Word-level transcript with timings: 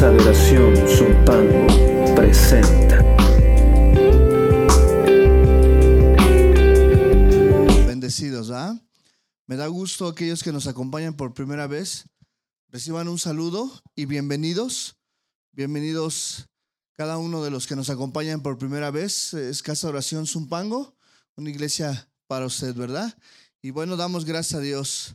Casa 0.00 0.12
de 0.12 0.22
Oración 0.22 0.88
Zumpango 0.88 2.14
presenta. 2.14 3.02
Bendecidos, 7.86 8.50
¿ah? 8.50 8.80
Me 9.46 9.56
da 9.56 9.66
gusto 9.66 10.08
aquellos 10.08 10.42
que 10.42 10.52
nos 10.52 10.66
acompañan 10.66 11.12
por 11.12 11.34
primera 11.34 11.66
vez. 11.66 12.06
Reciban 12.70 13.08
un 13.08 13.18
saludo 13.18 13.70
y 13.94 14.06
bienvenidos. 14.06 14.96
Bienvenidos 15.52 16.48
cada 16.94 17.18
uno 17.18 17.44
de 17.44 17.50
los 17.50 17.66
que 17.66 17.76
nos 17.76 17.90
acompañan 17.90 18.40
por 18.40 18.56
primera 18.56 18.90
vez. 18.90 19.34
Es 19.34 19.62
Casa 19.62 19.88
Oración 19.88 20.26
Zumpango, 20.26 20.96
una 21.36 21.50
iglesia 21.50 22.10
para 22.26 22.46
usted, 22.46 22.74
¿verdad? 22.74 23.14
Y 23.60 23.68
bueno, 23.68 23.98
damos 23.98 24.24
gracias 24.24 24.60
a 24.60 24.62
Dios. 24.62 25.14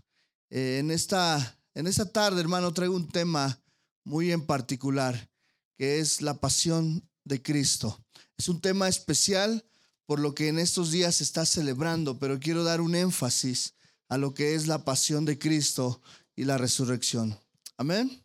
Eh, 0.52 0.77
en, 0.77 0.91
esta, 0.91 1.57
en 1.74 1.88
esta 1.88 2.06
tarde, 2.06 2.39
hermano, 2.39 2.71
traigo 2.71 2.96
un 2.96 3.07
tema 3.07 3.60
muy 4.05 4.32
en 4.32 4.45
particular, 4.45 5.29
que 5.77 6.00
es 6.00 6.21
la 6.21 6.36
pasión 6.36 7.07
de 7.25 7.41
Cristo. 7.41 8.01
Es 8.37 8.47
un 8.47 8.61
tema 8.61 8.87
especial 8.87 9.65
por 10.05 10.19
lo 10.19 10.33
que 10.33 10.47
en 10.47 10.59
estos 10.59 10.91
días 10.91 11.15
se 11.15 11.23
está 11.23 11.46
celebrando, 11.46 12.19
pero 12.19 12.39
quiero 12.39 12.63
dar 12.63 12.79
un 12.79 12.96
énfasis 12.96 13.73
a 14.07 14.18
lo 14.18 14.33
que 14.33 14.55
es 14.55 14.68
la 14.68 14.86
pasión 14.86 15.25
de 15.25 15.37
Cristo 15.37 16.01
y 16.36 16.46
la 16.46 16.57
resurrección. 16.57 17.37
Amén. 17.77 18.23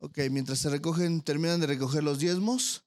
Ok, 0.00 0.18
mientras 0.30 0.58
se 0.58 0.70
recogen, 0.70 1.22
terminan 1.22 1.60
de 1.60 1.66
recoger 1.66 2.04
los 2.04 2.18
diezmos, 2.18 2.84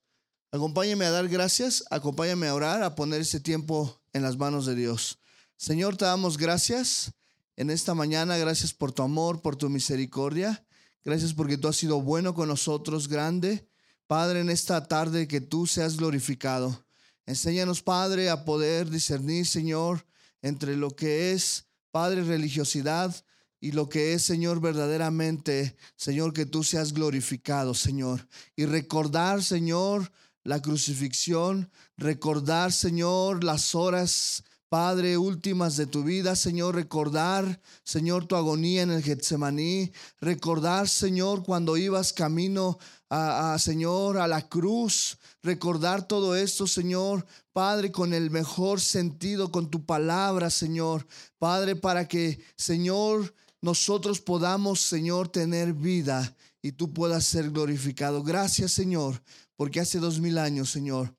acompáñame 0.51 1.05
a 1.05 1.11
dar 1.11 1.27
gracias, 1.27 1.83
acompáñame 1.89 2.47
a 2.47 2.55
orar, 2.55 2.83
a 2.83 2.95
poner 2.95 3.21
ese 3.21 3.39
tiempo 3.39 4.01
en 4.13 4.21
las 4.21 4.37
manos 4.37 4.65
de 4.65 4.75
Dios. 4.75 5.19
Señor, 5.57 5.97
te 5.97 6.05
damos 6.05 6.37
gracias 6.37 7.11
en 7.55 7.69
esta 7.69 7.93
mañana, 7.93 8.37
gracias 8.37 8.73
por 8.73 8.91
tu 8.91 9.03
amor, 9.03 9.41
por 9.41 9.55
tu 9.55 9.69
misericordia. 9.69 10.65
Gracias 11.03 11.33
porque 11.33 11.57
tú 11.57 11.67
has 11.67 11.77
sido 11.77 12.01
bueno 12.01 12.33
con 12.33 12.47
nosotros, 12.47 13.07
grande. 13.07 13.67
Padre, 14.07 14.41
en 14.41 14.49
esta 14.49 14.85
tarde 14.87 15.27
que 15.27 15.41
tú 15.41 15.65
seas 15.65 15.97
glorificado. 15.97 16.85
Enséñanos, 17.25 17.81
Padre, 17.81 18.29
a 18.29 18.45
poder 18.45 18.89
discernir, 18.89 19.47
Señor, 19.47 20.05
entre 20.41 20.75
lo 20.75 20.95
que 20.95 21.31
es, 21.31 21.65
Padre, 21.91 22.23
religiosidad 22.23 23.15
y 23.59 23.71
lo 23.71 23.89
que 23.89 24.13
es, 24.13 24.23
Señor, 24.23 24.59
verdaderamente, 24.59 25.75
Señor, 25.95 26.33
que 26.33 26.45
tú 26.45 26.63
seas 26.63 26.93
glorificado, 26.93 27.73
Señor. 27.73 28.27
Y 28.55 28.65
recordar, 28.65 29.43
Señor, 29.43 30.11
la 30.43 30.61
crucifixión, 30.61 31.71
recordar, 31.97 32.71
Señor, 32.71 33.43
las 33.43 33.75
horas 33.75 34.43
Padre, 34.71 35.17
últimas 35.17 35.75
de 35.75 35.85
tu 35.85 36.01
vida, 36.01 36.33
Señor, 36.33 36.75
recordar, 36.75 37.59
Señor, 37.83 38.25
tu 38.25 38.37
agonía 38.37 38.83
en 38.83 38.91
el 38.91 39.03
Getsemaní, 39.03 39.91
recordar, 40.21 40.87
Señor, 40.87 41.43
cuando 41.43 41.75
ibas 41.75 42.13
camino 42.13 42.79
a, 43.09 43.57
Señor, 43.59 44.17
a 44.17 44.29
la 44.29 44.47
cruz, 44.47 45.17
recordar 45.43 46.07
todo 46.07 46.37
esto, 46.37 46.67
Señor, 46.67 47.25
Padre, 47.51 47.91
con 47.91 48.13
el 48.13 48.31
mejor 48.31 48.79
sentido, 48.79 49.51
con 49.51 49.69
tu 49.69 49.85
palabra, 49.85 50.49
Señor, 50.49 51.05
Padre, 51.37 51.75
para 51.75 52.07
que, 52.07 52.41
Señor, 52.55 53.35
nosotros 53.59 54.21
podamos, 54.21 54.79
Señor, 54.79 55.27
tener 55.27 55.73
vida 55.73 56.33
y 56.61 56.71
tú 56.71 56.93
puedas 56.93 57.25
ser 57.25 57.51
glorificado. 57.51 58.23
Gracias, 58.23 58.71
Señor, 58.71 59.21
porque 59.57 59.81
hace 59.81 59.99
dos 59.99 60.21
mil 60.21 60.37
años, 60.37 60.71
Señor, 60.71 61.13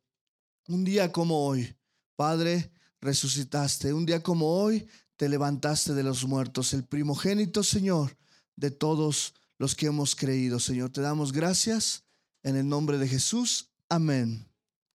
un 0.68 0.84
día 0.84 1.12
como 1.12 1.46
hoy, 1.46 1.76
Padre, 2.16 2.72
resucitaste. 3.02 3.92
Un 3.92 4.06
día 4.06 4.22
como 4.22 4.46
hoy 4.46 4.88
te 5.16 5.28
levantaste 5.28 5.92
de 5.92 6.02
los 6.02 6.24
muertos, 6.24 6.72
el 6.72 6.84
primogénito, 6.84 7.62
Señor, 7.62 8.16
de 8.56 8.70
todos 8.70 9.34
los 9.58 9.74
que 9.74 9.86
hemos 9.86 10.16
creído. 10.16 10.58
Señor, 10.58 10.90
te 10.90 11.02
damos 11.02 11.32
gracias 11.32 12.04
en 12.42 12.56
el 12.56 12.66
nombre 12.66 12.96
de 12.96 13.08
Jesús. 13.08 13.68
Amén. 13.88 14.48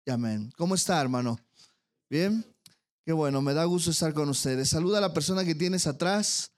Y 0.05 0.11
amén. 0.11 0.53
¿Cómo 0.55 0.75
está, 0.75 1.01
hermano? 1.01 1.37
Bien. 2.09 2.45
Qué 3.03 3.13
bueno, 3.13 3.41
me 3.41 3.53
da 3.53 3.65
gusto 3.65 3.91
estar 3.91 4.13
con 4.13 4.29
ustedes. 4.29 4.69
Saluda 4.69 4.97
a 4.99 5.01
la 5.01 5.13
persona 5.13 5.45
que 5.45 5.53
tienes 5.53 5.85
atrás, 5.85 6.51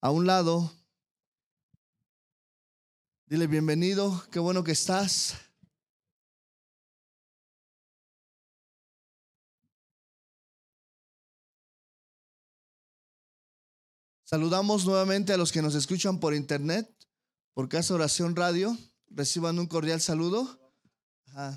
a 0.00 0.10
un 0.10 0.26
lado. 0.26 0.72
Dile 3.26 3.46
bienvenido, 3.46 4.24
qué 4.32 4.40
bueno 4.40 4.64
que 4.64 4.72
estás. 4.72 5.36
Saludamos 14.26 14.86
nuevamente 14.86 15.34
a 15.34 15.36
los 15.36 15.52
que 15.52 15.60
nos 15.60 15.74
escuchan 15.74 16.18
por 16.18 16.34
internet, 16.34 16.90
por 17.52 17.68
Casa 17.68 17.92
Oración 17.92 18.34
Radio. 18.34 18.74
Reciban 19.10 19.58
un 19.58 19.66
cordial 19.66 20.00
saludo. 20.00 20.58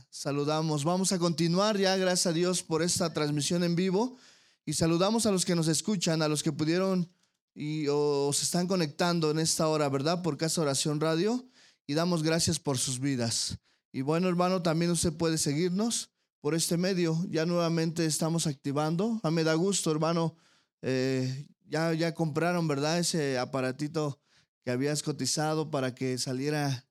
saludamos. 0.09 0.83
Vamos 0.83 1.13
a 1.13 1.17
continuar 1.17 1.78
ya, 1.78 1.95
gracias 1.95 2.28
a 2.28 2.33
Dios, 2.33 2.63
por 2.63 2.81
esta 2.81 3.13
transmisión 3.13 3.63
en 3.63 3.78
vivo. 3.78 4.17
Y 4.66 4.73
saludamos 4.73 5.25
a 5.25 5.31
los 5.31 5.45
que 5.45 5.55
nos 5.55 5.69
escuchan, 5.69 6.22
a 6.22 6.28
los 6.28 6.44
que 6.44 6.51
pudieron 6.51 7.09
y 7.55 7.88
o 7.88 8.31
se 8.33 8.44
están 8.44 8.67
conectando 8.67 9.31
en 9.31 9.39
esta 9.39 9.69
hora, 9.69 9.88
¿verdad? 9.88 10.22
Por 10.22 10.35
Casa 10.35 10.61
Oración 10.61 10.99
Radio. 10.99 11.47
Y 11.88 11.94
damos 11.94 12.22
gracias 12.22 12.59
por 12.59 12.78
sus 12.78 12.99
vidas. 12.99 13.57
Y 13.94 14.01
bueno, 14.01 14.28
hermano, 14.28 14.61
también 14.61 14.91
usted 14.91 15.13
puede 15.13 15.38
seguirnos 15.38 16.11
por 16.41 16.53
este 16.53 16.75
medio. 16.75 17.17
Ya 17.29 17.45
nuevamente 17.45 18.05
estamos 18.05 18.45
activando. 18.45 19.22
A 19.23 19.31
me 19.31 19.45
da 19.45 19.53
gusto, 19.53 19.89
hermano. 19.89 20.35
Eh, 20.81 21.47
ya, 21.69 21.94
ya 21.94 22.13
compraron, 22.13 22.67
¿verdad? 22.67 23.00
Ese 23.00 23.38
aparatito 23.38 24.19
que 24.63 24.72
habías 24.72 25.03
cotizado 25.03 25.69
para 25.69 25.94
que 25.95 26.17
saliera 26.17 26.85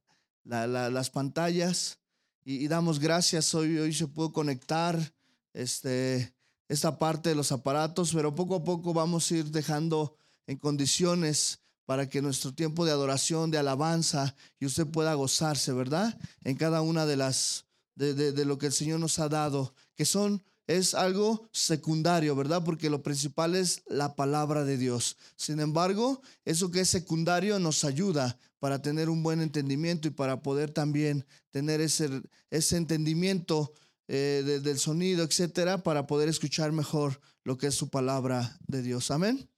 las 0.44 1.10
pantallas. 1.10 1.98
Y, 2.44 2.69
damos 2.69 3.00
gracias, 3.00 3.54
hoy, 3.54 3.78
hoy 3.78 3.92
se 3.92 4.06
pudo 4.06 4.32
conectar 4.32 5.12
este, 5.53 6.32
esta 6.69 6.98
parte 6.98 7.28
de 7.28 7.34
los 7.34 7.50
aparatos, 7.50 8.12
pero 8.14 8.34
poco 8.34 8.54
a 8.54 8.64
poco 8.64 8.94
vamos 8.94 9.31
a 9.31 9.37
ir 9.37 9.50
dejando 9.50 10.16
en 10.47 10.56
condiciones 10.56 11.60
para 11.87 12.08
que 12.08 12.22
nuestro 12.22 12.54
tiempo 12.54 12.84
de 12.84 12.93
adoración, 12.93 13.50
de 13.50 13.58
alabanza, 13.58 14.37
y 14.60 14.66
usted 14.66 14.87
pueda 14.87 15.14
gozarse, 15.14 15.72
¿verdad? 15.72 16.16
En 16.43 16.56
cada 16.56 16.82
una 16.82 17.04
de 17.04 17.16
las, 17.16 17.66
de, 17.94 18.14
de 18.14 18.44
lo 18.44 18.58
que 18.58 18.66
el 18.66 18.72
Señor 18.72 19.00
nos 19.00 19.19
ha 19.19 19.28
dado, 19.28 19.75
que 19.97 20.04
son 20.04 20.43
es 20.66 20.94
algo 20.94 21.49
secundario, 21.53 22.34
¿verdad? 22.34 22.65
Porque 22.65 22.91
lo 22.91 23.03
principal 23.03 23.54
es 23.54 23.82
la 23.87 24.16
palabra 24.16 24.65
de 24.65 24.77
Dios. 24.77 25.16
Sin 25.37 25.60
embargo, 25.60 26.22
eso 26.44 26.71
que 26.71 26.81
es 26.81 26.88
secundario 26.88 27.59
nos 27.59 27.84
ayuda 27.84 28.38
para 28.59 28.82
tener 28.82 29.09
un 29.09 29.22
buen 29.22 29.41
entendimiento 29.41 30.09
y 30.09 30.10
para 30.10 30.43
poder 30.43 30.71
también 30.71 31.25
tener 31.50 31.81
ese, 31.81 32.22
ese 32.50 32.76
entendimiento 32.76 33.72
eh, 34.09 34.60
del 34.62 34.78
sonido, 34.78 35.25
etcétera, 35.25 35.82
para 35.82 36.06
poder 36.06 36.28
escuchar 36.28 36.72
mejor 36.72 37.21
lo 37.44 37.56
que 37.59 37.69
es 37.69 37.75
su 37.75 37.88
palabra 37.88 38.59
de 38.66 38.82
Dios. 38.82 39.10
Amén. 39.10 39.49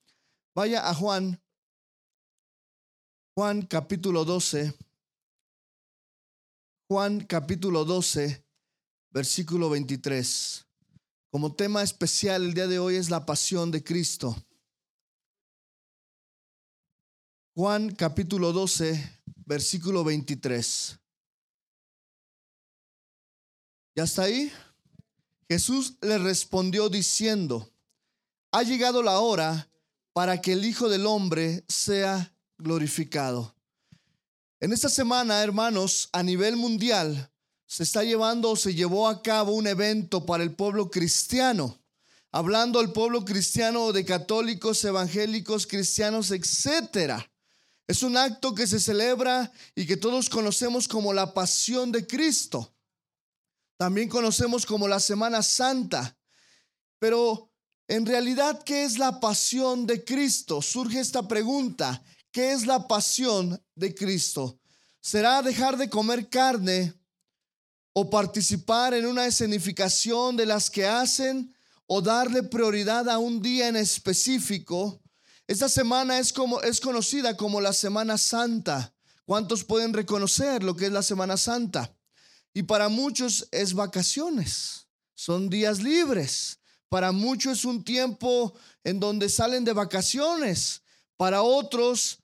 Vaya 0.53 0.89
a 0.89 0.93
Juan, 0.93 1.41
Juan 3.35 3.63
capítulo 3.63 4.25
12. 4.25 4.75
Juan 6.87 7.19
capítulo 7.21 7.85
12, 7.85 8.43
versículo 9.11 9.69
23. 9.69 10.68
Como 11.31 11.53
tema 11.53 11.83
especial 11.83 12.43
el 12.43 12.53
día 12.55 12.65
de 12.65 12.79
hoy 12.79 12.95
es 12.95 13.11
la 13.11 13.23
pasión 13.23 13.69
de 13.69 13.83
Cristo. 13.83 14.35
Juan 17.53 17.93
capítulo 17.93 18.51
12, 18.51 19.21
versículo 19.45 20.03
23. 20.03 20.97
¿Ya 23.95 24.03
está 24.03 24.23
ahí? 24.23 24.51
Jesús 25.47 25.97
le 26.01 26.17
respondió 26.17 26.89
diciendo, 26.89 27.69
ha 28.51 28.63
llegado 28.63 29.03
la 29.03 29.19
hora 29.19 29.69
para 30.13 30.41
que 30.41 30.53
el 30.53 30.65
Hijo 30.65 30.89
del 30.89 31.05
Hombre 31.05 31.63
sea 31.67 32.33
glorificado. 32.57 33.55
En 34.59 34.73
esta 34.73 34.89
semana, 34.89 35.43
hermanos, 35.43 36.09
a 36.11 36.23
nivel 36.23 36.55
mundial, 36.55 37.28
se 37.69 37.83
está 37.83 38.03
llevando 38.03 38.49
o 38.49 38.55
se 38.55 38.73
llevó 38.73 39.07
a 39.07 39.21
cabo 39.21 39.51
un 39.51 39.67
evento 39.67 40.25
para 40.25 40.43
el 40.43 40.55
pueblo 40.55 40.89
cristiano, 40.89 41.79
hablando 42.31 42.79
al 42.79 42.91
pueblo 42.91 43.23
cristiano 43.23 43.91
de 43.91 44.03
católicos, 44.03 44.83
evangélicos, 44.83 45.67
cristianos, 45.67 46.31
etcétera. 46.31 47.31
Es 47.87 48.01
un 48.01 48.17
acto 48.17 48.55
que 48.55 48.65
se 48.65 48.79
celebra 48.79 49.51
y 49.75 49.85
que 49.85 49.97
todos 49.97 50.29
conocemos 50.29 50.87
como 50.87 51.13
la 51.13 51.31
pasión 51.35 51.91
de 51.91 52.07
Cristo. 52.07 52.73
También 53.77 54.09
conocemos 54.09 54.65
como 54.65 54.87
la 54.87 54.99
Semana 54.99 55.43
Santa. 55.43 56.17
Pero 56.97 57.51
en 57.87 58.07
realidad, 58.07 58.63
¿qué 58.63 58.83
es 58.83 58.97
la 58.97 59.19
pasión 59.19 59.85
de 59.85 60.03
Cristo? 60.03 60.63
Surge 60.63 60.99
esta 60.99 61.27
pregunta. 61.27 62.03
¿Qué 62.31 62.51
es 62.51 62.65
la 62.65 62.87
pasión 62.87 63.63
de 63.75 63.93
Cristo? 63.93 64.59
¿Será 64.99 65.43
dejar 65.43 65.77
de 65.77 65.87
comer 65.87 66.29
carne 66.29 66.98
o 67.93 68.09
participar 68.09 68.93
en 68.93 69.05
una 69.05 69.25
escenificación 69.25 70.37
de 70.37 70.45
las 70.45 70.69
que 70.69 70.85
hacen 70.85 71.53
o 71.87 72.01
darle 72.01 72.43
prioridad 72.43 73.09
a 73.09 73.17
un 73.17 73.41
día 73.41 73.67
en 73.67 73.75
específico. 73.75 75.01
Esta 75.47 75.67
semana 75.67 76.19
es 76.19 76.31
como 76.31 76.61
es 76.61 76.79
conocida 76.79 77.35
como 77.35 77.59
la 77.61 77.73
Semana 77.73 78.17
Santa, 78.17 78.93
¿Cuántos 79.29 79.63
pueden 79.63 79.93
reconocer 79.93 80.63
lo 80.63 80.75
que 80.75 80.87
es 80.87 80.91
la 80.91 81.03
Semana 81.03 81.37
Santa? 81.37 81.95
Y 82.51 82.63
para 82.63 82.89
muchos 82.89 83.47
es 83.51 83.75
vacaciones, 83.75 84.87
son 85.13 85.51
días 85.51 85.83
libres. 85.83 86.57
Para 86.89 87.11
muchos 87.11 87.59
es 87.59 87.65
un 87.65 87.83
tiempo 87.83 88.55
en 88.83 88.99
donde 88.99 89.29
salen 89.29 89.63
de 89.65 89.73
vacaciones. 89.73 90.81
Para 91.15 91.43
otros, 91.43 92.17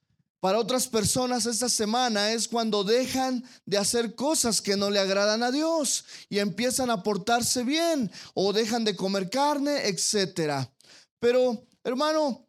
para 0.45 0.59
otras 0.59 0.88
personas 0.88 1.47
esta 1.47 1.68
semana 1.68 2.31
es 2.31 2.47
cuando 2.47 2.83
dejan 2.83 3.44
de 3.65 3.80
hacer 3.80 4.13
cosas 4.13 4.62
que 4.62 4.77
no 4.77 4.92
le 4.92 5.00
agradan 5.00 5.42
a 5.42 5.50
Dios 5.50 6.06
y 6.30 6.38
empiezan 6.38 6.92
a 6.92 7.01
portarse 7.01 7.63
bien 7.63 8.12
o 8.36 8.53
dejan 8.53 8.83
de 8.83 8.95
comer 8.95 9.31
carne, 9.31 9.88
etcétera. 9.88 10.71
Pero, 11.19 11.65
hermano, 11.83 12.47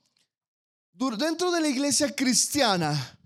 dentro 0.93 1.51
de 1.51 1.63
la 1.63 1.69
iglesia 1.69 2.15
cristiana, 2.15 3.19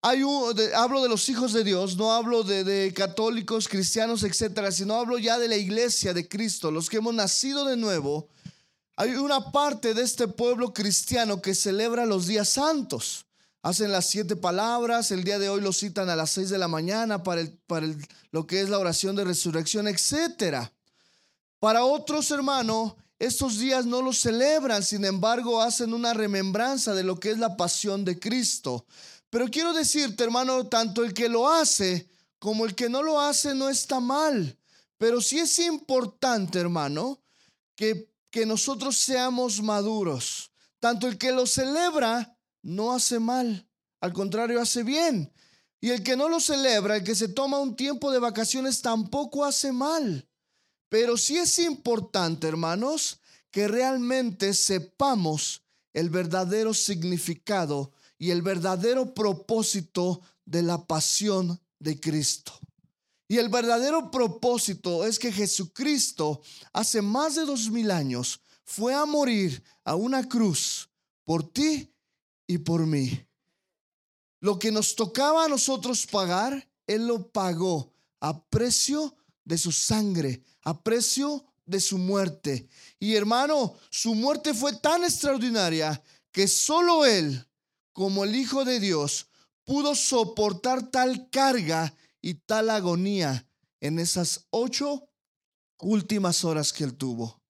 hay 0.00 0.22
un, 0.22 0.54
hablo 0.76 1.02
de 1.02 1.08
los 1.08 1.28
hijos 1.28 1.52
de 1.52 1.64
Dios, 1.64 1.96
no 1.96 2.12
hablo 2.12 2.44
de, 2.44 2.62
de, 2.62 2.94
católicos, 2.94 3.66
cristianos, 3.66 4.22
etcétera, 4.22 4.70
sino 4.70 4.94
hablo 4.94 5.18
ya 5.18 5.36
de 5.36 5.48
la 5.48 5.56
iglesia 5.56 6.14
de 6.14 6.28
Cristo, 6.28 6.70
los 6.70 6.88
que 6.88 6.98
hemos 6.98 7.14
nacido 7.14 7.64
de 7.64 7.76
nuevo. 7.76 8.28
Hay 8.94 9.14
una 9.14 9.50
parte 9.50 9.94
de 9.94 10.02
este 10.02 10.28
pueblo 10.28 10.72
cristiano 10.72 11.42
que 11.42 11.56
celebra 11.56 12.06
los 12.06 12.28
días 12.28 12.50
santos. 12.50 13.26
Hacen 13.62 13.92
las 13.92 14.10
siete 14.10 14.34
palabras, 14.34 15.12
el 15.12 15.22
día 15.22 15.38
de 15.38 15.48
hoy 15.48 15.60
lo 15.60 15.72
citan 15.72 16.10
a 16.10 16.16
las 16.16 16.30
seis 16.30 16.50
de 16.50 16.58
la 16.58 16.66
mañana 16.66 17.22
para, 17.22 17.40
el, 17.40 17.56
para 17.68 17.86
el, 17.86 17.96
lo 18.32 18.44
que 18.44 18.60
es 18.60 18.68
la 18.68 18.78
oración 18.78 19.14
de 19.14 19.24
resurrección, 19.24 19.86
etcétera. 19.86 20.72
Para 21.60 21.84
otros, 21.84 22.28
hermanos, 22.32 22.94
estos 23.20 23.58
días 23.58 23.86
no 23.86 24.02
los 24.02 24.18
celebran, 24.18 24.82
sin 24.82 25.04
embargo, 25.04 25.62
hacen 25.62 25.94
una 25.94 26.12
remembranza 26.12 26.92
de 26.92 27.04
lo 27.04 27.20
que 27.20 27.30
es 27.30 27.38
la 27.38 27.56
pasión 27.56 28.04
de 28.04 28.18
Cristo. 28.18 28.84
Pero 29.30 29.46
quiero 29.46 29.72
decirte, 29.72 30.24
hermano, 30.24 30.66
tanto 30.66 31.04
el 31.04 31.14
que 31.14 31.28
lo 31.28 31.48
hace 31.48 32.10
como 32.40 32.64
el 32.64 32.74
que 32.74 32.88
no 32.88 33.00
lo 33.00 33.20
hace 33.20 33.54
no 33.54 33.68
está 33.68 34.00
mal. 34.00 34.58
Pero 34.98 35.20
sí 35.20 35.38
es 35.38 35.60
importante, 35.60 36.58
hermano, 36.58 37.22
que, 37.76 38.12
que 38.28 38.44
nosotros 38.44 38.98
seamos 38.98 39.62
maduros. 39.62 40.50
Tanto 40.80 41.06
el 41.06 41.16
que 41.16 41.30
lo 41.30 41.46
celebra 41.46 42.31
no 42.62 42.92
hace 42.92 43.18
mal, 43.18 43.68
al 44.00 44.12
contrario, 44.12 44.60
hace 44.60 44.82
bien. 44.82 45.32
Y 45.80 45.90
el 45.90 46.02
que 46.02 46.16
no 46.16 46.28
lo 46.28 46.40
celebra, 46.40 46.96
el 46.96 47.04
que 47.04 47.14
se 47.14 47.28
toma 47.28 47.58
un 47.58 47.76
tiempo 47.76 48.12
de 48.12 48.20
vacaciones, 48.20 48.82
tampoco 48.82 49.44
hace 49.44 49.72
mal. 49.72 50.28
Pero 50.88 51.16
sí 51.16 51.36
es 51.36 51.58
importante, 51.58 52.46
hermanos, 52.46 53.20
que 53.50 53.68
realmente 53.68 54.54
sepamos 54.54 55.62
el 55.92 56.08
verdadero 56.08 56.72
significado 56.72 57.92
y 58.18 58.30
el 58.30 58.42
verdadero 58.42 59.14
propósito 59.14 60.20
de 60.44 60.62
la 60.62 60.86
pasión 60.86 61.60
de 61.78 61.98
Cristo. 61.98 62.52
Y 63.28 63.38
el 63.38 63.48
verdadero 63.48 64.10
propósito 64.10 65.04
es 65.06 65.18
que 65.18 65.32
Jesucristo 65.32 66.42
hace 66.72 67.02
más 67.02 67.34
de 67.34 67.44
dos 67.44 67.70
mil 67.70 67.90
años 67.90 68.40
fue 68.64 68.94
a 68.94 69.04
morir 69.04 69.62
a 69.84 69.94
una 69.94 70.28
cruz 70.28 70.88
por 71.24 71.52
ti 71.52 71.91
y 72.52 72.58
por 72.58 72.86
mí. 72.86 73.26
Lo 74.40 74.58
que 74.58 74.72
nos 74.72 74.94
tocaba 74.96 75.44
a 75.44 75.48
nosotros 75.48 76.06
pagar, 76.06 76.68
Él 76.86 77.06
lo 77.06 77.28
pagó 77.30 77.92
a 78.20 78.44
precio 78.44 79.16
de 79.44 79.58
su 79.58 79.72
sangre, 79.72 80.42
a 80.62 80.82
precio 80.82 81.44
de 81.64 81.80
su 81.80 81.98
muerte. 81.98 82.68
Y 82.98 83.14
hermano, 83.14 83.74
su 83.90 84.14
muerte 84.14 84.54
fue 84.54 84.74
tan 84.74 85.04
extraordinaria 85.04 86.02
que 86.30 86.48
solo 86.48 87.04
Él 87.04 87.46
como 87.92 88.24
el 88.24 88.34
Hijo 88.34 88.64
de 88.64 88.80
Dios, 88.80 89.28
pudo 89.64 89.94
soportar 89.94 90.90
tal 90.90 91.28
carga 91.30 91.94
y 92.20 92.34
tal 92.34 92.70
agonía 92.70 93.46
en 93.80 93.98
esas 93.98 94.46
ocho 94.50 95.08
últimas 95.78 96.44
horas 96.44 96.72
que 96.72 96.84
él 96.84 96.94
tuvo. 96.94 97.40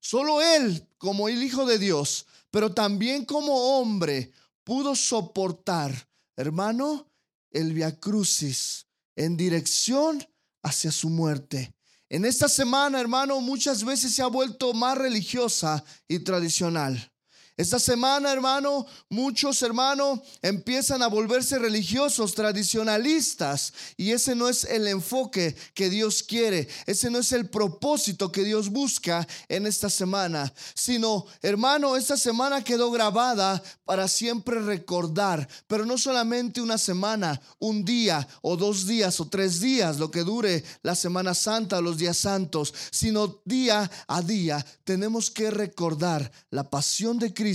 Solo 0.00 0.40
él, 0.40 0.86
como 0.98 1.28
el 1.28 1.42
Hijo 1.42 1.66
de 1.66 1.78
Dios, 1.78 2.26
pero 2.50 2.72
también 2.72 3.24
como 3.24 3.78
hombre, 3.78 4.32
pudo 4.66 4.96
soportar, 4.96 6.10
hermano, 6.34 7.08
el 7.52 7.72
Via 7.72 8.00
Crucis 8.00 8.88
en 9.14 9.36
dirección 9.36 10.26
hacia 10.64 10.90
su 10.90 11.08
muerte. 11.08 11.72
En 12.08 12.24
esta 12.24 12.48
semana, 12.48 13.00
hermano, 13.00 13.40
muchas 13.40 13.84
veces 13.84 14.12
se 14.12 14.22
ha 14.22 14.26
vuelto 14.26 14.74
más 14.74 14.98
religiosa 14.98 15.84
y 16.08 16.18
tradicional. 16.18 17.12
Esta 17.56 17.78
semana, 17.78 18.30
hermano, 18.30 18.84
muchos 19.08 19.62
hermanos 19.62 20.20
empiezan 20.42 21.02
a 21.02 21.06
volverse 21.06 21.58
religiosos, 21.58 22.34
tradicionalistas, 22.34 23.72
y 23.96 24.10
ese 24.10 24.34
no 24.34 24.50
es 24.50 24.64
el 24.64 24.86
enfoque 24.86 25.56
que 25.72 25.88
Dios 25.88 26.22
quiere, 26.22 26.68
ese 26.84 27.08
no 27.08 27.18
es 27.18 27.32
el 27.32 27.48
propósito 27.48 28.30
que 28.30 28.44
Dios 28.44 28.68
busca 28.68 29.26
en 29.48 29.66
esta 29.66 29.88
semana, 29.88 30.52
sino, 30.74 31.24
hermano, 31.40 31.96
esta 31.96 32.18
semana 32.18 32.62
quedó 32.62 32.90
grabada 32.90 33.62
para 33.86 34.06
siempre 34.06 34.60
recordar, 34.60 35.48
pero 35.66 35.86
no 35.86 35.96
solamente 35.96 36.60
una 36.60 36.76
semana, 36.76 37.40
un 37.58 37.86
día 37.86 38.28
o 38.42 38.58
dos 38.58 38.86
días 38.86 39.18
o 39.18 39.28
tres 39.28 39.60
días, 39.60 39.98
lo 39.98 40.10
que 40.10 40.24
dure 40.24 40.62
la 40.82 40.94
Semana 40.94 41.32
Santa 41.32 41.78
o 41.78 41.82
los 41.82 41.96
días 41.96 42.18
santos, 42.18 42.74
sino 42.90 43.40
día 43.46 43.90
a 44.08 44.20
día 44.20 44.64
tenemos 44.84 45.30
que 45.30 45.50
recordar 45.50 46.30
la 46.50 46.68
pasión 46.68 47.18
de 47.18 47.32
Cristo 47.32 47.45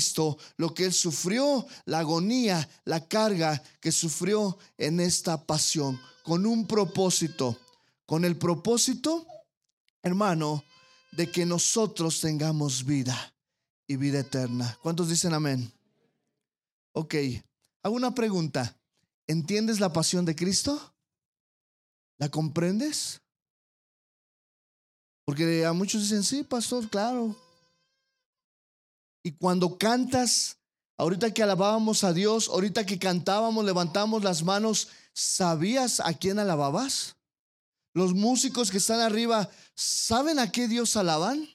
Lo 0.57 0.73
que 0.73 0.85
Él 0.85 0.93
sufrió, 0.93 1.65
la 1.85 1.99
agonía, 1.99 2.67
la 2.85 3.07
carga 3.07 3.61
que 3.79 3.91
sufrió 3.91 4.57
en 4.77 4.99
esta 4.99 5.45
pasión, 5.45 5.99
con 6.23 6.45
un 6.45 6.67
propósito, 6.67 7.57
con 8.05 8.25
el 8.25 8.37
propósito, 8.37 9.25
hermano, 10.01 10.63
de 11.11 11.29
que 11.29 11.45
nosotros 11.45 12.21
tengamos 12.21 12.85
vida 12.85 13.33
y 13.87 13.97
vida 13.97 14.19
eterna. 14.19 14.77
¿Cuántos 14.81 15.09
dicen 15.09 15.33
amén? 15.33 15.71
Ok, 16.93 17.15
hago 17.83 17.95
una 17.95 18.13
pregunta. 18.13 18.77
¿Entiendes 19.27 19.79
la 19.79 19.91
pasión 19.91 20.25
de 20.25 20.35
Cristo? 20.35 20.93
¿La 22.17 22.29
comprendes? 22.29 23.21
Porque 25.25 25.65
a 25.65 25.73
muchos 25.73 26.01
dicen, 26.03 26.23
sí, 26.23 26.43
pastor, 26.43 26.89
claro, 26.89 27.35
y 29.23 29.33
cuando 29.33 29.77
cantas, 29.77 30.57
ahorita 30.97 31.33
que 31.33 31.43
alabábamos 31.43 32.03
a 32.03 32.13
Dios, 32.13 32.49
ahorita 32.49 32.85
que 32.85 32.99
cantábamos, 32.99 33.63
levantamos 33.65 34.23
las 34.23 34.43
manos, 34.43 34.87
¿sabías 35.13 35.99
a 35.99 36.13
quién 36.13 36.39
alababas? 36.39 37.15
Los 37.93 38.13
músicos 38.13 38.71
que 38.71 38.77
están 38.77 38.99
arriba, 38.99 39.49
¿saben 39.75 40.39
a 40.39 40.51
qué 40.51 40.67
Dios 40.67 40.95
alaban? 40.95 41.47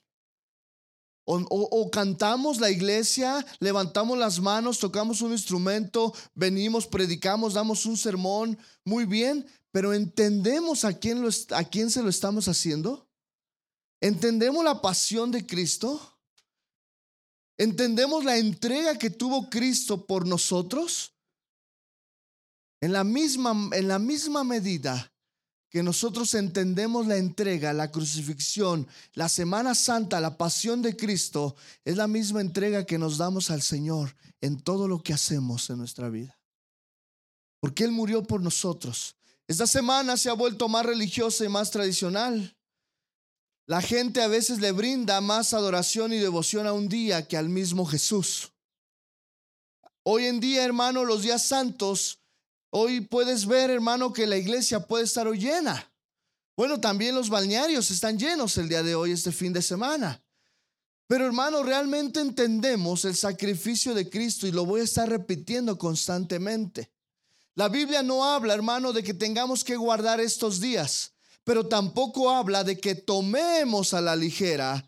O, 1.28 1.38
o, 1.48 1.90
cantamos 1.90 2.60
la 2.60 2.70
iglesia, 2.70 3.44
levantamos 3.58 4.16
las 4.16 4.38
manos, 4.38 4.78
tocamos 4.78 5.22
un 5.22 5.32
instrumento, 5.32 6.14
venimos, 6.34 6.86
predicamos, 6.86 7.54
damos 7.54 7.84
un 7.84 7.96
sermón, 7.96 8.56
muy 8.84 9.06
bien, 9.06 9.44
pero 9.72 9.92
¿entendemos 9.92 10.84
a 10.84 10.92
quién, 10.92 11.22
lo, 11.22 11.28
a 11.50 11.64
quién 11.64 11.90
se 11.90 12.00
lo 12.00 12.10
estamos 12.10 12.46
haciendo? 12.46 13.08
¿Entendemos 14.00 14.64
la 14.64 14.80
pasión 14.80 15.32
de 15.32 15.44
Cristo? 15.44 16.15
¿Entendemos 17.58 18.24
la 18.24 18.36
entrega 18.36 18.98
que 18.98 19.10
tuvo 19.10 19.48
Cristo 19.48 20.06
por 20.06 20.26
nosotros? 20.26 21.14
En 22.80 22.92
la 22.92 23.04
misma, 23.04 23.70
en 23.72 23.88
la 23.88 23.98
misma 23.98 24.44
medida 24.44 25.12
que 25.70 25.82
nosotros 25.82 26.32
entendemos 26.34 27.06
la 27.06 27.16
entrega, 27.16 27.72
la 27.72 27.90
crucifixión, 27.90 28.86
la 29.14 29.28
Semana 29.28 29.74
Santa, 29.74 30.20
la 30.20 30.36
pasión 30.36 30.80
de 30.80 30.96
Cristo, 30.96 31.56
es 31.84 31.96
la 31.96 32.06
misma 32.06 32.40
entrega 32.40 32.86
que 32.86 32.98
nos 32.98 33.18
damos 33.18 33.50
al 33.50 33.62
Señor 33.62 34.16
en 34.40 34.60
todo 34.60 34.88
lo 34.88 35.02
que 35.02 35.12
hacemos 35.12 35.68
en 35.70 35.78
nuestra 35.78 36.08
vida. 36.08 36.38
Porque 37.60 37.84
Él 37.84 37.92
murió 37.92 38.22
por 38.22 38.42
nosotros. 38.42 39.16
Esta 39.48 39.66
semana 39.66 40.16
se 40.16 40.30
ha 40.30 40.34
vuelto 40.34 40.68
más 40.68 40.86
religiosa 40.86 41.44
y 41.44 41.48
más 41.48 41.70
tradicional. 41.70 42.55
La 43.66 43.82
gente 43.82 44.22
a 44.22 44.28
veces 44.28 44.60
le 44.60 44.70
brinda 44.70 45.20
más 45.20 45.52
adoración 45.52 46.12
y 46.12 46.18
devoción 46.18 46.68
a 46.68 46.72
un 46.72 46.88
día 46.88 47.26
que 47.26 47.36
al 47.36 47.48
mismo 47.48 47.84
Jesús. 47.84 48.52
Hoy 50.04 50.26
en 50.26 50.38
día, 50.38 50.64
hermano, 50.64 51.04
los 51.04 51.22
días 51.22 51.44
santos, 51.44 52.20
hoy 52.70 53.00
puedes 53.00 53.44
ver, 53.44 53.70
hermano, 53.70 54.12
que 54.12 54.28
la 54.28 54.36
iglesia 54.36 54.86
puede 54.86 55.02
estar 55.02 55.26
hoy 55.26 55.40
llena. 55.40 55.92
Bueno, 56.56 56.80
también 56.80 57.16
los 57.16 57.28
balnearios 57.28 57.90
están 57.90 58.16
llenos 58.20 58.56
el 58.56 58.68
día 58.68 58.84
de 58.84 58.94
hoy, 58.94 59.10
este 59.10 59.32
fin 59.32 59.52
de 59.52 59.62
semana. 59.62 60.22
Pero 61.08 61.26
hermano, 61.26 61.64
realmente 61.64 62.20
entendemos 62.20 63.04
el 63.04 63.16
sacrificio 63.16 63.94
de 63.94 64.08
Cristo 64.08 64.46
y 64.46 64.52
lo 64.52 64.64
voy 64.64 64.82
a 64.82 64.84
estar 64.84 65.08
repitiendo 65.08 65.76
constantemente. 65.76 66.92
La 67.56 67.68
Biblia 67.68 68.04
no 68.04 68.24
habla, 68.24 68.54
hermano, 68.54 68.92
de 68.92 69.02
que 69.02 69.12
tengamos 69.12 69.64
que 69.64 69.74
guardar 69.74 70.20
estos 70.20 70.60
días 70.60 71.15
pero 71.46 71.68
tampoco 71.68 72.28
habla 72.28 72.64
de 72.64 72.76
que 72.76 72.96
tomemos 72.96 73.94
a 73.94 74.00
la 74.00 74.16
ligera 74.16 74.84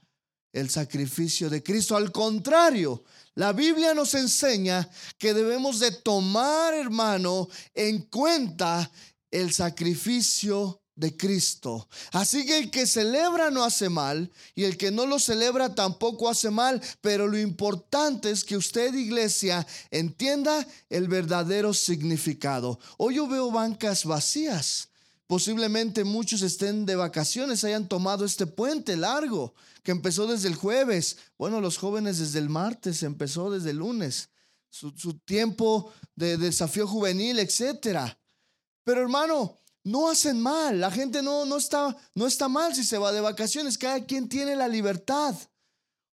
el 0.53 0.69
sacrificio 0.69 1.49
de 1.49 1.63
Cristo. 1.63 1.97
Al 1.97 2.11
contrario, 2.11 3.05
la 3.37 3.53
Biblia 3.53 3.95
nos 3.95 4.15
enseña 4.15 4.91
que 5.19 5.35
debemos 5.35 5.79
de 5.79 5.93
tomar, 5.93 6.75
hermano, 6.75 7.49
en 7.75 8.03
cuenta 8.07 8.91
el 9.31 9.53
sacrificio 9.53 10.83
de 10.97 11.17
Cristo. 11.17 11.89
Así 12.11 12.45
que 12.45 12.59
el 12.59 12.73
que 12.73 12.89
celebra 12.89 13.53
no 13.53 13.63
hace 13.63 13.89
mal 13.89 14.29
y 14.57 14.65
el 14.65 14.77
que 14.77 14.91
no 14.91 15.07
lo 15.07 15.21
celebra 15.21 15.77
tampoco 15.77 16.29
hace 16.29 16.51
mal, 16.51 16.83
pero 17.01 17.29
lo 17.29 17.39
importante 17.39 18.33
es 18.33 18.43
que 18.43 18.57
usted, 18.57 18.93
iglesia, 18.95 19.65
entienda 19.93 20.67
el 20.91 21.07
verdadero 21.07 21.73
significado. 21.73 22.81
Hoy 22.97 23.15
yo 23.15 23.29
veo 23.29 23.53
bancas 23.53 24.05
vacías. 24.05 24.89
Posiblemente 25.29 26.05
muchos 26.05 26.41
estén 26.41 26.87
de 26.87 26.97
vacaciones, 26.97 27.63
hayan 27.63 27.87
tomado 27.87 28.25
este 28.25 28.47
puente 28.47 28.97
largo 28.97 29.55
que 29.83 29.91
empezó 29.91 30.27
desde 30.27 30.49
el 30.49 30.55
jueves. 30.55 31.19
Bueno, 31.37 31.61
los 31.61 31.77
jóvenes 31.77 32.19
desde 32.19 32.39
el 32.39 32.49
martes, 32.49 33.03
empezó 33.03 33.51
desde 33.51 33.73
el 33.73 33.77
lunes. 33.77 34.31
Su, 34.71 34.91
tiempo 35.27 35.93
de 36.17 36.39
desafío 36.39 36.87
juvenil, 36.87 37.39
etcétera. 37.41 38.19
Pero 38.85 39.03
hermano, 39.03 39.59
no 39.85 40.09
hacen 40.09 40.41
mal. 40.41 40.81
La 40.81 40.91
gente 40.91 41.21
no, 41.21 41.45
no, 41.45 41.59
está, 41.59 41.95
no 42.15 42.27
está 42.27 42.49
mal 42.49 42.75
si 42.75 42.83
se 42.83 42.97
va 42.97 43.13
de 43.13 43.21
vacaciones. 43.21 43.77
Cada 43.77 44.07
quien 44.07 44.31
tiene 44.31 44.57
la 44.57 44.67
libertad. 44.67 45.37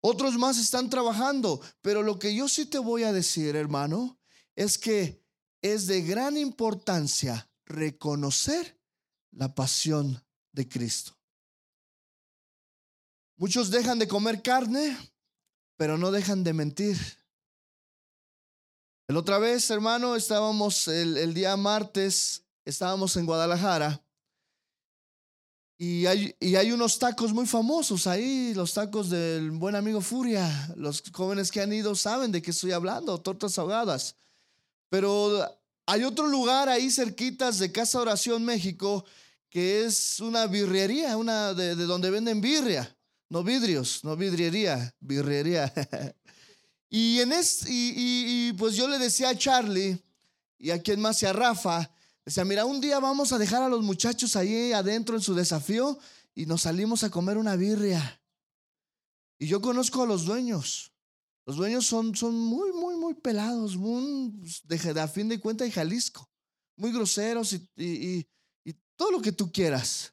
Otros 0.00 0.36
más 0.36 0.58
están 0.58 0.90
trabajando. 0.90 1.60
Pero 1.82 2.02
lo 2.02 2.18
que 2.18 2.34
yo 2.34 2.48
sí 2.48 2.66
te 2.66 2.78
voy 2.78 3.04
a 3.04 3.12
decir, 3.12 3.54
hermano, 3.54 4.18
es 4.56 4.76
que 4.76 5.22
es 5.62 5.86
de 5.86 6.02
gran 6.02 6.36
importancia 6.36 7.48
reconocer 7.64 8.76
la 9.36 9.54
pasión 9.54 10.22
de 10.52 10.68
Cristo. 10.68 11.16
Muchos 13.36 13.70
dejan 13.70 13.98
de 13.98 14.08
comer 14.08 14.42
carne, 14.42 14.96
pero 15.76 15.98
no 15.98 16.10
dejan 16.10 16.44
de 16.44 16.52
mentir. 16.52 16.96
El 19.08 19.16
otra 19.16 19.38
vez, 19.38 19.68
hermano, 19.70 20.16
estábamos 20.16 20.88
el, 20.88 21.16
el 21.16 21.34
día 21.34 21.56
martes 21.56 22.44
estábamos 22.64 23.16
en 23.16 23.26
Guadalajara 23.26 24.00
y 25.76 26.06
hay, 26.06 26.34
y 26.40 26.54
hay 26.54 26.72
unos 26.72 26.98
tacos 26.98 27.32
muy 27.32 27.46
famosos 27.46 28.06
ahí, 28.06 28.54
los 28.54 28.72
tacos 28.72 29.10
del 29.10 29.50
buen 29.50 29.74
amigo 29.74 30.00
Furia. 30.00 30.72
Los 30.76 31.02
jóvenes 31.12 31.50
que 31.50 31.60
han 31.60 31.72
ido 31.72 31.94
saben 31.94 32.30
de 32.30 32.40
qué 32.40 32.52
estoy 32.52 32.72
hablando, 32.72 33.20
tortas 33.20 33.58
ahogadas. 33.58 34.14
Pero 34.88 35.44
hay 35.86 36.04
otro 36.04 36.28
lugar 36.28 36.68
ahí 36.68 36.90
cerquitas 36.90 37.58
de 37.58 37.72
Casa 37.72 38.00
Oración 38.00 38.44
México 38.44 39.04
que 39.54 39.84
es 39.84 40.18
una 40.18 40.48
birrería, 40.48 41.16
una 41.16 41.54
de, 41.54 41.76
donde 41.76 42.10
venden 42.10 42.40
birria, 42.40 42.92
no 43.28 43.44
vidrios, 43.44 44.02
no 44.02 44.16
vidriería, 44.16 44.92
birrería. 44.98 45.72
y, 46.90 47.20
en 47.20 47.32
es, 47.32 47.64
y, 47.68 48.52
pues 48.58 48.74
yo 48.74 48.88
le 48.88 48.98
decía 48.98 49.28
a 49.28 49.38
Charlie 49.38 49.96
y 50.58 50.72
a 50.72 50.82
quien 50.82 51.00
más, 51.00 51.22
y 51.22 51.26
a 51.26 51.32
Rafa, 51.32 51.88
Decía, 52.24 52.44
mira, 52.44 52.64
un 52.64 52.80
día 52.80 52.98
vamos 53.00 53.32
a 53.32 53.38
dejar 53.38 53.62
a 53.62 53.68
los 53.68 53.82
muchachos 53.82 54.34
ahí 54.34 54.72
adentro 54.72 55.14
en 55.14 55.20
su 55.20 55.34
desafío 55.34 55.98
y 56.34 56.46
nos 56.46 56.62
salimos 56.62 57.04
a 57.04 57.10
comer 57.10 57.36
una 57.36 57.54
birria. 57.54 58.20
Y 59.38 59.46
yo 59.46 59.60
conozco 59.60 60.02
a 60.02 60.06
los 60.06 60.24
dueños. 60.24 60.90
Los 61.44 61.56
dueños 61.56 61.86
son, 61.86 62.16
son 62.16 62.34
muy, 62.34 62.72
muy, 62.72 62.96
muy 62.96 63.12
pelados, 63.12 63.76
muy, 63.76 64.32
de, 64.64 65.00
a 65.00 65.06
fin 65.06 65.28
de 65.28 65.38
cuentas, 65.38 65.68
de 65.68 65.72
Jalisco. 65.72 66.28
Muy 66.76 66.90
groseros 66.92 67.52
y, 67.76 68.26
todo 68.96 69.10
lo 69.10 69.20
que 69.20 69.32
tú 69.32 69.50
quieras. 69.52 70.12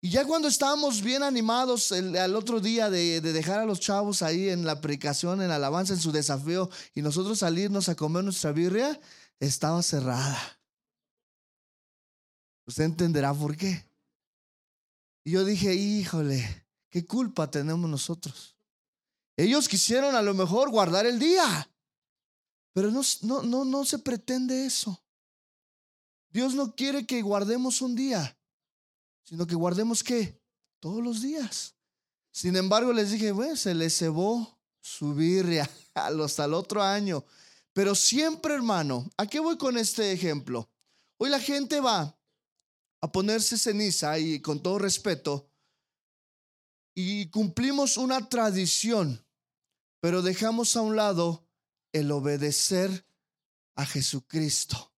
Y 0.00 0.10
ya 0.10 0.24
cuando 0.24 0.46
estábamos 0.46 1.02
bien 1.02 1.22
animados 1.22 1.90
el, 1.90 2.16
al 2.16 2.36
otro 2.36 2.60
día 2.60 2.88
de, 2.88 3.20
de, 3.20 3.32
dejar 3.32 3.58
a 3.58 3.64
los 3.66 3.80
chavos 3.80 4.22
ahí 4.22 4.48
en 4.48 4.64
la 4.64 4.80
predicación, 4.80 5.42
en 5.42 5.50
alabanza, 5.50 5.92
en 5.92 6.00
su 6.00 6.12
desafío, 6.12 6.70
y 6.94 7.02
nosotros 7.02 7.40
salirnos 7.40 7.88
a 7.88 7.96
comer 7.96 8.22
nuestra 8.22 8.52
birria, 8.52 9.00
estaba 9.40 9.82
cerrada. 9.82 10.38
Usted 12.66 12.84
entenderá 12.84 13.34
por 13.34 13.56
qué. 13.56 13.88
Y 15.24 15.32
yo 15.32 15.44
dije, 15.44 15.74
híjole, 15.74 16.66
¿qué 16.90 17.04
culpa 17.04 17.50
tenemos 17.50 17.90
nosotros? 17.90 18.56
Ellos 19.36 19.68
quisieron 19.68 20.14
a 20.14 20.22
lo 20.22 20.34
mejor 20.34 20.70
guardar 20.70 21.06
el 21.06 21.18
día, 21.18 21.70
pero 22.72 22.90
no, 22.90 23.02
no, 23.22 23.42
no, 23.42 23.64
no 23.64 23.84
se 23.84 23.98
pretende 23.98 24.66
eso. 24.66 25.02
Dios 26.30 26.54
no 26.54 26.74
quiere 26.74 27.06
que 27.06 27.22
guardemos 27.22 27.80
un 27.80 27.94
día, 27.94 28.38
sino 29.24 29.46
que 29.46 29.54
guardemos 29.54 30.02
qué? 30.02 30.40
Todos 30.80 31.02
los 31.02 31.22
días. 31.22 31.74
Sin 32.30 32.56
embargo, 32.56 32.92
les 32.92 33.10
dije, 33.10 33.32
bueno, 33.32 33.56
se 33.56 33.74
les 33.74 33.96
cebó 33.96 34.58
su 34.80 35.14
birria 35.14 35.68
hasta 35.94 36.44
el 36.44 36.54
otro 36.54 36.82
año. 36.82 37.24
Pero 37.72 37.94
siempre, 37.94 38.54
hermano, 38.54 39.08
¿a 39.16 39.26
qué 39.26 39.40
voy 39.40 39.56
con 39.56 39.78
este 39.78 40.12
ejemplo? 40.12 40.70
Hoy 41.16 41.30
la 41.30 41.40
gente 41.40 41.80
va 41.80 42.16
a 43.00 43.12
ponerse 43.12 43.56
ceniza 43.56 44.18
y 44.18 44.40
con 44.40 44.62
todo 44.62 44.78
respeto, 44.78 45.48
y 46.94 47.30
cumplimos 47.30 47.96
una 47.96 48.28
tradición, 48.28 49.24
pero 50.00 50.20
dejamos 50.20 50.74
a 50.74 50.80
un 50.80 50.96
lado 50.96 51.46
el 51.92 52.10
obedecer 52.10 53.06
a 53.76 53.86
Jesucristo. 53.86 54.92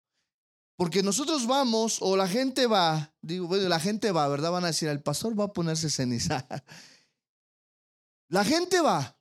Porque 0.80 1.02
nosotros 1.02 1.46
vamos, 1.46 1.98
o 2.00 2.16
la 2.16 2.26
gente 2.26 2.66
va, 2.66 3.14
digo, 3.20 3.46
bueno, 3.46 3.68
la 3.68 3.78
gente 3.78 4.12
va, 4.12 4.26
¿verdad? 4.28 4.50
Van 4.50 4.64
a 4.64 4.68
decir, 4.68 4.88
el 4.88 5.02
pastor 5.02 5.38
va 5.38 5.44
a 5.44 5.52
ponerse 5.52 5.90
ceniza. 5.90 6.46
La 8.30 8.46
gente 8.46 8.80
va 8.80 9.14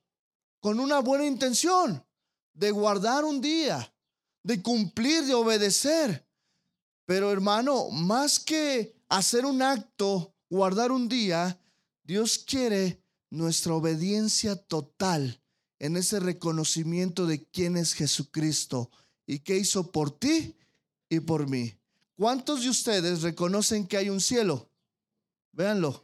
con 0.58 0.80
una 0.80 1.00
buena 1.00 1.26
intención 1.26 2.02
de 2.54 2.70
guardar 2.70 3.26
un 3.26 3.42
día, 3.42 3.94
de 4.42 4.62
cumplir, 4.62 5.26
de 5.26 5.34
obedecer. 5.34 6.26
Pero 7.04 7.30
hermano, 7.30 7.90
más 7.90 8.40
que 8.40 8.96
hacer 9.10 9.44
un 9.44 9.60
acto, 9.60 10.34
guardar 10.48 10.90
un 10.90 11.10
día, 11.10 11.60
Dios 12.02 12.38
quiere 12.38 13.04
nuestra 13.28 13.74
obediencia 13.74 14.56
total 14.56 15.42
en 15.78 15.98
ese 15.98 16.20
reconocimiento 16.20 17.26
de 17.26 17.44
quién 17.50 17.76
es 17.76 17.92
Jesucristo 17.92 18.90
y 19.26 19.40
qué 19.40 19.58
hizo 19.58 19.92
por 19.92 20.18
ti 20.18 20.56
y 21.10 21.20
por 21.20 21.46
mí. 21.46 21.76
¿Cuántos 22.16 22.62
de 22.62 22.70
ustedes 22.70 23.20
reconocen 23.20 23.86
que 23.86 23.98
hay 23.98 24.08
un 24.08 24.22
cielo? 24.22 24.70
Véanlo. 25.52 26.02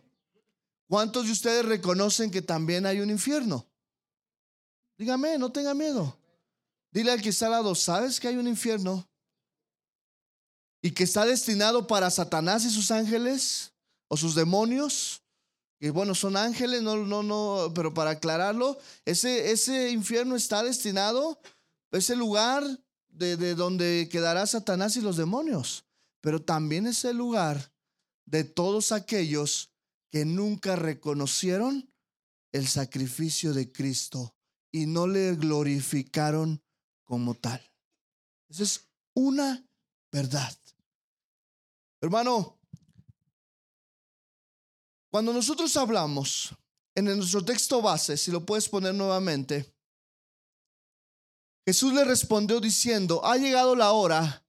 ¿Cuántos 0.86 1.24
de 1.24 1.32
ustedes 1.32 1.64
reconocen 1.64 2.30
que 2.30 2.42
también 2.42 2.84
hay 2.84 3.00
un 3.00 3.08
infierno? 3.08 3.66
Dígame, 4.98 5.38
no 5.38 5.50
tenga 5.50 5.72
miedo. 5.72 6.18
Dile 6.90 7.12
al 7.12 7.22
que 7.22 7.30
está 7.30 7.46
al 7.46 7.52
lado, 7.52 7.74
¿sabes 7.74 8.20
que 8.20 8.28
hay 8.28 8.36
un 8.36 8.46
infierno? 8.48 9.08
y 10.86 10.92
que 10.92 11.02
está 11.02 11.24
destinado 11.24 11.88
para 11.88 12.10
Satanás 12.10 12.64
y 12.64 12.70
sus 12.70 12.92
ángeles 12.92 13.72
o 14.06 14.16
sus 14.16 14.36
demonios, 14.36 15.20
que 15.80 15.90
bueno, 15.90 16.14
son 16.14 16.36
ángeles, 16.36 16.80
no, 16.80 16.96
no, 16.96 17.24
no, 17.24 17.72
pero 17.74 17.92
para 17.92 18.10
aclararlo, 18.10 18.78
ese, 19.04 19.50
ese 19.50 19.90
infierno 19.90 20.36
está 20.36 20.62
destinado, 20.62 21.40
ese 21.90 22.14
lugar 22.14 22.62
de, 23.16 23.36
de 23.36 23.54
donde 23.54 24.08
quedará 24.10 24.46
Satanás 24.46 24.96
y 24.96 25.00
los 25.00 25.16
demonios, 25.16 25.84
pero 26.20 26.42
también 26.42 26.86
es 26.86 27.04
el 27.04 27.16
lugar 27.16 27.72
de 28.24 28.44
todos 28.44 28.92
aquellos 28.92 29.72
que 30.10 30.24
nunca 30.24 30.76
reconocieron 30.76 31.92
el 32.52 32.66
sacrificio 32.66 33.52
de 33.52 33.70
Cristo 33.70 34.34
y 34.72 34.86
no 34.86 35.06
le 35.06 35.34
glorificaron 35.34 36.62
como 37.04 37.34
tal. 37.34 37.60
Esa 38.48 38.62
es 38.62 38.88
una 39.14 39.66
verdad. 40.12 40.56
Hermano, 42.00 42.58
cuando 45.10 45.32
nosotros 45.32 45.76
hablamos 45.76 46.54
en 46.94 47.04
nuestro 47.06 47.44
texto 47.44 47.80
base, 47.80 48.16
si 48.16 48.30
lo 48.30 48.44
puedes 48.44 48.68
poner 48.68 48.94
nuevamente, 48.94 49.75
Jesús 51.66 51.92
le 51.92 52.04
respondió 52.04 52.60
diciendo, 52.60 53.24
ha 53.24 53.36
llegado 53.36 53.74
la 53.74 53.90
hora 53.90 54.46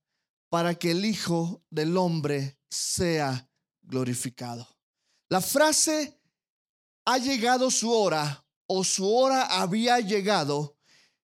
para 0.50 0.76
que 0.76 0.92
el 0.92 1.04
Hijo 1.04 1.64
del 1.72 1.98
Hombre 1.98 2.60
sea 2.70 3.50
glorificado. 3.82 4.68
La 5.28 5.42
frase, 5.42 6.22
ha 7.06 7.18
llegado 7.18 7.72
su 7.72 7.92
hora 7.92 8.46
o 8.68 8.84
su 8.84 9.10
hora 9.10 9.46
había 9.62 10.00
llegado, 10.00 10.78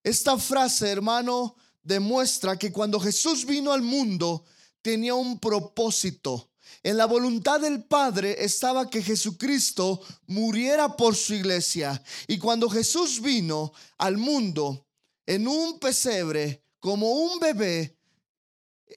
esta 0.03 0.38
frase, 0.38 0.89
hermano, 0.89 1.55
demuestra 1.81 2.57
que 2.57 2.71
cuando 2.71 3.00
Jesús 3.00 3.45
vino 3.45 3.71
al 3.71 3.81
mundo, 3.81 4.45
tenía 4.81 5.13
un 5.13 5.39
propósito. 5.39 6.51
En 6.81 6.97
la 6.97 7.05
voluntad 7.05 7.59
del 7.62 7.83
Padre 7.83 8.43
estaba 8.43 8.89
que 8.89 9.01
Jesucristo 9.01 10.01
muriera 10.27 10.97
por 10.97 11.15
su 11.15 11.33
iglesia. 11.33 12.01
Y 12.27 12.38
cuando 12.38 12.69
Jesús 12.69 13.21
vino 13.21 13.71
al 13.97 14.17
mundo 14.17 14.88
en 15.25 15.48
un 15.48 15.80
pesebre, 15.80 16.63
como 16.80 17.12
un 17.12 17.39
bebé, 17.39 17.98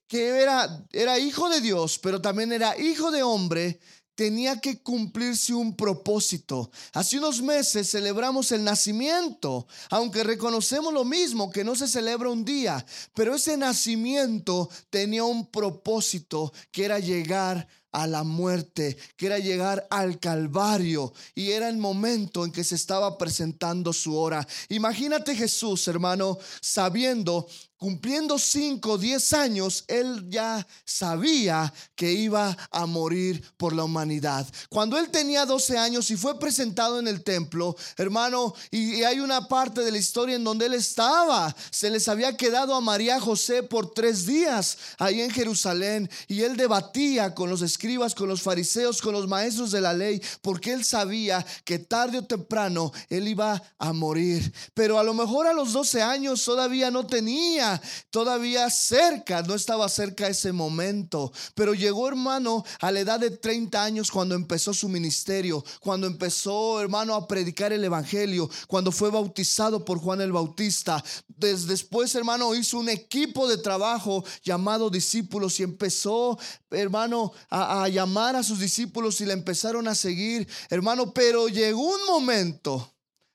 que 0.07 0.29
era, 0.41 0.85
era 0.93 1.19
hijo 1.19 1.49
de 1.49 1.61
Dios, 1.61 1.99
pero 1.99 2.21
también 2.21 2.53
era 2.53 2.79
hijo 2.79 3.11
de 3.11 3.23
hombre, 3.23 3.81
tenía 4.17 4.61
que 4.61 4.83
cumplirse 4.83 5.55
un 5.55 5.77
propósito. 5.77 6.71
Hace 6.95 7.19
unos 7.19 7.43
meses 7.43 7.91
celebramos 7.91 8.51
el 8.51 8.65
nacimiento, 8.65 9.69
aunque 9.91 10.25
reconocemos 10.25 10.93
lo 10.93 11.05
mismo, 11.05 11.51
que 11.51 11.63
no 11.63 11.77
se 11.77 11.87
celebra 11.87 12.31
un 12.31 12.45
día, 12.45 12.85
pero 13.15 13.35
ese 13.35 13.57
nacimiento 13.57 14.69
tenía 14.91 15.23
un 15.23 15.47
propósito 15.47 16.53
que 16.73 16.87
era 16.87 16.99
llegar 16.99 17.69
a 17.97 18.07
la 18.07 18.25
muerte, 18.25 18.95
que 19.17 19.25
era 19.25 19.39
llegar 19.39 19.87
al 19.89 20.21
Calvario 20.21 21.15
y 21.35 21.53
era 21.53 21.71
el 21.71 21.79
momento 21.79 22.45
en 22.45 22.53
que 22.53 22.63
se 22.63 22.75
estaba 22.75 23.17
presentando 23.17 23.95
su 23.95 24.15
hora. 24.19 24.47
Imagínate 24.69 25.35
Jesús, 25.35 25.89
hermano, 25.89 26.37
sabiendo 26.61 27.49
cumpliendo 27.79 28.39
5, 28.39 28.99
10 28.99 29.33
años, 29.35 29.85
él 29.87 30.25
ya 30.29 30.67
sabía 30.85 31.73
que 31.95 32.13
iba 32.13 32.57
a 32.71 32.87
morir 32.87 33.43
por 33.57 33.75
la 33.75 33.85
humanidad. 33.85 34.47
Cuando 34.69 34.99
él 34.99 35.11
tenía 35.11 35.45
12 35.45 35.77
años 35.77 36.11
y 36.11 36.17
fue 36.17 36.39
presentado 36.39 36.99
en 36.99 37.09
el 37.09 37.23
templo, 37.23 37.77
hermano, 37.97 38.55
y, 38.71 39.03
hay 39.07 39.21
una 39.21 39.47
parte 39.47 39.83
de 39.83 39.93
la 39.93 39.99
historia 39.99 40.37
en 40.37 40.45
donde 40.45 40.67
él 40.67 40.75
estaba, 40.75 41.55
se 41.71 41.91
les 41.91 42.09
había 42.09 42.37
quedado 42.37 42.75
a 42.75 42.81
María 42.81 43.21
José 43.21 43.63
por 43.63 43.93
tres 43.93 44.27
días 44.27 44.79
ahí 44.99 45.21
en 45.21 45.31
Jerusalén 45.31 46.11
y 46.29 46.43
él 46.43 46.57
debatía 46.57 47.35
con 47.35 47.51
los 47.51 47.63
escribas, 47.63 48.15
con 48.15 48.29
los 48.29 48.43
fariseos, 48.43 49.03
con 49.03 49.13
los 49.13 49.29
maestros 49.29 49.71
de 49.71 49.81
la 49.81 49.93
ley, 49.93 50.21
porque 50.41 50.73
él 50.73 50.85
sabía 50.85 51.45
que 51.65 51.79
tarde 51.79 52.19
o 52.19 52.25
temprano 52.25 52.93
él 53.09 53.29
iba 53.29 53.63
a 53.79 53.93
morir. 53.93 54.53
Pero 54.75 54.99
a 54.99 55.05
lo 55.05 55.15
mejor 55.15 55.47
a 55.47 55.53
los 55.53 55.73
12 55.73 56.03
años 56.03 56.45
todavía 56.45 56.91
no 56.91 57.07
tenía 57.07 57.66
todavía 58.11 58.69
cerca, 58.71 59.43
no 59.43 59.55
estaba 59.55 59.89
cerca 59.89 60.29
ese 60.29 60.53
momento, 60.53 61.33
pero 61.55 61.75
llegó 61.75 62.09
hermano 62.09 62.65
a 62.81 62.91
la 62.91 63.01
edad 63.01 63.21
de 63.21 63.31
30 63.31 63.83
años 63.83 64.11
cuando 64.11 64.35
empezó 64.35 64.73
su 64.73 64.89
ministerio, 64.89 65.65
cuando 65.81 66.07
empezó 66.07 66.81
hermano 66.81 67.15
a 67.15 67.27
predicar 67.27 67.73
el 67.73 67.85
Evangelio, 67.85 68.49
cuando 68.67 68.93
fue 68.93 69.11
bautizado 69.11 69.85
por 69.85 69.99
Juan 69.99 70.21
el 70.21 70.33
Bautista. 70.33 71.03
Después 71.29 72.15
hermano 72.15 72.55
hizo 72.55 72.79
un 72.79 72.89
equipo 72.89 73.49
de 73.49 73.59
trabajo 73.59 74.25
llamado 74.43 74.91
discípulos 74.91 75.59
y 75.61 75.63
empezó 75.63 76.39
hermano 76.71 77.33
a, 77.51 77.85
a 77.85 77.89
llamar 77.89 78.37
a 78.37 78.43
sus 78.43 78.59
discípulos 78.59 79.21
y 79.21 79.27
le 79.27 79.33
empezaron 79.33 79.89
a 79.89 79.95
seguir 79.95 80.49
hermano, 80.71 81.13
pero 81.13 81.49
llegó 81.49 81.83
un 81.83 82.07
momento 82.07 82.93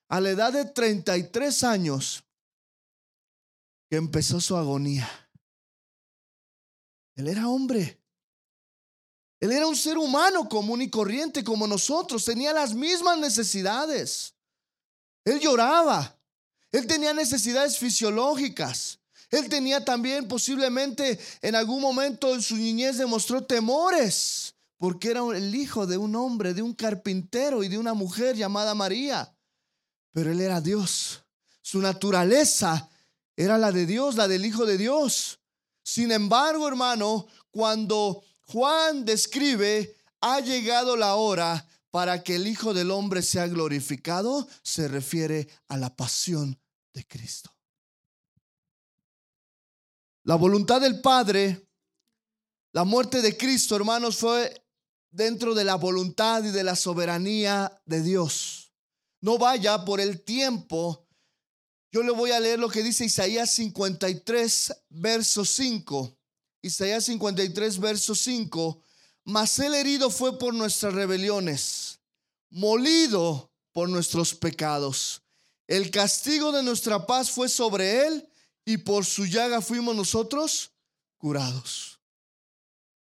a 0.10 0.20
la 0.20 0.32
edad 0.32 0.54
de 0.54 0.66
33 0.66 1.64
años 1.64 2.24
que 3.92 3.98
empezó 3.98 4.40
su 4.40 4.56
agonía. 4.56 5.06
Él 7.14 7.28
era 7.28 7.50
hombre. 7.50 8.02
Él 9.42 9.52
era 9.52 9.68
un 9.68 9.76
ser 9.76 9.98
humano 9.98 10.48
común 10.48 10.82
y 10.82 10.90
corriente 10.90 11.44
como 11.44 11.68
nosotros. 11.68 12.24
Tenía 12.24 12.54
las 12.54 12.74
mismas 12.74 13.18
necesidades. 13.18 14.34
Él 15.26 15.42
lloraba. 15.42 16.18
Él 16.72 16.88
tenía 16.88 17.14
necesidades 17.14 17.78
fisiológicas. 17.78 18.98
Él 19.30 19.50
tenía 19.50 19.84
también 19.84 20.26
posiblemente 20.26 21.20
en 21.42 21.56
algún 21.56 21.82
momento 21.82 22.34
en 22.34 22.42
su 22.42 22.56
niñez 22.56 22.98
demostró 22.98 23.44
temores 23.44 24.56
porque 24.78 25.12
era 25.12 25.20
el 25.36 25.54
hijo 25.54 25.86
de 25.86 25.98
un 25.98 26.16
hombre, 26.16 26.54
de 26.54 26.62
un 26.62 26.74
carpintero 26.74 27.62
y 27.62 27.68
de 27.68 27.78
una 27.78 27.94
mujer 27.94 28.38
llamada 28.38 28.74
María. 28.74 29.36
Pero 30.14 30.32
él 30.32 30.40
era 30.40 30.62
Dios. 30.62 31.26
Su 31.62 31.82
naturaleza 31.82 32.88
era 33.36 33.58
la 33.58 33.72
de 33.72 33.86
Dios, 33.86 34.16
la 34.16 34.28
del 34.28 34.46
Hijo 34.46 34.66
de 34.66 34.78
Dios. 34.78 35.40
Sin 35.84 36.12
embargo, 36.12 36.68
hermano, 36.68 37.28
cuando 37.50 38.24
Juan 38.48 39.06
describe, 39.06 39.96
ha 40.22 40.40
llegado 40.40 40.96
la 40.96 41.16
hora 41.16 41.68
para 41.90 42.24
que 42.24 42.36
el 42.36 42.48
Hijo 42.48 42.74
del 42.74 42.92
Hombre 42.92 43.22
sea 43.22 43.48
glorificado, 43.48 44.48
se 44.64 44.88
refiere 44.88 45.48
a 45.68 45.78
la 45.78 45.96
pasión 45.96 46.60
de 46.94 47.06
Cristo. 47.06 47.54
La 50.24 50.36
voluntad 50.36 50.80
del 50.80 51.02
Padre, 51.02 51.68
la 52.74 52.84
muerte 52.84 53.22
de 53.22 53.36
Cristo, 53.36 53.76
hermanos, 53.76 54.18
fue 54.18 54.66
dentro 55.10 55.54
de 55.54 55.66
la 55.66 55.76
voluntad 55.76 56.44
y 56.44 56.52
de 56.52 56.64
la 56.64 56.76
soberanía 56.76 57.82
de 57.86 58.02
Dios. 58.02 58.72
No 59.20 59.38
vaya 59.38 59.84
por 59.84 60.00
el 60.00 60.24
tiempo 60.24 61.01
yo 61.92 62.04
le 62.04 62.12
voy 62.12 62.32
a 62.32 62.40
leer 62.40 62.58
lo 62.58 62.70
que 62.70 62.84
dice 62.84 63.06
Isaías 63.06 63.52
53, 63.52 64.74
verso 64.90 65.44
5. 65.44 66.18
Isaías 66.62 67.06
53, 67.06 67.80
verso 67.80 68.16
5. 68.16 68.82
Mas 69.26 69.60
el 69.60 69.76
herido 69.76 70.10
fue 70.10 70.40
por 70.40 70.54
nuestras 70.54 70.94
rebeliones, 70.94 72.00
molido 72.50 73.52
por 73.74 73.90
nuestros 73.90 74.34
pecados. 74.34 75.22
El 75.68 75.92
castigo 75.92 76.52
de 76.52 76.64
nuestra 76.64 77.06
paz 77.06 77.30
fue 77.30 77.50
sobre 77.50 78.08
él 78.08 78.30
y 78.66 78.78
por 78.78 79.06
su 79.06 79.26
llaga 79.26 79.62
fuimos 79.62 79.96
nosotros 79.96 80.72
curados. 81.18 82.00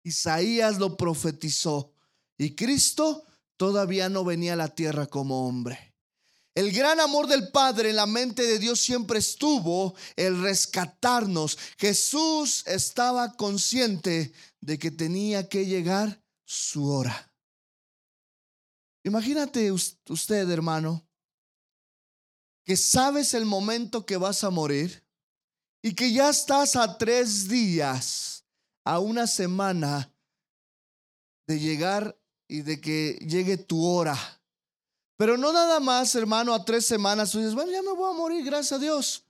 Isaías 0.02 0.78
lo 0.78 0.96
profetizó 0.96 1.92
y 2.36 2.54
Cristo 2.54 3.24
todavía 3.56 4.08
no 4.08 4.24
venía 4.24 4.54
a 4.54 4.56
la 4.56 4.74
tierra 4.74 5.06
como 5.06 5.46
hombre. 5.46 5.89
El 6.54 6.72
gran 6.72 6.98
amor 6.98 7.28
del 7.28 7.50
Padre 7.50 7.90
en 7.90 7.96
la 7.96 8.06
mente 8.06 8.42
de 8.42 8.58
Dios 8.58 8.80
siempre 8.80 9.20
estuvo 9.20 9.94
el 10.16 10.42
rescatarnos. 10.42 11.56
Jesús 11.78 12.64
estaba 12.66 13.36
consciente 13.36 14.32
de 14.60 14.78
que 14.78 14.90
tenía 14.90 15.48
que 15.48 15.64
llegar 15.64 16.20
su 16.44 16.90
hora. 16.90 17.32
Imagínate 19.04 19.70
usted, 19.70 20.50
hermano, 20.50 21.06
que 22.64 22.76
sabes 22.76 23.32
el 23.34 23.46
momento 23.46 24.04
que 24.04 24.16
vas 24.16 24.44
a 24.44 24.50
morir 24.50 25.04
y 25.82 25.94
que 25.94 26.12
ya 26.12 26.28
estás 26.28 26.76
a 26.76 26.98
tres 26.98 27.48
días, 27.48 28.44
a 28.84 28.98
una 28.98 29.26
semana 29.26 30.12
de 31.46 31.58
llegar 31.58 32.18
y 32.48 32.62
de 32.62 32.80
que 32.80 33.18
llegue 33.26 33.56
tu 33.56 33.84
hora. 33.84 34.39
Pero 35.20 35.36
no 35.36 35.52
nada 35.52 35.80
más, 35.80 36.14
hermano, 36.14 36.54
a 36.54 36.64
tres 36.64 36.86
semanas 36.86 37.30
tú 37.30 37.40
dices, 37.40 37.54
bueno, 37.54 37.70
ya 37.70 37.82
me 37.82 37.92
voy 37.92 38.10
a 38.10 38.16
morir, 38.16 38.42
gracias 38.42 38.72
a 38.72 38.82
Dios. 38.82 39.26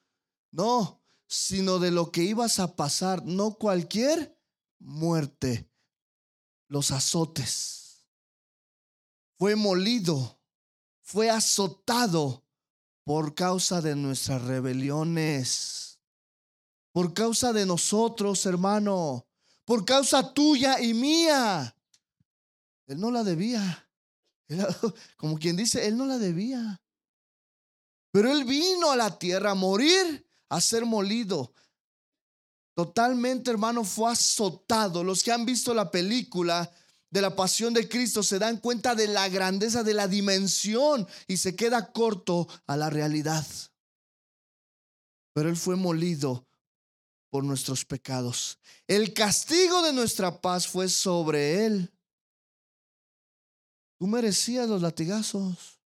No, 0.52 1.02
sino 1.26 1.80
de 1.80 1.90
lo 1.90 2.12
que 2.12 2.22
ibas 2.22 2.60
a 2.60 2.76
pasar, 2.76 3.26
no 3.26 3.54
cualquier 3.54 4.38
muerte, 4.78 5.68
los 6.68 6.92
azotes. 6.92 8.06
Fue 9.36 9.56
molido, 9.56 10.40
fue 11.00 11.28
azotado 11.28 12.44
por 13.02 13.34
causa 13.34 13.80
de 13.80 13.96
nuestras 13.96 14.42
rebeliones, 14.42 15.98
por 16.92 17.14
causa 17.14 17.52
de 17.52 17.66
nosotros, 17.66 18.46
hermano, 18.46 19.26
por 19.64 19.84
causa 19.84 20.32
tuya 20.32 20.80
y 20.80 20.94
mía. 20.94 21.74
Él 22.86 23.00
no 23.00 23.10
la 23.10 23.24
debía. 23.24 23.89
como 25.16 25.38
quien 25.38 25.56
dice, 25.56 25.86
él 25.86 25.96
no 25.96 26.06
la 26.06 26.18
debía. 26.18 26.80
Pero 28.12 28.32
él 28.32 28.44
vino 28.44 28.90
a 28.90 28.96
la 28.96 29.18
tierra 29.18 29.52
a 29.52 29.54
morir, 29.54 30.26
a 30.48 30.60
ser 30.60 30.84
molido. 30.84 31.52
Totalmente, 32.74 33.50
hermano, 33.50 33.84
fue 33.84 34.10
azotado. 34.10 35.04
Los 35.04 35.22
que 35.22 35.32
han 35.32 35.44
visto 35.44 35.74
la 35.74 35.90
película 35.90 36.70
de 37.10 37.22
la 37.22 37.34
pasión 37.34 37.74
de 37.74 37.88
Cristo 37.88 38.22
se 38.22 38.38
dan 38.38 38.58
cuenta 38.58 38.94
de 38.94 39.08
la 39.08 39.28
grandeza, 39.28 39.82
de 39.82 39.94
la 39.94 40.08
dimensión 40.08 41.06
y 41.26 41.36
se 41.36 41.54
queda 41.54 41.92
corto 41.92 42.48
a 42.66 42.76
la 42.76 42.90
realidad. 42.90 43.46
Pero 45.32 45.48
él 45.48 45.56
fue 45.56 45.76
molido 45.76 46.46
por 47.30 47.44
nuestros 47.44 47.84
pecados. 47.84 48.58
El 48.88 49.14
castigo 49.14 49.82
de 49.82 49.92
nuestra 49.92 50.40
paz 50.40 50.66
fue 50.66 50.88
sobre 50.88 51.66
él 51.66 51.92
Tú 54.00 54.06
merecías 54.06 54.66
los 54.66 54.80
latigazos. 54.80 55.78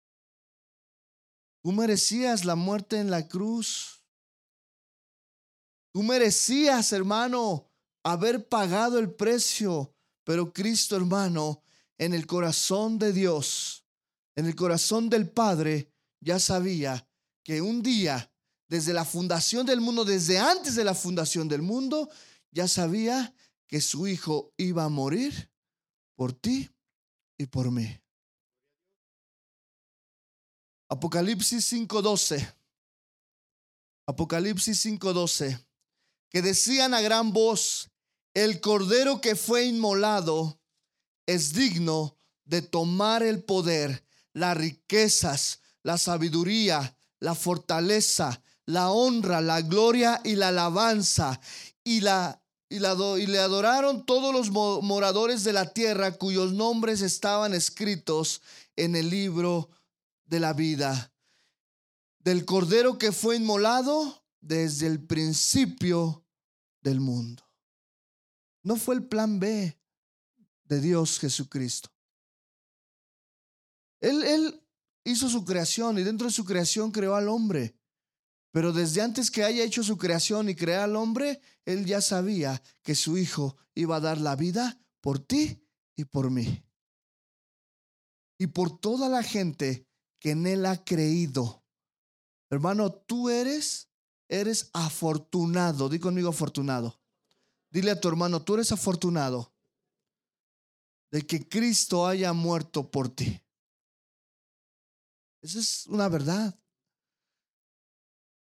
Tú 1.63 1.73
merecías 1.73 2.45
la 2.45 2.57
muerte 2.57 2.99
en 2.99 3.11
la 3.11 3.27
cruz. 3.27 4.05
Tú 5.95 6.03
merecías, 6.03 6.93
hermano, 6.93 7.71
haber 8.05 8.47
pagado 8.51 8.99
el 8.99 9.15
precio. 9.15 9.97
Pero 10.25 10.53
Cristo, 10.53 10.95
hermano, 10.95 11.63
en 11.97 12.13
el 12.13 12.27
corazón 12.27 12.99
de 12.99 13.15
Dios, 13.15 13.87
en 14.37 14.45
el 14.45 14.55
corazón 14.57 15.09
del 15.09 15.31
Padre, 15.31 15.91
ya 16.21 16.39
sabía 16.39 17.09
que 17.43 17.63
un 17.63 17.83
día, 17.83 18.31
desde 18.69 18.93
la 18.93 19.07
fundación 19.07 19.65
del 19.65 19.81
mundo, 19.81 20.05
desde 20.05 20.39
antes 20.39 20.75
de 20.75 20.85
la 20.85 20.95
fundación 20.95 21.49
del 21.49 21.63
mundo, 21.63 22.11
ya 22.51 22.69
sabía 22.69 23.35
que 23.67 23.81
su 23.81 24.07
Hijo 24.07 24.53
iba 24.59 24.85
a 24.85 24.91
morir 24.91 25.51
por 26.15 26.35
ti 26.35 26.69
y 27.39 27.47
por 27.47 27.71
mí. 27.71 28.02
Apocalipsis 30.93 31.65
5:12. 31.73 32.55
Apocalipsis 34.07 34.79
5:12. 34.79 35.59
Que 36.29 36.43
decían 36.43 36.93
a 36.93 37.01
gran 37.01 37.33
voz, 37.33 37.89
el 38.35 38.61
cordero 38.61 39.23
que 39.23 39.35
fue 39.35 39.65
inmolado 39.65 40.61
es 41.25 41.55
digno 41.55 42.19
de 42.45 42.61
tomar 42.61 43.23
el 43.23 43.43
poder, 43.43 44.05
las 44.35 44.55
riquezas, 44.55 45.61
la 45.83 45.97
sabiduría, 45.97 46.95
la 47.21 47.35
fortaleza, 47.35 48.43
la 48.67 48.91
honra, 48.91 49.41
la 49.41 49.63
gloria 49.63 50.21
y 50.25 50.35
la 50.35 50.49
alabanza. 50.49 51.41
Y, 51.85 52.03
la, 52.03 52.43
y, 52.69 52.81
la, 52.81 52.95
y 53.19 53.27
le 53.27 53.39
adoraron 53.39 54.05
todos 54.05 54.35
los 54.35 54.51
moradores 54.51 55.43
de 55.43 55.55
la 55.55 55.73
tierra 55.73 56.13
cuyos 56.13 56.53
nombres 56.53 57.01
estaban 57.01 57.55
escritos 57.55 58.43
en 58.77 58.95
el 58.95 59.09
libro 59.09 59.71
de 60.33 60.41
la 60.41 60.55
vida. 60.55 61.13
Del 62.19 62.47
cordero 62.47 62.97
que 62.97 63.13
fue 63.13 63.37
inmolado 63.37 64.25
desde 64.41 64.87
el 64.87 65.05
principio 65.05 66.27
del 66.81 67.01
mundo. 67.01 67.45
No 68.63 68.77
fue 68.77 68.95
el 68.95 69.07
plan 69.07 69.39
B 69.39 69.79
de 70.65 70.81
Dios 70.81 71.19
Jesucristo. 71.19 71.91
Él, 74.01 74.25
él 74.25 74.67
hizo 75.05 75.29
su 75.29 75.45
creación 75.45 75.99
y 75.99 76.03
dentro 76.03 76.29
de 76.29 76.33
su 76.33 76.47
creación 76.47 76.91
creó 76.93 77.15
al 77.15 77.29
hombre. 77.29 77.77
Pero 78.53 78.73
desde 78.73 79.03
antes 79.03 79.31
que 79.31 79.45
haya 79.45 79.63
hecho 79.63 79.83
su 79.83 79.99
creación 79.99 80.49
y 80.49 80.55
crear 80.55 80.81
al 80.81 80.97
hombre, 80.97 81.41
Él 81.67 81.85
ya 81.85 82.01
sabía 82.01 82.63
que 82.83 82.95
su 82.95 83.19
Hijo 83.19 83.57
iba 83.75 83.97
a 83.97 84.01
dar 84.01 84.19
la 84.19 84.37
vida 84.37 84.81
por 85.01 85.19
ti 85.19 85.67
y 85.95 86.05
por 86.05 86.31
mí. 86.31 86.65
Y 88.39 88.47
por 88.47 88.79
toda 88.79 89.09
la 89.09 89.23
gente 89.23 89.87
que 90.23 90.31
en 90.31 90.47
Él 90.47 90.67
ha 90.67 90.85
creído. 90.85 91.65
Hermano, 92.49 92.93
tú 92.93 93.29
eres, 93.29 93.89
eres 94.29 94.71
afortunado. 94.73 95.89
Di 95.89 95.99
conmigo 95.99 96.29
afortunado. 96.29 97.01
Dile 97.71 97.91
a 97.91 98.01
tu 98.01 98.07
hermano, 98.07 98.41
tú 98.41 98.55
eres 98.55 98.71
afortunado 98.71 99.53
de 101.11 101.27
que 101.27 101.49
Cristo 101.49 102.07
haya 102.07 102.33
muerto 102.33 102.89
por 102.89 103.09
ti. 103.09 103.43
Esa 105.41 105.59
es 105.59 105.87
una 105.89 106.09
verdad. 106.09 106.57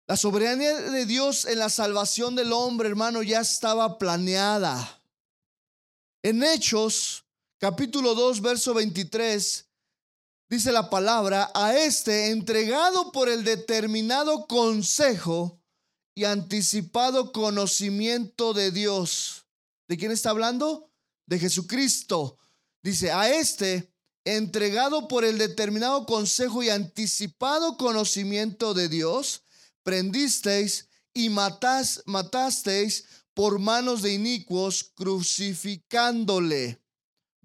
La 0.09 0.17
soberanía 0.17 0.81
de 0.81 1.07
Dios 1.07 1.45
en 1.45 1.61
la 1.61 1.69
salvación 1.69 2.35
del 2.35 2.53
hombre, 2.53 2.88
hermano, 2.88 3.23
ya 3.23 3.41
estaba 3.41 3.99
planeada. 3.99 5.01
En 6.23 6.43
Hechos, 6.43 7.25
capítulo 7.59 8.17
2, 8.17 8.41
verso 8.41 8.75
23, 8.75 9.67
dice 10.49 10.73
la 10.73 10.91
palabra, 10.91 11.51
a 11.55 11.77
este 11.77 12.31
entregado 12.31 13.13
por 13.13 13.29
el 13.29 13.45
determinado 13.45 14.47
consejo 14.47 15.61
y 16.15 16.25
anticipado 16.25 17.33
conocimiento 17.33 18.55
de 18.55 18.71
Dios. 18.73 19.47
¿De 19.87 19.97
quién 19.97 20.11
está 20.11 20.31
hablando? 20.31 20.91
De 21.27 21.39
Jesucristo. 21.39 22.39
Dice, 22.83 23.13
a 23.13 23.31
este 23.31 23.93
entregado 24.25 25.09
por 25.09 25.25
el 25.25 25.39
determinado 25.39 26.05
consejo 26.07 26.63
y 26.63 26.71
anticipado 26.71 27.77
conocimiento 27.77 28.75
de 28.75 28.89
Dios, 28.89 29.43
prendisteis 29.83 30.89
y 31.15 31.31
matasteis 31.31 33.05
por 33.33 33.59
manos 33.59 34.03
de 34.03 34.13
inicuos, 34.13 34.93
crucificándole. 34.95 36.81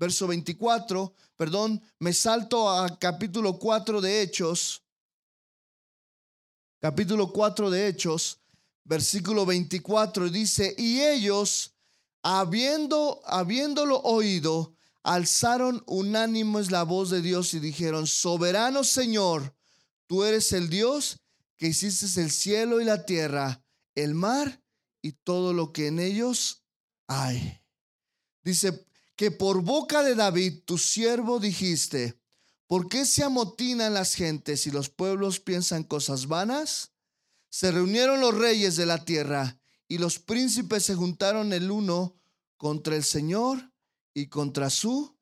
Verso 0.03 0.27
24, 0.27 1.13
perdón, 1.37 1.81
me 1.99 2.11
salto 2.11 2.69
a 2.69 2.99
capítulo 2.99 3.57
4 3.57 4.01
de 4.01 4.21
Hechos. 4.21 4.83
Capítulo 6.81 7.31
4 7.31 7.69
de 7.69 7.87
Hechos, 7.87 8.41
versículo 8.83 9.45
24 9.45 10.27
dice, 10.27 10.75
y 10.77 10.99
ellos, 10.99 11.77
habiendo, 12.21 13.21
habiéndolo 13.23 14.01
oído, 14.01 14.75
alzaron 15.03 15.81
unánimes 15.87 16.69
la 16.69 16.83
voz 16.83 17.09
de 17.09 17.21
Dios 17.21 17.53
y 17.53 17.61
dijeron, 17.61 18.05
soberano 18.05 18.83
Señor, 18.83 19.55
tú 20.05 20.25
eres 20.25 20.51
el 20.51 20.69
Dios 20.69 21.21
que 21.55 21.67
hiciste 21.67 22.21
el 22.21 22.29
cielo 22.29 22.81
y 22.81 22.83
la 22.83 23.05
tierra, 23.05 23.63
el 23.95 24.15
mar 24.15 24.61
y 25.01 25.13
todo 25.13 25.53
lo 25.53 25.71
que 25.71 25.87
en 25.87 25.99
ellos 25.99 26.61
hay. 27.07 27.61
Dice 28.43 28.85
que 29.15 29.31
por 29.31 29.61
boca 29.61 30.03
de 30.03 30.15
David, 30.15 30.61
tu 30.65 30.77
siervo, 30.77 31.39
dijiste, 31.39 32.19
¿por 32.67 32.87
qué 32.87 33.05
se 33.05 33.23
amotinan 33.23 33.93
las 33.93 34.15
gentes 34.15 34.65
y 34.67 34.71
los 34.71 34.89
pueblos 34.89 35.39
piensan 35.39 35.83
cosas 35.83 36.27
vanas? 36.27 36.91
Se 37.49 37.71
reunieron 37.71 38.19
los 38.19 38.35
reyes 38.35 38.75
de 38.75 38.85
la 38.85 39.05
tierra 39.05 39.59
y 39.87 39.99
los 39.99 40.19
príncipes 40.19 40.85
se 40.85 40.95
juntaron 40.95 41.53
el 41.53 41.69
uno 41.69 42.15
contra 42.57 42.95
el 42.95 43.03
Señor 43.03 43.71
y 44.13 44.27
contra 44.27 44.69
su 44.69 45.15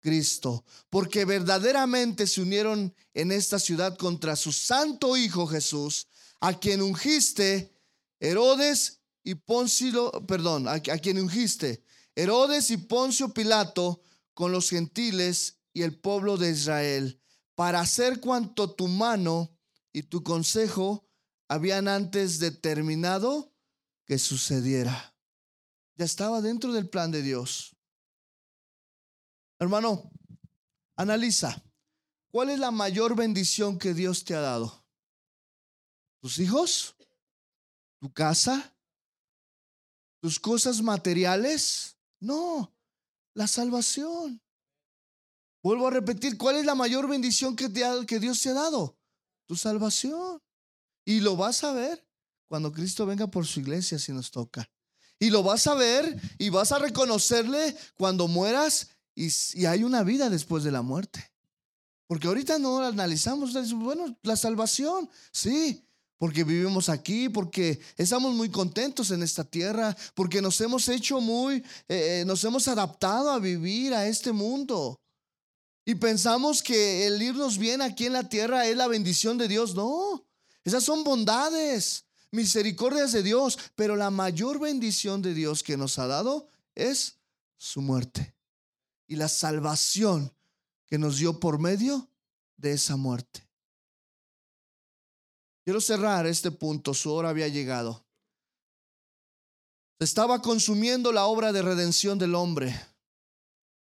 Cristo, 0.00 0.64
porque 0.88 1.24
verdaderamente 1.24 2.26
se 2.26 2.40
unieron 2.40 2.94
en 3.12 3.32
esta 3.32 3.58
ciudad 3.58 3.96
contra 3.96 4.36
su 4.36 4.52
santo 4.52 5.16
Hijo 5.16 5.46
Jesús, 5.46 6.08
a 6.40 6.58
quien 6.58 6.80
ungiste 6.80 7.72
Herodes 8.20 9.00
y 9.24 9.34
Poncio, 9.34 10.12
perdón, 10.26 10.68
a, 10.68 10.80
quien 10.80 11.18
ungiste 11.18 11.82
Herodes 12.16 12.70
y 12.70 12.78
Poncio 12.78 13.34
Pilato 13.34 14.02
con 14.32 14.50
los 14.50 14.70
gentiles 14.70 15.60
y 15.72 15.82
el 15.82 16.00
pueblo 16.00 16.38
de 16.38 16.50
Israel, 16.50 17.22
para 17.54 17.80
hacer 17.80 18.20
cuanto 18.20 18.74
tu 18.74 18.88
mano 18.88 19.54
y 19.92 20.02
tu 20.02 20.22
consejo 20.22 21.06
habían 21.46 21.88
antes 21.88 22.38
determinado 22.38 23.54
que 24.06 24.18
sucediera. 24.18 25.14
Ya 25.96 26.06
estaba 26.06 26.40
dentro 26.40 26.72
del 26.72 26.88
plan 26.88 27.10
de 27.10 27.20
Dios. 27.22 27.76
Hermano, 29.58 30.10
analiza, 30.96 31.62
¿cuál 32.30 32.50
es 32.50 32.58
la 32.58 32.70
mayor 32.70 33.14
bendición 33.14 33.78
que 33.78 33.92
Dios 33.92 34.24
te 34.24 34.34
ha 34.34 34.40
dado? 34.40 34.86
¿Tus 36.20 36.38
hijos? 36.38 36.96
¿Tu 38.00 38.10
casa? 38.12 38.74
¿Tus 40.20 40.40
cosas 40.40 40.80
materiales? 40.82 41.95
No, 42.20 42.74
la 43.34 43.46
salvación. 43.46 44.40
Vuelvo 45.62 45.88
a 45.88 45.90
repetir, 45.90 46.38
¿cuál 46.38 46.56
es 46.56 46.64
la 46.64 46.74
mayor 46.74 47.08
bendición 47.08 47.56
que, 47.56 47.72
que 48.06 48.20
Dios 48.20 48.40
te 48.40 48.50
ha 48.50 48.54
dado? 48.54 48.98
Tu 49.46 49.56
salvación. 49.56 50.40
Y 51.04 51.20
lo 51.20 51.36
vas 51.36 51.64
a 51.64 51.72
ver 51.72 52.06
cuando 52.48 52.72
Cristo 52.72 53.06
venga 53.06 53.26
por 53.26 53.46
su 53.46 53.60
iglesia 53.60 53.98
si 53.98 54.12
nos 54.12 54.30
toca. 54.30 54.68
Y 55.18 55.30
lo 55.30 55.42
vas 55.42 55.66
a 55.66 55.74
ver 55.74 56.20
y 56.38 56.50
vas 56.50 56.72
a 56.72 56.78
reconocerle 56.78 57.76
cuando 57.96 58.28
mueras 58.28 58.90
y, 59.14 59.64
hay 59.64 59.82
una 59.82 60.02
vida 60.02 60.28
después 60.28 60.62
de 60.62 60.72
la 60.72 60.82
muerte. 60.82 61.32
Porque 62.06 62.28
ahorita 62.28 62.58
no 62.58 62.78
analizamos, 62.80 63.52
bueno, 63.72 64.16
la 64.22 64.36
salvación, 64.36 65.08
sí, 65.32 65.85
porque 66.18 66.44
vivimos 66.44 66.88
aquí, 66.88 67.28
porque 67.28 67.78
estamos 67.96 68.34
muy 68.34 68.50
contentos 68.50 69.10
en 69.10 69.22
esta 69.22 69.44
tierra, 69.44 69.96
porque 70.14 70.40
nos 70.40 70.60
hemos 70.60 70.88
hecho 70.88 71.20
muy, 71.20 71.56
eh, 71.88 72.20
eh, 72.20 72.24
nos 72.26 72.42
hemos 72.44 72.68
adaptado 72.68 73.30
a 73.30 73.38
vivir 73.38 73.92
a 73.94 74.06
este 74.06 74.32
mundo. 74.32 75.00
Y 75.84 75.94
pensamos 75.94 76.62
que 76.62 77.06
el 77.06 77.22
irnos 77.22 77.58
bien 77.58 77.82
aquí 77.82 78.06
en 78.06 78.14
la 78.14 78.28
tierra 78.28 78.66
es 78.66 78.76
la 78.76 78.88
bendición 78.88 79.38
de 79.38 79.46
Dios. 79.46 79.74
No, 79.74 80.26
esas 80.64 80.82
son 80.82 81.04
bondades, 81.04 82.06
misericordias 82.32 83.12
de 83.12 83.22
Dios, 83.22 83.58
pero 83.76 83.94
la 83.94 84.10
mayor 84.10 84.58
bendición 84.58 85.22
de 85.22 85.34
Dios 85.34 85.62
que 85.62 85.76
nos 85.76 85.98
ha 85.98 86.06
dado 86.06 86.48
es 86.74 87.18
su 87.56 87.80
muerte 87.82 88.34
y 89.06 89.16
la 89.16 89.28
salvación 89.28 90.32
que 90.86 90.98
nos 90.98 91.18
dio 91.18 91.38
por 91.38 91.58
medio 91.58 92.08
de 92.56 92.72
esa 92.72 92.96
muerte. 92.96 93.45
Quiero 95.66 95.80
cerrar 95.80 96.28
este 96.28 96.52
punto, 96.52 96.94
su 96.94 97.12
hora 97.12 97.30
había 97.30 97.48
llegado. 97.48 98.06
Se 99.98 100.04
estaba 100.04 100.40
consumiendo 100.40 101.10
la 101.10 101.26
obra 101.26 101.52
de 101.52 101.60
redención 101.60 102.20
del 102.20 102.36
hombre. 102.36 102.72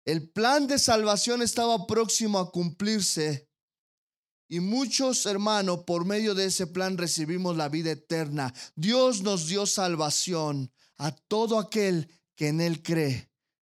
El 0.03 0.29
plan 0.29 0.67
de 0.67 0.77
salvación 0.77 1.41
estaba 1.41 1.87
próximo 1.87 2.39
a 2.39 2.51
cumplirse 2.51 3.49
y 4.49 4.59
muchos 4.59 5.25
hermanos 5.25 5.85
por 5.87 6.03
medio 6.03 6.35
de 6.35 6.47
ese 6.47 6.67
plan 6.67 6.97
recibimos 6.97 7.55
la 7.55 7.69
vida 7.69 7.91
eterna. 7.91 8.53
Dios 8.75 9.21
nos 9.21 9.47
dio 9.47 9.65
salvación 9.65 10.73
a 10.97 11.15
todo 11.15 11.57
aquel 11.57 12.09
que 12.35 12.49
en 12.49 12.59
Él 12.59 12.83
cree 12.83 13.31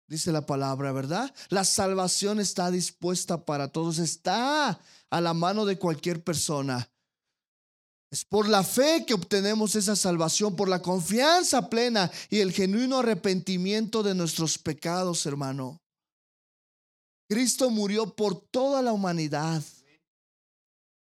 dice 0.07 0.33
la 0.33 0.45
palabra, 0.45 0.93
¿verdad? 0.93 1.35
La 1.49 1.65
salvación 1.65 2.41
está 2.41 2.71
dispuesta 2.71 3.45
para 3.45 3.69
todos, 3.69 3.99
está 3.99 4.79
a 5.11 5.21
la 5.21 5.35
mano 5.35 5.65
de 5.65 5.79
cualquier 5.79 6.23
persona. 6.23 6.91
Es 8.11 8.25
por 8.25 8.49
la 8.49 8.63
fe 8.63 9.05
que 9.07 9.15
obtenemos 9.15 9.75
esa 9.75 9.97
salvación, 9.97 10.55
por 10.55 10.69
la 10.69 10.81
confianza 10.81 11.69
plena 11.69 12.11
y 12.31 12.39
el 12.39 12.53
genuino 12.53 12.99
arrepentimiento 12.99 14.03
de 14.03 14.15
nuestros 14.15 14.59
pecados, 14.59 15.27
hermano. 15.27 15.81
Cristo 17.29 17.71
murió 17.71 18.15
por 18.15 18.41
toda 18.41 18.83
la 18.83 18.93
humanidad. 18.93 19.63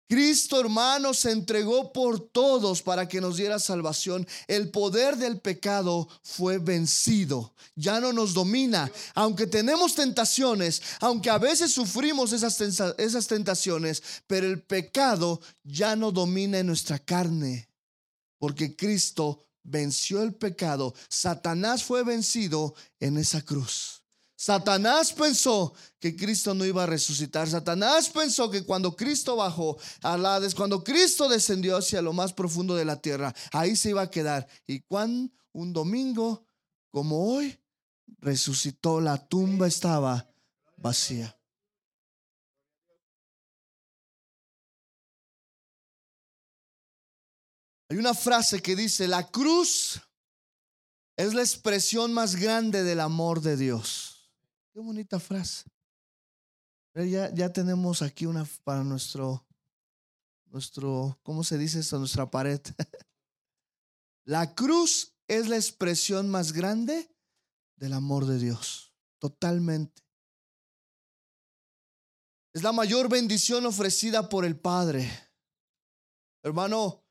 Cristo, 0.09 0.59
hermano, 0.59 1.13
se 1.13 1.29
entregó 1.29 1.93
por 1.93 2.19
todos 2.19 2.81
para 2.81 3.07
que 3.07 3.21
nos 3.21 3.37
diera 3.37 3.59
salvación. 3.59 4.27
El 4.47 4.71
poder 4.71 5.17
del 5.17 5.39
pecado 5.39 6.09
fue 6.23 6.57
vencido. 6.57 7.53
Ya 7.75 7.99
no 7.99 8.11
nos 8.11 8.33
domina. 8.33 8.91
Aunque 9.13 9.45
tenemos 9.45 9.93
tentaciones, 9.93 10.81
aunque 10.99 11.29
a 11.29 11.37
veces 11.37 11.71
sufrimos 11.71 12.33
esas, 12.33 12.59
esas 12.97 13.27
tentaciones, 13.27 14.01
pero 14.25 14.47
el 14.47 14.63
pecado 14.63 15.41
ya 15.63 15.95
no 15.95 16.11
domina 16.11 16.57
en 16.57 16.65
nuestra 16.65 16.97
carne. 16.97 17.69
Porque 18.39 18.75
Cristo 18.75 19.45
venció 19.61 20.23
el 20.23 20.33
pecado. 20.33 20.95
Satanás 21.07 21.83
fue 21.83 22.03
vencido 22.03 22.73
en 22.99 23.19
esa 23.19 23.43
cruz. 23.43 23.98
Satanás 24.39 25.11
pensó 25.11 25.73
que 25.99 26.15
Cristo 26.15 26.53
no 26.53 26.63
iba 26.63 26.83
a 26.83 26.85
resucitar. 26.85 27.49
Satanás 27.49 28.07
pensó 28.07 28.49
que 28.49 28.63
cuando 28.63 28.95
Cristo 28.95 29.35
bajó 29.35 29.77
a 30.01 30.17
la 30.17 30.39
cuando 30.55 30.81
Cristo 30.81 31.27
descendió 31.27 31.75
hacia 31.75 32.01
lo 32.01 32.13
más 32.13 32.31
profundo 32.31 32.73
de 32.73 32.85
la 32.85 33.01
tierra, 33.01 33.35
ahí 33.51 33.75
se 33.75 33.89
iba 33.89 34.01
a 34.01 34.09
quedar. 34.09 34.47
Y 34.65 34.79
cuando 34.79 35.29
un 35.51 35.73
domingo 35.73 36.45
como 36.89 37.35
hoy 37.35 37.59
resucitó, 38.21 39.01
la 39.01 39.17
tumba 39.17 39.67
estaba 39.67 40.25
vacía. 40.77 41.37
Hay 47.89 47.97
una 47.97 48.13
frase 48.13 48.61
que 48.61 48.77
dice, 48.77 49.05
la 49.05 49.27
cruz 49.27 49.99
es 51.17 51.33
la 51.33 51.41
expresión 51.41 52.13
más 52.13 52.37
grande 52.37 52.83
del 52.83 53.01
amor 53.01 53.41
de 53.41 53.57
Dios. 53.57 54.08
Qué 54.79 54.85
bonita 54.85 55.19
frase. 55.19 55.69
Ya, 56.95 57.29
ya 57.33 57.51
tenemos 57.51 58.01
aquí 58.01 58.25
una 58.25 58.47
para 58.63 58.81
nuestro, 58.81 59.45
nuestro, 60.45 61.19
¿cómo 61.21 61.43
se 61.43 61.57
dice 61.57 61.81
esto? 61.81 61.99
Nuestra 61.99 62.31
pared. 62.31 62.61
La 64.23 64.55
cruz 64.55 65.17
es 65.27 65.49
la 65.49 65.57
expresión 65.57 66.29
más 66.29 66.53
grande 66.53 67.13
del 67.75 67.91
amor 67.91 68.25
de 68.25 68.39
Dios. 68.39 68.93
Totalmente. 69.17 70.01
Es 72.53 72.63
la 72.63 72.71
mayor 72.71 73.09
bendición 73.09 73.65
ofrecida 73.65 74.29
por 74.29 74.45
el 74.45 74.57
Padre. 74.57 75.11
Hermano, 76.41 77.03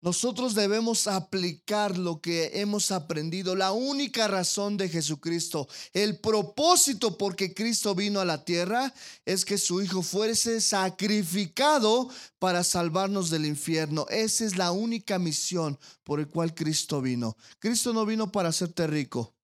nosotros 0.00 0.54
debemos 0.54 1.08
aplicar 1.08 1.98
lo 1.98 2.20
que 2.20 2.60
hemos 2.60 2.92
aprendido, 2.92 3.56
la 3.56 3.72
única 3.72 4.28
razón 4.28 4.76
de 4.76 4.88
Jesucristo, 4.88 5.66
el 5.92 6.20
propósito 6.20 7.18
por 7.18 7.34
que 7.34 7.52
Cristo 7.52 7.96
vino 7.96 8.20
a 8.20 8.24
la 8.24 8.44
tierra 8.44 8.94
es 9.24 9.44
que 9.44 9.58
su 9.58 9.82
Hijo 9.82 10.02
fuese 10.02 10.60
sacrificado 10.60 12.08
para 12.38 12.62
salvarnos 12.62 13.28
del 13.30 13.44
infierno. 13.44 14.06
Esa 14.08 14.44
es 14.44 14.56
la 14.56 14.70
única 14.70 15.18
misión 15.18 15.76
por 16.04 16.20
el 16.20 16.28
cual 16.28 16.54
Cristo 16.54 17.00
vino. 17.00 17.36
Cristo 17.58 17.92
no 17.92 18.06
vino 18.06 18.30
para 18.30 18.50
hacerte 18.50 18.86
rico. 18.86 19.34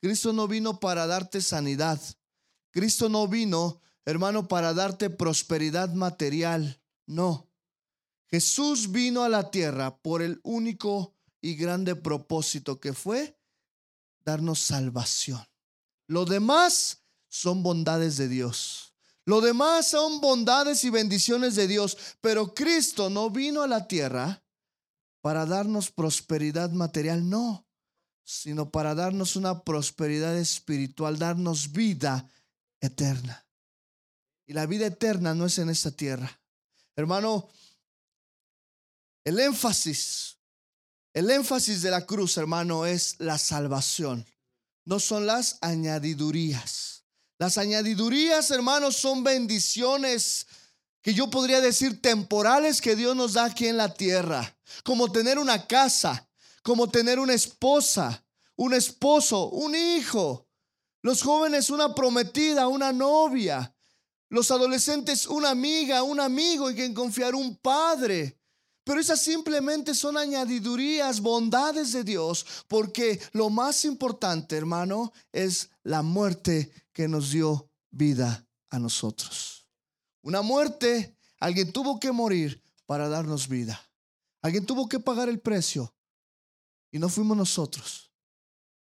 Cristo 0.00 0.32
no 0.32 0.48
vino 0.48 0.80
para 0.80 1.06
darte 1.06 1.40
sanidad. 1.40 2.00
Cristo 2.72 3.08
no 3.08 3.28
vino, 3.28 3.80
hermano, 4.04 4.48
para 4.48 4.74
darte 4.74 5.10
prosperidad 5.10 5.94
material. 5.94 6.82
No. 7.06 7.51
Jesús 8.32 8.90
vino 8.90 9.24
a 9.24 9.28
la 9.28 9.50
tierra 9.50 9.94
por 9.94 10.22
el 10.22 10.40
único 10.42 11.14
y 11.42 11.54
grande 11.54 11.94
propósito 11.94 12.80
que 12.80 12.94
fue 12.94 13.38
darnos 14.24 14.58
salvación. 14.58 15.46
Lo 16.06 16.24
demás 16.24 17.02
son 17.28 17.62
bondades 17.62 18.16
de 18.16 18.28
Dios. 18.28 18.94
Lo 19.26 19.42
demás 19.42 19.90
son 19.90 20.22
bondades 20.22 20.82
y 20.84 20.88
bendiciones 20.88 21.56
de 21.56 21.66
Dios. 21.66 21.98
Pero 22.22 22.54
Cristo 22.54 23.10
no 23.10 23.28
vino 23.28 23.60
a 23.60 23.68
la 23.68 23.86
tierra 23.86 24.42
para 25.20 25.44
darnos 25.44 25.90
prosperidad 25.90 26.70
material, 26.70 27.28
no, 27.28 27.66
sino 28.24 28.70
para 28.70 28.94
darnos 28.94 29.36
una 29.36 29.62
prosperidad 29.62 30.38
espiritual, 30.38 31.18
darnos 31.18 31.70
vida 31.72 32.30
eterna. 32.80 33.46
Y 34.46 34.54
la 34.54 34.64
vida 34.64 34.86
eterna 34.86 35.34
no 35.34 35.44
es 35.44 35.58
en 35.58 35.68
esta 35.68 35.90
tierra. 35.90 36.40
Hermano, 36.96 37.50
el 39.24 39.38
énfasis, 39.38 40.38
el 41.14 41.30
énfasis 41.30 41.82
de 41.82 41.90
la 41.90 42.06
cruz, 42.06 42.36
hermano, 42.36 42.86
es 42.86 43.16
la 43.18 43.38
salvación. 43.38 44.26
No 44.84 44.98
son 44.98 45.26
las 45.26 45.58
añadidurías. 45.60 47.04
Las 47.38 47.58
añadidurías, 47.58 48.50
hermanos, 48.50 48.96
son 48.96 49.22
bendiciones 49.22 50.46
que 51.02 51.14
yo 51.14 51.28
podría 51.30 51.60
decir 51.60 52.00
temporales 52.00 52.80
que 52.80 52.96
Dios 52.96 53.14
nos 53.14 53.34
da 53.34 53.44
aquí 53.44 53.66
en 53.66 53.76
la 53.76 53.92
tierra. 53.92 54.56
Como 54.84 55.10
tener 55.10 55.38
una 55.38 55.66
casa, 55.66 56.28
como 56.62 56.88
tener 56.88 57.18
una 57.18 57.34
esposa, 57.34 58.24
un 58.56 58.74
esposo, 58.74 59.48
un 59.48 59.74
hijo. 59.74 60.48
Los 61.02 61.22
jóvenes 61.22 61.70
una 61.70 61.94
prometida, 61.94 62.68
una 62.68 62.92
novia. 62.92 63.74
Los 64.28 64.50
adolescentes 64.50 65.26
una 65.26 65.50
amiga, 65.50 66.02
un 66.04 66.20
amigo 66.20 66.70
en 66.70 66.76
quien 66.76 66.94
confiar, 66.94 67.34
un 67.34 67.56
padre. 67.56 68.38
Pero 68.84 69.00
esas 69.00 69.20
simplemente 69.20 69.94
son 69.94 70.16
añadidurías, 70.16 71.20
bondades 71.20 71.92
de 71.92 72.02
Dios, 72.02 72.44
porque 72.66 73.20
lo 73.32 73.48
más 73.48 73.84
importante, 73.84 74.56
hermano, 74.56 75.12
es 75.30 75.70
la 75.84 76.02
muerte 76.02 76.72
que 76.92 77.06
nos 77.06 77.30
dio 77.30 77.70
vida 77.90 78.46
a 78.70 78.78
nosotros. 78.78 79.68
Una 80.22 80.42
muerte, 80.42 81.16
alguien 81.38 81.72
tuvo 81.72 82.00
que 82.00 82.10
morir 82.10 82.62
para 82.86 83.08
darnos 83.08 83.48
vida. 83.48 83.80
Alguien 84.40 84.66
tuvo 84.66 84.88
que 84.88 84.98
pagar 84.98 85.28
el 85.28 85.40
precio 85.40 85.94
y 86.90 86.98
no 86.98 87.08
fuimos 87.08 87.36
nosotros. 87.36 88.12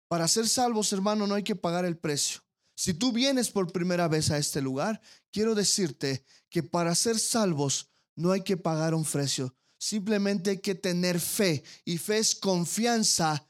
Para 0.08 0.28
ser 0.28 0.48
salvos, 0.48 0.92
hermano, 0.92 1.26
no 1.26 1.34
hay 1.34 1.42
que 1.42 1.56
pagar 1.56 1.84
el 1.84 1.96
precio. 1.96 2.40
Si 2.74 2.94
tú 2.94 3.12
vienes 3.12 3.50
por 3.50 3.72
primera 3.72 4.08
vez 4.08 4.30
a 4.30 4.38
este 4.38 4.60
lugar, 4.60 5.00
quiero 5.30 5.54
decirte 5.54 6.24
que 6.48 6.62
para 6.62 6.94
ser 6.94 7.18
salvos 7.18 7.90
no 8.14 8.30
hay 8.30 8.42
que 8.42 8.56
pagar 8.56 8.94
un 8.94 9.04
precio. 9.04 9.54
Simplemente 9.82 10.50
hay 10.50 10.58
que 10.58 10.76
tener 10.76 11.18
fe 11.18 11.64
y 11.84 11.98
fe 11.98 12.18
es 12.18 12.36
confianza 12.36 13.48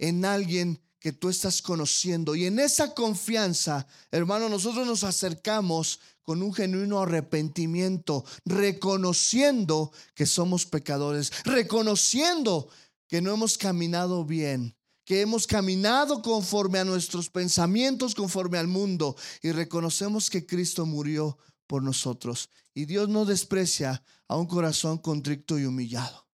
en 0.00 0.24
alguien 0.24 0.82
que 0.98 1.12
tú 1.12 1.28
estás 1.28 1.62
conociendo. 1.62 2.34
Y 2.34 2.46
en 2.46 2.58
esa 2.58 2.92
confianza, 2.92 3.86
hermano, 4.10 4.48
nosotros 4.48 4.84
nos 4.84 5.04
acercamos 5.04 6.00
con 6.24 6.42
un 6.42 6.52
genuino 6.52 7.00
arrepentimiento, 7.00 8.24
reconociendo 8.44 9.92
que 10.16 10.26
somos 10.26 10.66
pecadores, 10.66 11.30
reconociendo 11.44 12.68
que 13.06 13.22
no 13.22 13.32
hemos 13.32 13.56
caminado 13.56 14.24
bien, 14.24 14.76
que 15.04 15.20
hemos 15.20 15.46
caminado 15.46 16.20
conforme 16.20 16.80
a 16.80 16.84
nuestros 16.84 17.30
pensamientos, 17.30 18.16
conforme 18.16 18.58
al 18.58 18.66
mundo, 18.66 19.14
y 19.40 19.52
reconocemos 19.52 20.30
que 20.30 20.44
Cristo 20.44 20.84
murió 20.84 21.38
por 21.70 21.84
nosotros. 21.84 22.50
Y 22.74 22.84
Dios 22.84 23.08
no 23.08 23.24
desprecia 23.24 24.02
a 24.26 24.36
un 24.36 24.46
corazón 24.46 24.98
contrito 24.98 25.56
y 25.56 25.66
humillado. 25.66 26.26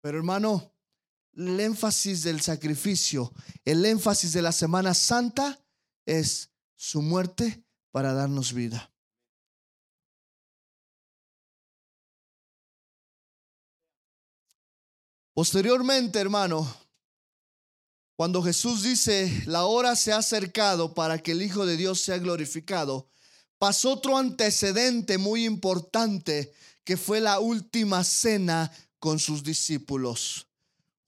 Pero 0.00 0.18
hermano, 0.18 0.74
el 1.34 1.60
énfasis 1.60 2.24
del 2.24 2.40
sacrificio, 2.40 3.32
el 3.64 3.84
énfasis 3.84 4.32
de 4.32 4.42
la 4.42 4.50
Semana 4.50 4.92
Santa 4.92 5.64
es 6.04 6.50
su 6.74 7.00
muerte 7.00 7.64
para 7.92 8.12
darnos 8.12 8.52
vida. 8.52 8.92
Posteriormente, 15.32 16.18
hermano, 16.18 16.76
cuando 18.16 18.42
Jesús 18.42 18.82
dice, 18.82 19.44
la 19.46 19.64
hora 19.64 19.94
se 19.94 20.12
ha 20.12 20.16
acercado 20.16 20.92
para 20.92 21.22
que 21.22 21.30
el 21.30 21.42
Hijo 21.42 21.64
de 21.64 21.76
Dios 21.76 22.00
sea 22.00 22.18
glorificado, 22.18 23.12
pasó 23.62 23.92
otro 23.92 24.16
antecedente 24.16 25.18
muy 25.18 25.44
importante 25.44 26.52
que 26.82 26.96
fue 26.96 27.20
la 27.20 27.38
última 27.38 28.02
cena 28.02 28.72
con 28.98 29.20
sus 29.20 29.44
discípulos. 29.44 30.48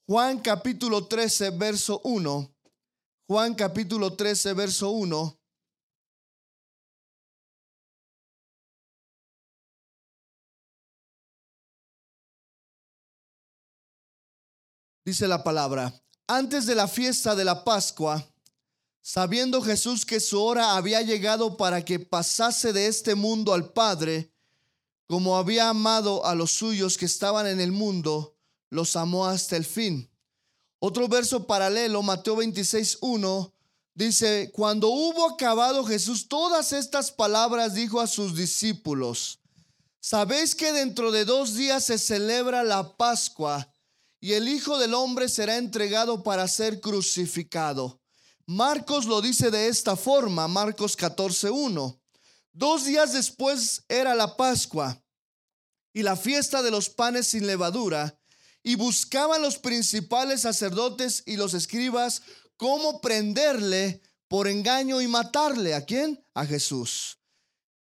Juan 0.07 0.39
capítulo 0.39 1.05
13, 1.05 1.49
verso 1.49 1.99
1. 2.05 2.55
Juan 3.27 3.55
capítulo 3.55 4.13
13, 4.13 4.53
verso 4.53 4.91
1. 4.91 5.37
Dice 15.03 15.27
la 15.27 15.43
palabra, 15.43 15.93
antes 16.25 16.65
de 16.65 16.75
la 16.75 16.87
fiesta 16.87 17.35
de 17.35 17.43
la 17.43 17.65
Pascua, 17.65 18.25
Sabiendo 19.07 19.61
Jesús 19.61 20.03
que 20.03 20.19
su 20.19 20.41
hora 20.41 20.75
había 20.75 20.99
llegado 21.03 21.57
para 21.57 21.85
que 21.85 21.99
pasase 21.99 22.73
de 22.73 22.87
este 22.87 23.13
mundo 23.13 23.53
al 23.53 23.71
Padre, 23.71 24.33
como 25.05 25.37
había 25.37 25.69
amado 25.69 26.25
a 26.25 26.33
los 26.33 26.53
suyos 26.53 26.97
que 26.97 27.05
estaban 27.05 27.45
en 27.45 27.61
el 27.61 27.71
mundo, 27.71 28.35
los 28.71 28.95
amó 28.95 29.27
hasta 29.27 29.57
el 29.57 29.63
fin. 29.63 30.09
Otro 30.79 31.07
verso 31.07 31.45
paralelo, 31.45 32.01
Mateo 32.01 32.37
26, 32.37 32.97
1, 33.01 33.53
dice, 33.93 34.49
cuando 34.51 34.87
hubo 34.89 35.29
acabado 35.29 35.85
Jesús 35.85 36.27
todas 36.27 36.73
estas 36.73 37.11
palabras, 37.11 37.75
dijo 37.75 38.01
a 38.01 38.07
sus 38.07 38.35
discípulos, 38.35 39.39
Sabéis 39.99 40.55
que 40.55 40.73
dentro 40.73 41.11
de 41.11 41.25
dos 41.25 41.53
días 41.53 41.83
se 41.83 41.99
celebra 41.99 42.63
la 42.63 42.97
Pascua 42.97 43.71
y 44.19 44.33
el 44.33 44.49
Hijo 44.49 44.79
del 44.79 44.95
Hombre 44.95 45.29
será 45.29 45.57
entregado 45.57 46.23
para 46.23 46.47
ser 46.47 46.81
crucificado. 46.81 48.01
Marcos 48.47 49.05
lo 49.05 49.21
dice 49.21 49.49
de 49.49 49.67
esta 49.67 49.95
forma, 49.95 50.47
Marcos 50.47 50.97
14.1. 50.97 51.99
Dos 52.53 52.85
días 52.85 53.13
después 53.13 53.83
era 53.89 54.13
la 54.13 54.37
Pascua 54.37 55.01
y 55.93 56.03
la 56.03 56.15
fiesta 56.15 56.61
de 56.61 56.71
los 56.71 56.89
panes 56.89 57.27
sin 57.27 57.47
levadura, 57.47 58.19
y 58.61 58.75
buscaban 58.75 59.41
los 59.41 59.57
principales 59.57 60.41
sacerdotes 60.41 61.23
y 61.25 61.37
los 61.37 61.53
escribas 61.53 62.21
cómo 62.57 62.99
prenderle 62.99 64.01
por 64.27 64.47
engaño 64.47 65.01
y 65.01 65.07
matarle. 65.07 65.75
¿A 65.75 65.85
quién? 65.85 66.23
A 66.33 66.45
Jesús. 66.45 67.19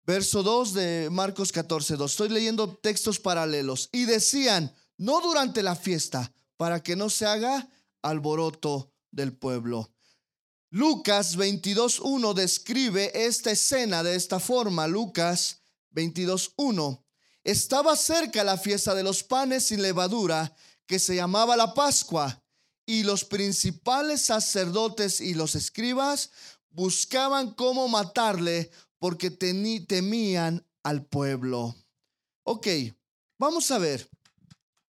Verso 0.06 0.42
2 0.42 0.74
de 0.74 1.08
Marcos 1.10 1.52
14, 1.52 1.96
2. 1.96 2.10
Estoy 2.10 2.28
leyendo 2.28 2.76
textos 2.76 3.18
paralelos. 3.18 3.88
Y 3.92 4.04
decían, 4.04 4.74
no 4.98 5.20
durante 5.22 5.62
la 5.62 5.74
fiesta, 5.74 6.32
para 6.56 6.82
que 6.82 6.96
no 6.96 7.08
se 7.08 7.24
haga 7.24 7.68
alboroto 8.02 8.92
del 9.10 9.32
pueblo. 9.32 9.93
Lucas 10.74 11.36
22.1 11.38 12.34
describe 12.34 13.12
esta 13.14 13.52
escena 13.52 14.02
de 14.02 14.16
esta 14.16 14.40
forma. 14.40 14.88
Lucas 14.88 15.60
22.1. 15.94 17.00
Estaba 17.44 17.94
cerca 17.94 18.42
la 18.42 18.58
fiesta 18.58 18.92
de 18.92 19.04
los 19.04 19.22
panes 19.22 19.66
sin 19.66 19.82
levadura, 19.82 20.52
que 20.84 20.98
se 20.98 21.14
llamaba 21.14 21.56
la 21.56 21.74
Pascua, 21.74 22.42
y 22.84 23.04
los 23.04 23.24
principales 23.24 24.22
sacerdotes 24.22 25.20
y 25.20 25.34
los 25.34 25.54
escribas 25.54 26.32
buscaban 26.70 27.52
cómo 27.52 27.86
matarle 27.86 28.72
porque 28.98 29.30
temían 29.30 30.66
al 30.82 31.06
pueblo. 31.06 31.76
Ok, 32.42 32.66
vamos 33.38 33.70
a 33.70 33.78
ver. 33.78 34.10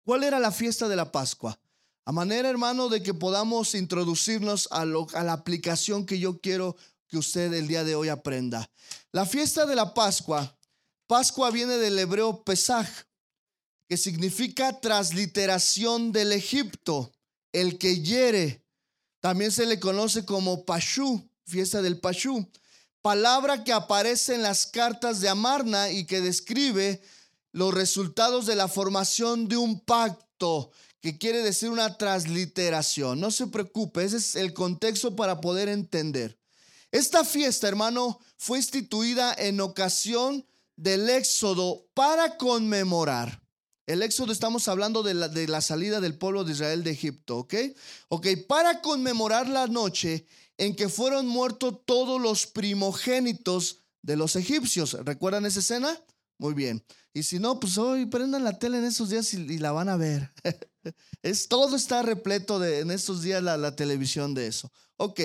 ¿Cuál 0.05 0.23
era 0.23 0.38
la 0.38 0.53
fiesta 0.53 0.87
de 0.87 0.95
la 0.95 1.11
Pascua? 1.11 1.59
A 2.04 2.12
manera, 2.12 2.48
hermano, 2.48 2.88
de 2.88 3.02
que 3.02 3.14
podamos 3.14 3.74
introducirnos 3.74 4.68
a, 4.72 4.82
a, 4.82 5.22
la 5.22 5.32
aplicación 5.32 6.04
que 6.04 6.18
yo 6.18 6.40
quiero 6.40 6.76
que 7.06 7.18
usted 7.18 7.52
el 7.52 7.68
día 7.68 7.84
de 7.84 7.94
hoy 7.94 8.08
aprenda. 8.08 8.68
La 9.12 9.24
fiesta 9.24 9.66
de 9.66 9.76
la 9.76 9.94
Pascua, 9.94 10.56
Pascua 11.06 11.50
viene 11.50 11.76
del 11.76 11.98
hebreo 11.98 12.42
Pesaj, 12.42 12.88
que 13.88 13.96
significa 13.96 14.80
transliteración 14.80 16.10
del 16.10 16.32
Egipto, 16.32 17.12
el 17.52 17.78
que 17.78 18.00
hiere. 18.00 18.64
También 19.20 19.52
se 19.52 19.66
le 19.66 19.78
conoce 19.78 20.24
como 20.24 20.64
Pashú, 20.64 21.28
fiesta 21.44 21.82
del 21.82 22.00
Pashú, 22.00 22.48
palabra 23.02 23.62
que 23.62 23.72
aparece 23.72 24.34
en 24.34 24.42
las 24.42 24.66
cartas 24.66 25.20
de 25.20 25.28
Amarna 25.28 25.90
y 25.90 26.06
que 26.06 26.20
describe 26.20 27.02
los 27.52 27.74
resultados 27.74 28.46
de 28.46 28.56
la 28.56 28.66
formación 28.66 29.46
de 29.48 29.58
un 29.58 29.80
pacto, 29.80 30.70
que 31.02 31.18
quiere 31.18 31.42
decir 31.42 31.68
una 31.68 31.98
transliteración. 31.98 33.20
No 33.20 33.30
se 33.30 33.48
preocupe, 33.48 34.04
ese 34.04 34.16
es 34.16 34.36
el 34.36 34.54
contexto 34.54 35.14
para 35.14 35.40
poder 35.40 35.68
entender. 35.68 36.38
Esta 36.92 37.24
fiesta, 37.24 37.68
hermano, 37.68 38.20
fue 38.38 38.58
instituida 38.58 39.34
en 39.34 39.60
ocasión 39.60 40.46
del 40.76 41.10
éxodo 41.10 41.86
para 41.92 42.36
conmemorar. 42.38 43.42
El 43.86 44.02
éxodo 44.02 44.32
estamos 44.32 44.68
hablando 44.68 45.02
de 45.02 45.14
la, 45.14 45.28
de 45.28 45.48
la 45.48 45.60
salida 45.60 46.00
del 46.00 46.16
pueblo 46.16 46.44
de 46.44 46.52
Israel 46.52 46.84
de 46.84 46.92
Egipto, 46.92 47.38
¿ok? 47.38 47.54
Ok, 48.08 48.28
para 48.46 48.80
conmemorar 48.80 49.48
la 49.48 49.66
noche 49.66 50.26
en 50.56 50.76
que 50.76 50.88
fueron 50.88 51.26
muertos 51.26 51.80
todos 51.84 52.20
los 52.20 52.46
primogénitos 52.46 53.80
de 54.02 54.16
los 54.16 54.36
egipcios. 54.36 54.92
¿Recuerdan 55.04 55.46
esa 55.46 55.58
escena? 55.60 55.98
Muy 56.38 56.54
bien. 56.54 56.84
Y 57.14 57.24
si 57.24 57.38
no, 57.38 57.58
pues 57.58 57.76
hoy 57.78 58.06
prendan 58.06 58.44
la 58.44 58.58
tele 58.58 58.78
en 58.78 58.84
esos 58.84 59.10
días 59.10 59.32
y, 59.34 59.58
la 59.58 59.72
van 59.72 59.88
a 59.88 59.96
ver. 59.96 60.32
es, 61.23 61.49
todo 61.49 61.77
está 61.77 62.03
repleto 62.03 62.59
de, 62.59 62.81
en 62.81 62.90
estos 62.90 63.23
días 63.23 63.42
la, 63.42 63.57
la 63.57 63.77
televisión 63.77 64.35
de 64.35 64.47
eso. 64.47 64.71
Ok. 64.97 65.21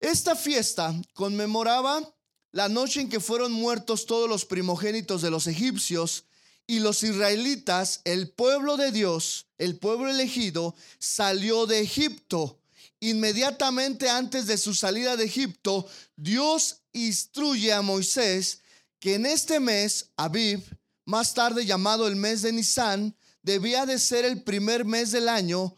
Esta 0.00 0.36
fiesta 0.36 0.94
conmemoraba 1.14 2.14
la 2.52 2.68
noche 2.68 3.00
en 3.00 3.08
que 3.08 3.20
fueron 3.20 3.52
muertos 3.52 4.06
todos 4.06 4.28
los 4.28 4.44
primogénitos 4.44 5.22
de 5.22 5.30
los 5.30 5.46
egipcios 5.46 6.24
y 6.66 6.80
los 6.80 7.02
israelitas, 7.02 8.00
el 8.04 8.30
pueblo 8.30 8.76
de 8.76 8.92
Dios, 8.92 9.46
el 9.58 9.76
pueblo 9.78 10.08
elegido, 10.08 10.74
salió 10.98 11.66
de 11.66 11.80
Egipto. 11.80 12.60
Inmediatamente 13.00 14.08
antes 14.08 14.46
de 14.46 14.56
su 14.56 14.74
salida 14.74 15.16
de 15.16 15.24
Egipto, 15.24 15.86
Dios 16.16 16.82
instruye 16.92 17.72
a 17.72 17.82
Moisés 17.82 18.60
que 18.98 19.14
en 19.14 19.26
este 19.26 19.60
mes, 19.60 20.10
Aviv, 20.16 20.62
más 21.04 21.34
tarde 21.34 21.66
llamado 21.66 22.06
el 22.06 22.16
mes 22.16 22.40
de 22.40 22.52
Nisan, 22.52 23.14
debía 23.44 23.86
de 23.86 24.00
ser 24.00 24.24
el 24.24 24.42
primer 24.42 24.84
mes 24.84 25.12
del 25.12 25.28
año 25.28 25.76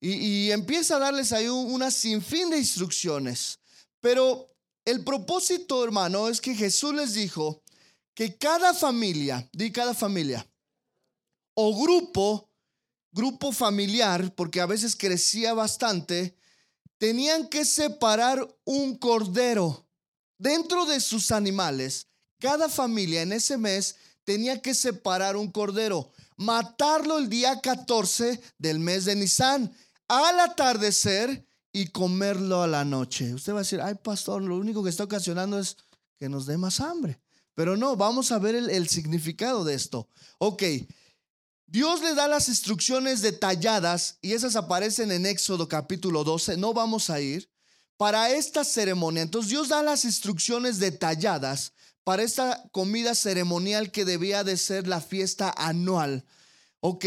y, 0.00 0.50
empieza 0.50 0.96
a 0.96 1.00
darles 1.00 1.32
ahí 1.32 1.48
una 1.48 1.90
sinfín 1.90 2.48
de 2.48 2.58
instrucciones. 2.58 3.58
Pero 4.00 4.48
el 4.86 5.04
propósito, 5.04 5.84
hermano, 5.84 6.28
es 6.28 6.40
que 6.40 6.54
Jesús 6.54 6.94
les 6.94 7.12
dijo 7.12 7.62
que 8.14 8.38
cada 8.38 8.72
familia, 8.72 9.46
di 9.52 9.70
cada 9.70 9.92
familia, 9.92 10.46
o 11.54 11.78
grupo, 11.78 12.48
grupo 13.12 13.52
familiar, 13.52 14.34
porque 14.34 14.60
a 14.62 14.66
veces 14.66 14.96
crecía 14.96 15.52
bastante, 15.52 16.34
tenían 16.96 17.48
que 17.48 17.66
separar 17.66 18.48
un 18.64 18.96
cordero 18.96 19.86
dentro 20.38 20.86
de 20.86 21.00
sus 21.00 21.30
animales 21.32 22.08
cada 22.38 22.68
familia 22.68 23.22
en 23.22 23.32
ese 23.32 23.58
mes 23.58 23.96
tenía 24.24 24.60
que 24.62 24.74
separar 24.74 25.36
un 25.36 25.50
cordero, 25.50 26.12
matarlo 26.38 27.18
el 27.18 27.28
día 27.28 27.60
14 27.60 28.40
del 28.58 28.78
mes 28.78 29.04
de 29.04 29.16
Nisan, 29.16 29.70
al 30.08 30.40
atardecer 30.40 31.44
y 31.72 31.88
comerlo 31.88 32.62
a 32.62 32.66
la 32.66 32.84
noche. 32.84 33.34
Usted 33.34 33.52
va 33.52 33.58
a 33.58 33.62
decir, 33.62 33.80
ay 33.82 33.96
pastor, 34.02 34.42
lo 34.42 34.56
único 34.56 34.82
que 34.82 34.90
está 34.90 35.04
ocasionando 35.04 35.58
es 35.58 35.76
que 36.18 36.28
nos 36.28 36.46
dé 36.46 36.56
más 36.56 36.80
hambre. 36.80 37.20
Pero 37.54 37.76
no, 37.76 37.96
vamos 37.96 38.32
a 38.32 38.38
ver 38.38 38.54
el, 38.54 38.70
el 38.70 38.88
significado 38.88 39.64
de 39.64 39.74
esto. 39.74 40.08
Ok, 40.38 40.62
Dios 41.66 42.00
le 42.00 42.14
da 42.14 42.28
las 42.28 42.48
instrucciones 42.48 43.20
detalladas 43.20 44.16
y 44.22 44.32
esas 44.32 44.56
aparecen 44.56 45.12
en 45.12 45.26
Éxodo 45.26 45.68
capítulo 45.68 46.24
12, 46.24 46.56
no 46.56 46.72
vamos 46.72 47.10
a 47.10 47.20
ir, 47.20 47.50
para 47.98 48.30
esta 48.30 48.64
ceremonia. 48.64 49.22
Entonces 49.22 49.50
Dios 49.50 49.68
da 49.68 49.82
las 49.82 50.04
instrucciones 50.04 50.78
detalladas 50.78 51.72
para 52.04 52.22
esta 52.22 52.68
comida 52.72 53.14
ceremonial 53.14 53.90
que 53.90 54.04
debía 54.04 54.44
de 54.44 54.56
ser 54.56 54.86
la 54.86 55.00
fiesta 55.00 55.54
anual. 55.56 56.24
Ok, 56.80 57.04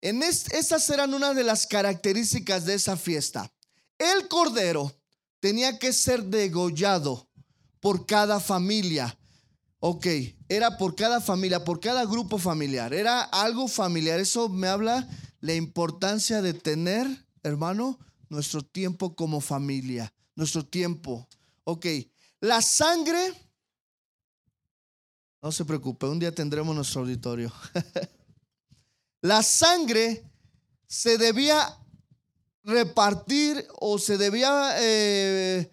en 0.00 0.22
estas 0.22 0.88
eran 0.90 1.14
una 1.14 1.34
de 1.34 1.44
las 1.44 1.66
características 1.66 2.64
de 2.64 2.74
esa 2.74 2.96
fiesta. 2.96 3.50
El 3.98 4.28
cordero 4.28 4.94
tenía 5.40 5.78
que 5.78 5.92
ser 5.92 6.24
degollado 6.24 7.28
por 7.80 8.06
cada 8.06 8.40
familia. 8.40 9.18
Ok, 9.80 10.06
era 10.48 10.76
por 10.76 10.94
cada 10.94 11.20
familia, 11.20 11.64
por 11.64 11.80
cada 11.80 12.04
grupo 12.04 12.38
familiar. 12.38 12.92
Era 12.92 13.22
algo 13.22 13.68
familiar. 13.68 14.20
Eso 14.20 14.48
me 14.48 14.68
habla 14.68 15.08
la 15.40 15.54
importancia 15.54 16.42
de 16.42 16.54
tener, 16.54 17.06
hermano, 17.42 17.98
nuestro 18.28 18.62
tiempo 18.62 19.14
como 19.14 19.40
familia. 19.40 20.12
Nuestro 20.34 20.66
tiempo. 20.66 21.28
Ok, 21.64 21.86
la 22.40 22.60
sangre 22.62 23.32
no 25.46 25.52
se 25.52 25.64
preocupe, 25.64 26.06
un 26.06 26.18
día 26.18 26.34
tendremos 26.34 26.74
nuestro 26.74 27.02
auditorio. 27.02 27.52
la 29.22 29.44
sangre 29.44 30.24
se 30.88 31.18
debía 31.18 31.78
repartir 32.64 33.64
o 33.78 33.96
se 33.96 34.18
debía 34.18 34.74
eh, 34.80 35.70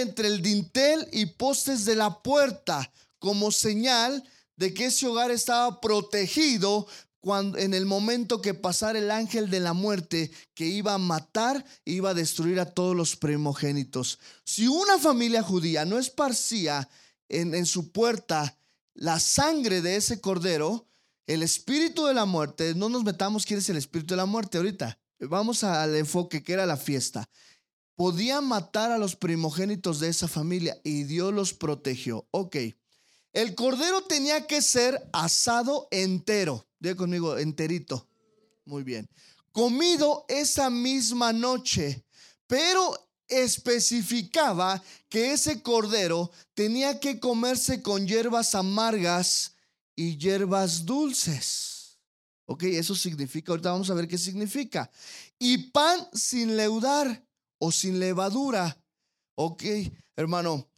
entre 0.00 0.28
el 0.28 0.40
dintel 0.40 1.08
y 1.10 1.26
postes 1.26 1.84
de 1.84 1.96
la 1.96 2.22
puerta 2.22 2.88
como 3.18 3.50
señal 3.50 4.22
de 4.54 4.72
que 4.72 4.86
ese 4.86 5.08
hogar 5.08 5.32
estaba 5.32 5.80
protegido 5.80 6.86
cuando, 7.18 7.58
en 7.58 7.74
el 7.74 7.84
momento 7.84 8.40
que 8.40 8.54
pasara 8.54 9.00
el 9.00 9.10
ángel 9.10 9.50
de 9.50 9.58
la 9.58 9.72
muerte 9.72 10.30
que 10.54 10.66
iba 10.66 10.94
a 10.94 10.98
matar, 10.98 11.64
iba 11.84 12.10
a 12.10 12.14
destruir 12.14 12.60
a 12.60 12.70
todos 12.70 12.94
los 12.94 13.16
primogénitos. 13.16 14.20
Si 14.44 14.68
una 14.68 15.00
familia 15.00 15.42
judía 15.42 15.84
no 15.84 15.98
esparcía 15.98 16.88
en, 17.32 17.66
su 17.66 17.90
puerta 17.92 18.58
la 18.94 19.18
sangre 19.18 19.80
de 19.80 19.96
ese 19.96 20.20
cordero, 20.20 20.86
el 21.26 21.42
espíritu 21.42 22.06
de 22.06 22.14
la 22.14 22.24
muerte, 22.24 22.74
no 22.74 22.88
nos 22.88 23.04
metamos 23.04 23.46
quién 23.46 23.58
es 23.58 23.68
el 23.68 23.76
espíritu 23.76 24.14
de 24.14 24.18
la 24.18 24.26
muerte 24.26 24.58
ahorita, 24.58 24.98
vamos 25.20 25.64
al 25.64 25.96
enfoque 25.96 26.42
que 26.42 26.52
era 26.52 26.66
la 26.66 26.76
fiesta. 26.76 27.28
Podía 27.94 28.40
matar 28.40 28.90
a 28.90 28.98
los 28.98 29.16
primogénitos 29.16 30.00
de 30.00 30.08
esa 30.08 30.28
familia 30.28 30.78
y 30.82 31.04
Dios 31.04 31.32
los 31.32 31.54
protegió. 31.54 32.26
Ok, 32.30 32.56
el 33.32 33.54
cordero 33.54 34.02
tenía 34.02 34.46
que 34.46 34.60
ser 34.60 35.08
asado 35.12 35.88
entero, 35.90 36.66
diga 36.78 36.96
conmigo, 36.96 37.38
enterito. 37.38 38.06
Muy 38.64 38.82
bien. 38.82 39.08
Comido 39.52 40.24
esa 40.28 40.70
misma 40.70 41.32
noche, 41.32 42.04
pero 42.46 43.11
especificaba 43.40 44.82
que 45.08 45.32
ese 45.32 45.62
cordero 45.62 46.30
tenía 46.54 47.00
que 47.00 47.18
comerse 47.18 47.82
con 47.82 48.06
hierbas 48.06 48.54
amargas 48.54 49.54
y 49.96 50.16
hierbas 50.16 50.84
dulces. 50.84 51.98
Ok, 52.46 52.64
eso 52.64 52.94
significa, 52.94 53.52
ahorita 53.52 53.72
vamos 53.72 53.90
a 53.90 53.94
ver 53.94 54.08
qué 54.08 54.18
significa. 54.18 54.90
Y 55.38 55.70
pan 55.70 56.08
sin 56.12 56.56
leudar 56.56 57.24
o 57.58 57.72
sin 57.72 57.98
levadura. 57.98 58.76
Ok, 59.36 59.62
hermano. 60.16 60.68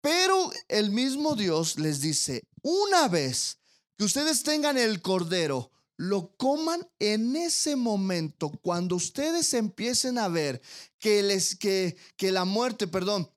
Pero 0.00 0.50
el 0.68 0.90
mismo 0.90 1.36
Dios 1.36 1.78
les 1.78 2.00
dice, 2.00 2.42
una 2.62 3.08
vez 3.08 3.58
que 3.96 4.04
ustedes 4.04 4.42
tengan 4.42 4.78
el 4.78 5.02
cordero, 5.02 5.70
lo 6.00 6.34
coman 6.38 6.88
en 6.98 7.36
ese 7.36 7.76
momento, 7.76 8.48
cuando 8.62 8.96
ustedes 8.96 9.52
empiecen 9.52 10.16
a 10.16 10.28
ver 10.28 10.62
que, 10.98 11.22
les, 11.22 11.54
que, 11.56 11.94
que 12.16 12.32
la 12.32 12.46
muerte, 12.46 12.88
perdón, 12.88 13.30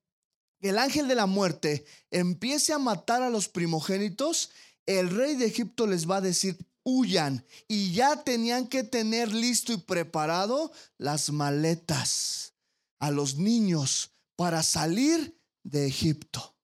que 0.62 0.70
el 0.70 0.78
ángel 0.78 1.10
de 1.10 1.16
la 1.16 1.26
muerte 1.26 1.84
empiece 2.10 2.72
a 2.72 2.78
matar 2.80 3.22
a 3.22 3.30
los 3.30 3.50
primogénitos, 3.50 4.52
el 4.86 5.10
rey 5.10 5.36
de 5.36 5.48
Egipto 5.48 5.88
les 5.88 6.10
va 6.10 6.18
a 6.18 6.22
decir, 6.22 6.58
huyan. 6.84 7.46
Y 7.68 7.92
ya 7.92 8.24
tenían 8.24 8.70
que 8.70 8.86
tener 8.86 9.34
listo 9.34 9.74
y 9.74 9.78
preparado 9.78 10.72
las 10.98 11.34
maletas 11.34 12.54
a 13.00 13.12
los 13.12 13.36
niños 13.36 14.14
para 14.38 14.64
salir 14.64 15.38
de 15.64 15.86
Egipto. 15.86 16.56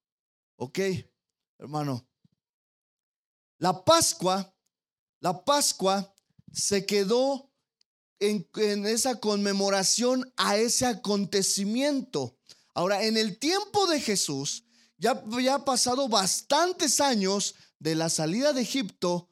¿Ok? 0.56 0.78
Hermano, 1.58 2.08
la 3.58 3.84
Pascua, 3.84 4.50
la 5.20 5.44
Pascua 5.44 6.14
se 6.52 6.86
quedó 6.86 7.50
en, 8.18 8.86
esa 8.86 9.18
conmemoración 9.18 10.30
a 10.36 10.56
ese 10.56 10.86
acontecimiento. 10.86 12.36
Ahora, 12.74 13.04
en 13.04 13.16
el 13.16 13.38
tiempo 13.38 13.86
de 13.86 14.00
Jesús, 14.00 14.64
ya 14.98 15.12
había 15.12 15.64
pasado 15.64 16.08
bastantes 16.08 17.00
años 17.00 17.54
de 17.78 17.94
la 17.94 18.10
salida 18.10 18.52
de 18.52 18.60
Egipto, 18.60 19.30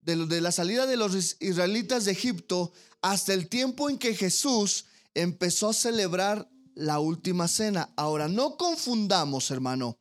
de, 0.00 0.40
la 0.40 0.52
salida 0.52 0.86
de 0.86 0.96
los 0.96 1.36
israelitas 1.40 2.06
de 2.06 2.12
Egipto, 2.12 2.72
hasta 3.02 3.34
el 3.34 3.48
tiempo 3.48 3.90
en 3.90 3.98
que 3.98 4.14
Jesús 4.14 4.86
empezó 5.14 5.68
a 5.68 5.74
celebrar 5.74 6.48
la 6.74 6.98
última 6.98 7.48
cena. 7.48 7.92
Ahora, 7.96 8.28
no 8.28 8.56
confundamos, 8.56 9.50
hermano. 9.50 9.98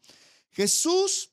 Jesús, 0.51 1.31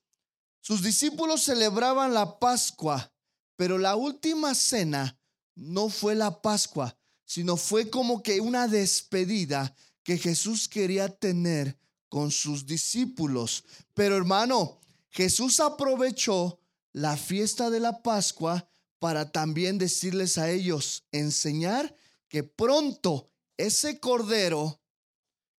sus 0.61 0.83
discípulos 0.83 1.45
celebraban 1.45 2.13
la 2.13 2.39
Pascua, 2.39 3.13
pero 3.59 3.77
la 3.77 3.97
última 3.97 4.55
cena 4.55 5.19
no 5.57 5.89
fue 5.89 6.15
la 6.15 6.43
Pascua, 6.43 6.97
sino 7.25 7.57
fue 7.57 7.91
como 7.91 8.23
que 8.23 8.41
una 8.41 8.69
despedida 8.69 9.75
que 10.05 10.17
Jesús 10.17 10.69
quería 10.69 11.09
tener 11.09 11.77
con 12.09 12.31
sus 12.31 12.67
discípulos. 12.67 13.65
Pero 13.95 14.17
hermano, 14.17 14.79
Jesús 15.11 15.59
aprovechó 15.59 16.61
la 16.93 17.17
fiesta 17.17 17.69
de 17.69 17.81
la 17.81 18.01
Pascua 18.01 18.71
para 19.01 19.33
también 19.33 19.77
decirles 19.77 20.39
a 20.39 20.49
ellos, 20.49 21.03
enseñar 21.11 21.97
que 22.29 22.45
pronto 22.45 23.29
ese 23.57 23.99
cordero, 23.99 24.81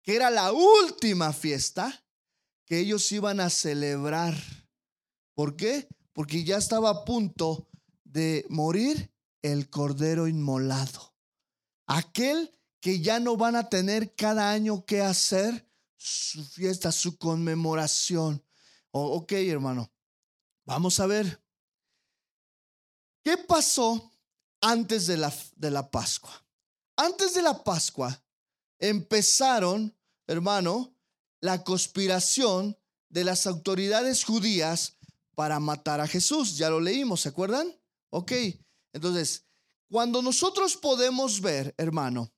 que 0.03 0.15
era 0.15 0.29
la 0.29 0.53
última 0.53 1.33
fiesta, 1.33 2.01
que 2.63 2.79
ellos 2.79 3.11
iban 3.11 3.41
a 3.41 3.49
celebrar. 3.49 4.37
¿Por 5.33 5.57
qué? 5.57 5.89
Porque 6.13 6.45
ya 6.45 6.57
estaba 6.57 6.89
a 6.91 7.03
punto 7.03 7.65
de 8.11 8.45
morir 8.49 9.11
el 9.41 9.69
cordero 9.69 10.27
inmolado. 10.27 11.15
Aquel 11.87 12.53
que 12.81 13.01
ya 13.01 13.19
no 13.19 13.37
van 13.37 13.55
a 13.55 13.69
tener 13.69 14.15
cada 14.15 14.51
año 14.51 14.85
que 14.85 15.01
hacer 15.01 15.67
su 15.97 16.43
fiesta, 16.45 16.91
su 16.91 17.17
conmemoración. 17.17 18.43
ok, 18.91 19.31
hermano, 19.33 19.91
vamos 20.65 20.99
a 20.99 21.05
ver. 21.05 21.43
¿Qué 23.23 23.37
pasó 23.37 24.11
antes 24.61 25.07
de 25.07 25.17
la, 25.17 25.33
de 25.55 25.71
la 25.71 25.89
Pascua? 25.89 26.45
Antes 26.95 27.33
de 27.33 27.41
la 27.41 27.63
Pascua 27.63 28.23
empezaron, 28.79 29.95
hermano, 30.25 30.95
la 31.41 31.63
conspiración 31.63 32.77
de 33.09 33.23
las 33.23 33.45
autoridades 33.45 34.23
judías 34.23 34.97
para 35.35 35.59
matar 35.59 36.01
a 36.01 36.07
Jesús. 36.07 36.57
Ya 36.57 36.69
lo 36.69 36.79
leímos, 36.79 37.21
¿se 37.21 37.29
acuerdan? 37.29 37.78
Ok, 38.09 38.31
entonces, 38.93 39.45
cuando 39.89 40.21
nosotros 40.21 40.77
podemos 40.77 41.41
ver, 41.41 41.73
hermano, 41.77 42.31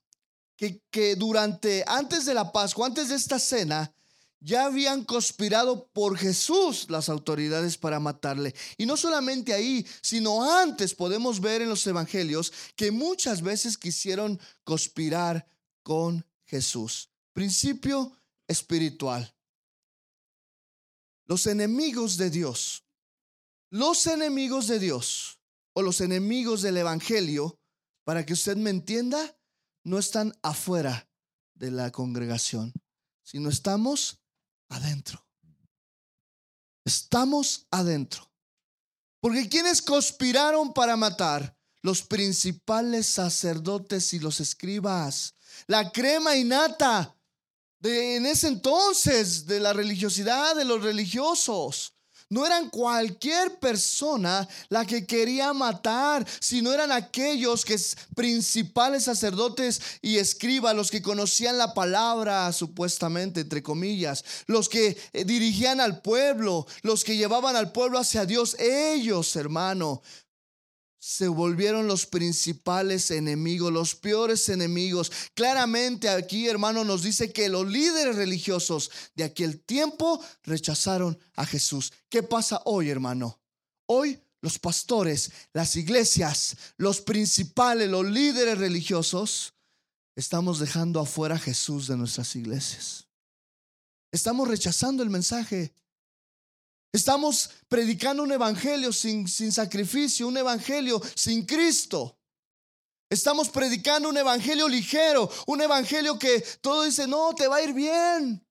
que, 0.56 0.82
que 0.90 1.16
durante, 1.16 1.84
antes 1.88 2.26
de 2.26 2.34
la 2.34 2.52
Pascua, 2.52 2.88
antes 2.88 3.10
de 3.10 3.16
esta 3.16 3.40
cena, 3.40 3.94
ya 4.42 4.66
habían 4.66 5.04
conspirado 5.06 5.88
por 5.94 6.18
Jesús 6.18 6.88
las 6.90 7.10
autoridades 7.10 7.78
para 7.78 8.00
matarle. 8.00 8.56
Y 8.76 8.86
no 8.86 8.98
solamente 8.98 9.54
ahí, 9.54 9.86
sino 10.02 10.44
antes 10.44 10.96
podemos 10.96 11.40
ver 11.40 11.62
en 11.62 11.70
los 11.70 11.86
evangelios 11.86 12.52
que 12.76 12.92
muchas 12.92 13.42
veces 13.42 13.78
quisieron 13.78 14.40
conspirar 14.64 15.48
con 15.84 16.26
Jesús. 16.46 17.10
Principio 17.34 18.18
espiritual. 18.48 19.34
Los 21.26 21.46
enemigos 21.48 22.18
de 22.18 22.30
Dios, 22.30 22.84
los 23.70 24.06
enemigos 24.08 24.68
de 24.68 24.80
Dios 24.80 25.40
o 25.74 25.82
los 25.82 26.02
enemigos 26.02 26.62
del 26.62 26.78
Evangelio, 26.78 27.60
para 28.04 28.26
que 28.26 28.34
usted 28.34 28.58
me 28.58 28.70
entienda, 28.70 29.38
no 29.84 30.00
están 30.00 30.34
afuera 30.42 31.10
de 31.54 31.72
la 31.72 31.92
congregación, 31.92 32.74
sino 33.24 33.50
estamos 33.50 34.22
adentro. 34.70 35.26
Estamos 36.86 37.68
adentro. 37.72 38.32
Porque 39.20 39.48
quienes 39.48 39.82
conspiraron 39.82 40.74
para 40.74 40.98
matar, 40.98 41.56
los 41.84 42.04
principales 42.04 43.08
sacerdotes 43.08 44.14
y 44.14 44.20
los 44.20 44.40
escribas, 44.40 45.36
la 45.68 45.92
crema 45.92 46.36
innata 46.36 47.16
de 47.80 48.18
en 48.18 48.26
ese 48.26 48.48
entonces 48.48 49.46
de 49.46 49.60
la 49.60 49.74
religiosidad 49.74 50.56
de 50.56 50.66
los 50.66 50.84
religiosos. 50.84 51.96
No 52.32 52.46
eran 52.46 52.70
cualquier 52.70 53.60
persona 53.60 54.48
la 54.70 54.86
que 54.86 55.06
quería 55.06 55.52
matar, 55.52 56.26
sino 56.40 56.72
eran 56.72 56.90
aquellos 56.94 57.66
que 57.66 57.78
principales 58.16 59.04
sacerdotes 59.04 59.82
y 60.02 60.16
escribas, 60.16 60.74
los 60.74 60.92
que 60.92 61.02
conocían 61.02 61.58
la 61.58 61.74
palabra 61.74 62.54
supuestamente, 62.54 63.42
entre 63.42 63.62
comillas, 63.62 64.24
los 64.48 64.70
que 64.70 64.98
eh, 65.12 65.26
dirigían 65.26 65.82
al 65.82 66.02
pueblo, 66.02 66.66
los 66.84 67.04
que 67.04 67.18
llevaban 67.18 67.58
al 67.58 67.74
pueblo 67.74 68.00
hacia 68.00 68.26
Dios. 68.26 68.56
Ellos, 68.60 69.36
hermano, 69.36 70.02
se 71.04 71.28
volvieron 71.28 71.88
los 71.88 72.06
principales 72.06 73.10
enemigos, 73.10 73.74
los 73.74 73.96
peores 73.96 74.48
enemigos. 74.50 75.12
Claramente 75.34 76.08
aquí, 76.08 76.48
hermano, 76.48 76.84
nos 76.84 77.02
dice 77.02 77.34
que 77.34 77.50
los 77.50 77.68
líderes 77.68 78.16
religiosos 78.16 78.92
de 79.16 79.24
aquel 79.24 79.64
tiempo 79.64 80.24
rechazaron 80.44 81.18
a 81.34 81.48
Jesús. 81.48 81.92
¿Qué 82.08 82.22
pasa 82.22 82.62
hoy, 82.66 82.92
hermano? 82.92 83.42
Hoy 83.88 84.22
los 84.42 84.60
pastores, 84.60 85.32
las 85.54 85.76
iglesias, 85.76 86.56
los 86.78 87.02
principales, 87.02 87.90
los 87.90 88.06
líderes 88.06 88.60
religiosos, 88.60 89.56
estamos 90.16 90.60
dejando 90.60 91.00
afuera 91.00 91.34
a 91.34 91.40
Jesús 91.40 91.88
de 91.88 91.98
nuestras 91.98 92.36
iglesias. 92.36 93.08
Estamos 94.12 94.48
rechazando 94.48 95.02
el 95.02 95.10
mensaje. 95.10 95.74
Estamos 96.94 97.50
predicando 97.70 98.22
un 98.22 98.32
evangelio 98.32 98.92
sin, 98.92 99.28
sacrificio, 99.28 100.28
un 100.28 100.38
evangelio 100.38 101.02
sin 101.16 101.46
Cristo. 101.46 102.18
Estamos 103.10 103.50
predicando 103.50 104.10
un 104.10 104.18
evangelio 104.18 104.68
ligero, 104.68 105.30
un 105.48 105.62
evangelio 105.62 106.20
que 106.20 106.42
todo 106.62 106.84
dice, 106.84 107.08
no, 107.08 107.34
te 107.34 107.48
va 107.48 107.58
a 107.58 107.62
ir 107.62 107.74
bien. 107.74 108.46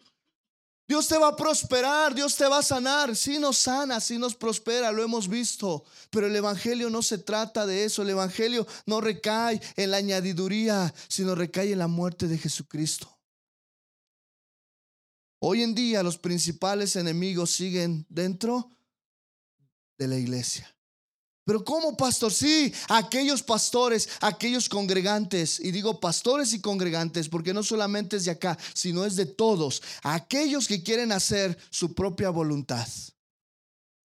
Dios 0.89 1.07
te 1.07 1.19
va 1.19 1.29
a 1.29 1.37
prosperar, 1.37 2.15
Dios 2.15 2.35
te 2.35 2.49
va 2.49 2.59
a 2.59 2.63
sanar. 2.63 3.15
Si 3.15 3.39
nos 3.39 3.59
sana, 3.59 4.01
si 4.01 4.19
nos 4.19 4.35
prospera, 4.35 4.91
lo 4.91 5.05
hemos 5.05 5.29
visto. 5.29 5.85
Pero 6.11 6.27
el 6.27 6.35
Evangelio 6.35 6.91
no 6.91 7.01
se 7.01 7.19
trata 7.19 7.65
de 7.65 7.85
eso. 7.85 8.03
El 8.03 8.11
Evangelio 8.11 8.67
no 8.87 9.01
recae 9.01 9.61
en 9.77 9.93
la 9.93 9.99
añadiduría, 9.99 10.93
sino 11.07 11.37
recae 11.37 11.71
en 11.73 11.79
la 11.79 11.87
muerte 11.87 12.27
de 12.27 12.39
Jesucristo. 12.39 13.20
Hoy 15.43 15.63
en 15.63 15.75
día 15.75 16.03
los 16.03 16.19
principales 16.19 16.97
enemigos 16.97 17.51
siguen 17.51 18.05
dentro 18.11 18.71
de 19.97 20.07
la 20.07 20.17
iglesia. 20.17 20.75
Pero 21.47 21.65
¿cómo, 21.65 21.97
pastor? 21.97 22.31
Sí, 22.33 22.73
aquellos 22.89 23.43
pastores, 23.43 24.09
aquellos 24.21 24.69
congregantes, 24.69 25.59
y 25.59 25.73
digo 25.73 25.99
pastores 25.99 26.53
y 26.53 26.61
congregantes, 26.61 27.29
porque 27.29 27.55
no 27.55 27.63
solamente 27.63 28.17
es 28.17 28.27
de 28.27 28.33
acá, 28.33 28.59
sino 28.75 29.07
es 29.07 29.17
de 29.17 29.27
todos, 29.27 29.83
aquellos 30.03 30.69
que 30.69 30.83
quieren 30.83 31.11
hacer 31.11 31.59
su 31.71 31.95
propia 31.95 32.29
voluntad. 32.29 32.87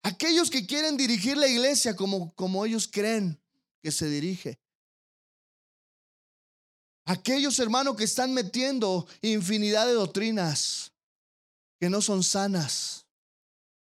Aquellos 0.04 0.50
que 0.50 0.68
quieren 0.68 0.98
dirigir 0.98 1.38
la 1.38 1.48
iglesia 1.48 1.96
como, 1.96 2.34
como 2.34 2.66
ellos 2.66 2.90
creen 2.92 3.40
que 3.82 3.92
se 3.92 4.10
dirige. 4.10 4.60
Aquellos 7.06 7.58
hermanos 7.60 7.96
que 7.96 8.04
están 8.04 8.34
metiendo 8.34 9.08
infinidad 9.22 9.88
de 9.88 9.94
doctrinas 9.94 10.91
que 11.82 11.90
no 11.90 12.00
son 12.00 12.22
sanas 12.22 13.08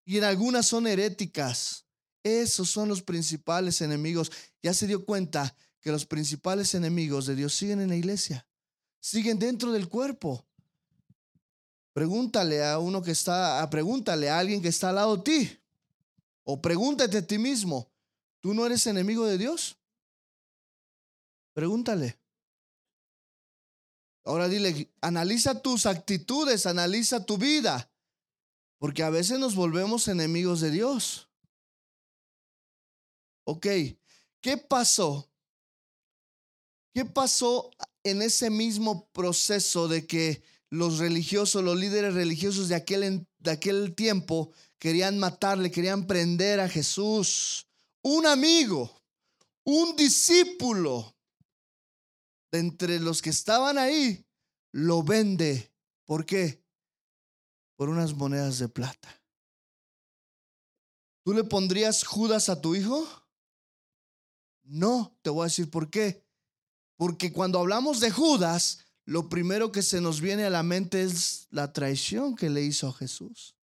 y 0.06 0.20
en 0.20 0.24
algunas 0.24 0.68
son 0.68 0.86
heréticas. 0.86 1.84
Esos 2.22 2.70
son 2.70 2.90
los 2.90 3.02
principales 3.02 3.82
enemigos. 3.82 4.32
Ya 4.62 4.72
se 4.76 4.86
dio 4.86 5.04
cuenta 5.04 5.56
que 5.82 5.92
los 5.92 6.06
principales 6.06 6.76
enemigos 6.76 7.26
de 7.26 7.36
Dios 7.36 7.56
siguen 7.56 7.82
en 7.82 7.90
la 7.90 7.96
iglesia, 7.96 8.48
siguen 9.00 9.40
dentro 9.40 9.72
del 9.72 9.90
cuerpo. 9.90 10.46
Pregúntale 11.92 12.64
a 12.64 12.78
uno 12.78 13.02
que 13.02 13.10
está, 13.10 13.68
pregúntale 13.72 14.30
a 14.30 14.38
alguien 14.38 14.62
que 14.62 14.68
está 14.68 14.90
al 14.90 14.96
lado 14.96 15.18
de 15.18 15.24
ti. 15.24 15.60
O 16.44 16.62
pregúntate 16.62 17.18
a 17.18 17.26
ti 17.26 17.40
mismo, 17.40 17.92
¿tú 18.42 18.54
no 18.54 18.64
eres 18.64 18.86
enemigo 18.86 19.26
de 19.26 19.40
Dios? 19.40 19.76
Pregúntale. 21.52 22.16
Ahora 24.28 24.50
dile, 24.50 24.92
analiza 25.00 25.62
tus 25.62 25.86
actitudes, 25.86 26.66
analiza 26.66 27.26
tu 27.26 27.38
vida, 27.38 27.90
porque 28.78 29.02
a 29.02 29.10
veces 29.10 29.40
nos 29.40 29.56
volvemos 29.56 30.10
enemigos 30.10 30.60
de 30.60 30.70
Dios. 30.70 31.30
Ok, 33.46 33.68
¿qué 34.42 34.58
pasó? 34.58 35.32
¿Qué 36.94 37.06
pasó 37.06 37.72
en 38.04 38.22
ese 38.22 38.50
mismo 38.50 39.08
proceso 39.14 39.88
de 39.88 40.06
que 40.06 40.44
los 40.70 40.98
religiosos, 40.98 41.64
los 41.64 41.78
líderes 41.78 42.14
religiosos 42.14 42.68
de 42.68 42.76
aquel, 42.76 43.26
de 43.40 43.52
aquel 43.52 43.96
tiempo 43.96 44.52
querían 44.78 45.18
matarle, 45.20 45.72
querían 45.72 46.06
prender 46.06 46.60
a 46.60 46.68
Jesús? 46.68 47.66
Un 48.02 48.26
amigo, 48.26 48.92
un 49.64 49.96
discípulo 49.96 51.17
entre 52.52 53.00
los 53.00 53.22
que 53.22 53.30
estaban 53.30 53.78
ahí, 53.78 54.26
lo 54.72 55.04
vende. 55.04 55.72
¿Por 56.06 56.26
qué? 56.26 56.64
Por 57.76 57.90
unas 57.90 58.14
monedas 58.14 58.60
de 58.60 58.70
plata. 58.70 59.22
¿Tú 61.24 61.34
le 61.34 61.44
pondrías 61.44 62.06
Judas 62.06 62.48
a 62.50 62.62
tu 62.62 62.76
hijo? 62.76 63.06
No, 64.64 65.18
te 65.22 65.30
voy 65.30 65.42
a 65.42 65.46
decir 65.46 65.70
por 65.70 65.90
qué. 65.90 66.26
Porque 66.96 67.32
cuando 67.32 67.60
hablamos 67.60 68.00
de 68.00 68.12
Judas, 68.12 68.86
lo 69.06 69.30
primero 69.30 69.72
que 69.72 69.82
se 69.82 70.02
nos 70.02 70.22
viene 70.22 70.46
a 70.46 70.50
la 70.50 70.64
mente 70.64 71.04
es 71.04 71.48
la 71.50 71.72
traición 71.74 72.36
que 72.36 72.50
le 72.50 72.64
hizo 72.64 72.88
a 72.88 72.94
Jesús. 72.94 73.56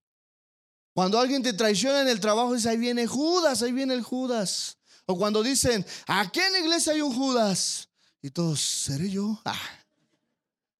Cuando 0.94 1.18
alguien 1.18 1.42
te 1.42 1.52
traiciona 1.52 2.02
en 2.02 2.08
el 2.08 2.20
trabajo, 2.20 2.54
dice, 2.54 2.68
ahí 2.68 2.76
viene 2.76 3.06
Judas, 3.06 3.62
ahí 3.62 3.72
viene 3.72 3.94
el 3.94 4.02
Judas. 4.02 4.78
O 5.06 5.16
cuando 5.16 5.42
dicen, 5.42 5.84
aquí 6.06 6.40
en 6.40 6.52
la 6.52 6.58
iglesia 6.60 6.92
hay 6.92 7.00
un 7.00 7.14
Judas. 7.14 7.88
Y 8.22 8.30
todos, 8.30 8.60
¿seré 8.60 9.10
yo? 9.10 9.40
Ah, 9.44 9.60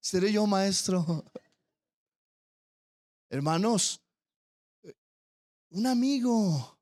¿Seré 0.01 0.32
yo 0.32 0.47
maestro? 0.47 1.24
Hermanos, 3.28 4.01
un 5.70 5.86
amigo, 5.86 6.78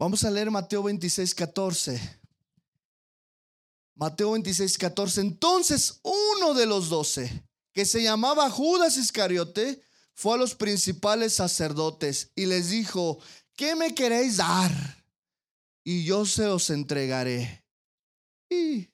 Vamos 0.00 0.24
a 0.24 0.30
leer 0.30 0.50
Mateo 0.50 0.82
26, 0.82 1.34
14. 1.34 2.00
Mateo 3.96 4.30
26, 4.32 4.78
14. 4.78 5.20
Entonces 5.20 6.00
uno 6.02 6.54
de 6.54 6.64
los 6.64 6.88
doce, 6.88 7.44
que 7.74 7.84
se 7.84 8.02
llamaba 8.02 8.48
Judas 8.48 8.96
Iscariote, 8.96 9.82
fue 10.14 10.36
a 10.36 10.38
los 10.38 10.54
principales 10.54 11.34
sacerdotes 11.34 12.30
y 12.34 12.46
les 12.46 12.70
dijo, 12.70 13.18
¿qué 13.54 13.76
me 13.76 13.94
queréis 13.94 14.38
dar? 14.38 14.99
Y 15.84 16.04
yo 16.04 16.26
se 16.26 16.46
os 16.46 16.70
entregaré. 16.70 17.64
Y 18.48 18.88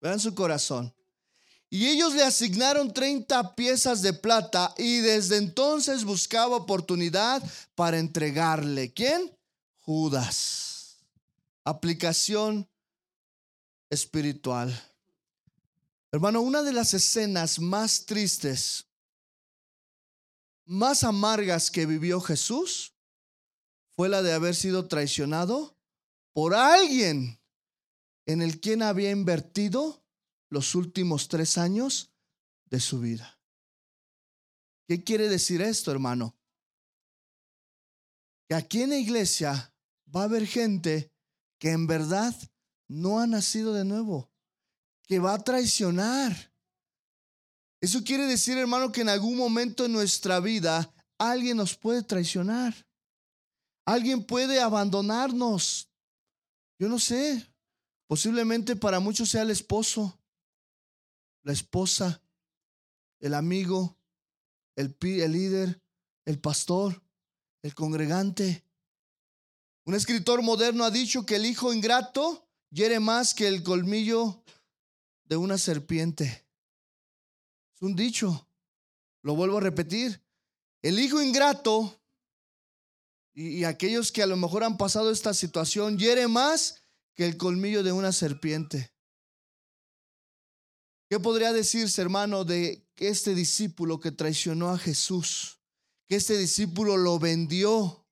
vean 0.00 0.20
su 0.20 0.34
corazón. 0.34 0.94
Y 1.70 1.88
ellos 1.88 2.14
le 2.14 2.22
asignaron 2.22 2.92
30 2.92 3.56
piezas 3.56 4.00
de 4.02 4.12
plata 4.12 4.72
y 4.78 4.98
desde 4.98 5.38
entonces 5.38 6.04
buscaba 6.04 6.56
oportunidad 6.56 7.42
para 7.74 7.98
entregarle. 7.98 8.92
¿Quién? 8.92 9.36
Judas. 9.80 10.98
Aplicación 11.64 12.68
espiritual. 13.90 14.72
Hermano, 16.12 16.42
una 16.42 16.62
de 16.62 16.72
las 16.72 16.94
escenas 16.94 17.58
más 17.58 18.06
tristes, 18.06 18.86
más 20.64 21.02
amargas 21.02 21.72
que 21.72 21.86
vivió 21.86 22.20
Jesús 22.20 22.93
fue 23.96 24.08
la 24.08 24.22
de 24.22 24.32
haber 24.32 24.54
sido 24.54 24.88
traicionado 24.88 25.76
por 26.32 26.54
alguien 26.54 27.40
en 28.26 28.42
el 28.42 28.60
quien 28.60 28.82
había 28.82 29.10
invertido 29.10 30.04
los 30.50 30.74
últimos 30.74 31.28
tres 31.28 31.58
años 31.58 32.12
de 32.66 32.80
su 32.80 33.00
vida. 33.00 33.38
¿Qué 34.88 35.02
quiere 35.02 35.28
decir 35.28 35.62
esto, 35.62 35.90
hermano? 35.90 36.36
Que 38.48 38.54
aquí 38.54 38.82
en 38.82 38.90
la 38.90 38.98
iglesia 38.98 39.74
va 40.14 40.22
a 40.22 40.24
haber 40.24 40.46
gente 40.46 41.12
que 41.58 41.70
en 41.70 41.86
verdad 41.86 42.34
no 42.88 43.20
ha 43.20 43.26
nacido 43.26 43.72
de 43.72 43.84
nuevo, 43.84 44.30
que 45.06 45.18
va 45.18 45.34
a 45.34 45.42
traicionar. 45.42 46.52
Eso 47.80 48.02
quiere 48.04 48.26
decir, 48.26 48.58
hermano, 48.58 48.92
que 48.92 49.00
en 49.00 49.08
algún 49.08 49.36
momento 49.36 49.86
en 49.86 49.92
nuestra 49.92 50.40
vida 50.40 50.92
alguien 51.18 51.56
nos 51.56 51.76
puede 51.76 52.02
traicionar. 52.02 52.74
Alguien 53.84 54.24
puede 54.24 54.60
abandonarnos. 54.60 55.88
Yo 56.78 56.88
no 56.88 56.98
sé. 56.98 57.46
Posiblemente 58.06 58.76
para 58.76 59.00
muchos 59.00 59.30
sea 59.30 59.42
el 59.42 59.50
esposo, 59.50 60.18
la 61.42 61.52
esposa, 61.52 62.22
el 63.18 63.32
amigo, 63.32 63.96
el, 64.76 64.94
líder, 65.00 65.80
el 66.26 66.38
pastor, 66.38 67.02
el 67.62 67.74
congregante. 67.74 68.62
Un 69.86 69.94
escritor 69.94 70.42
moderno 70.42 70.84
ha 70.84 70.90
dicho 70.90 71.24
que 71.24 71.36
el 71.36 71.46
hijo 71.46 71.72
ingrato 71.72 72.46
hiere 72.70 73.00
más 73.00 73.32
que 73.34 73.48
el 73.48 73.62
colmillo 73.62 74.42
de 75.24 75.36
una 75.36 75.56
serpiente. 75.56 76.46
Es 77.74 77.82
un 77.82 77.96
dicho. 77.96 78.46
Lo 79.22 79.34
vuelvo 79.34 79.58
a 79.58 79.62
repetir. 79.62 80.22
El 80.82 80.98
hijo 80.98 81.22
ingrato 81.22 81.98
y, 83.34 83.64
aquellos 83.64 84.12
que 84.12 84.22
a 84.22 84.26
lo 84.26 84.36
mejor 84.36 84.62
han 84.62 84.76
pasado 84.76 85.10
esta 85.10 85.34
situación 85.34 85.98
hiere 85.98 86.28
más 86.28 86.82
que 87.14 87.26
el 87.26 87.36
colmillo 87.36 87.82
de 87.82 87.92
una 87.92 88.12
serpiente. 88.12 88.92
¿Qué 91.10 91.18
podría 91.20 91.52
decirse, 91.52 92.00
hermano, 92.00 92.44
de 92.44 92.88
este 92.96 93.34
discípulo 93.34 94.00
que 94.00 94.12
traicionó 94.12 94.70
a 94.70 94.78
Jesús? 94.78 95.60
Que 96.06 96.16
este 96.16 96.38
discípulo 96.38 96.96
lo 96.96 97.18
vendió. 97.18 98.06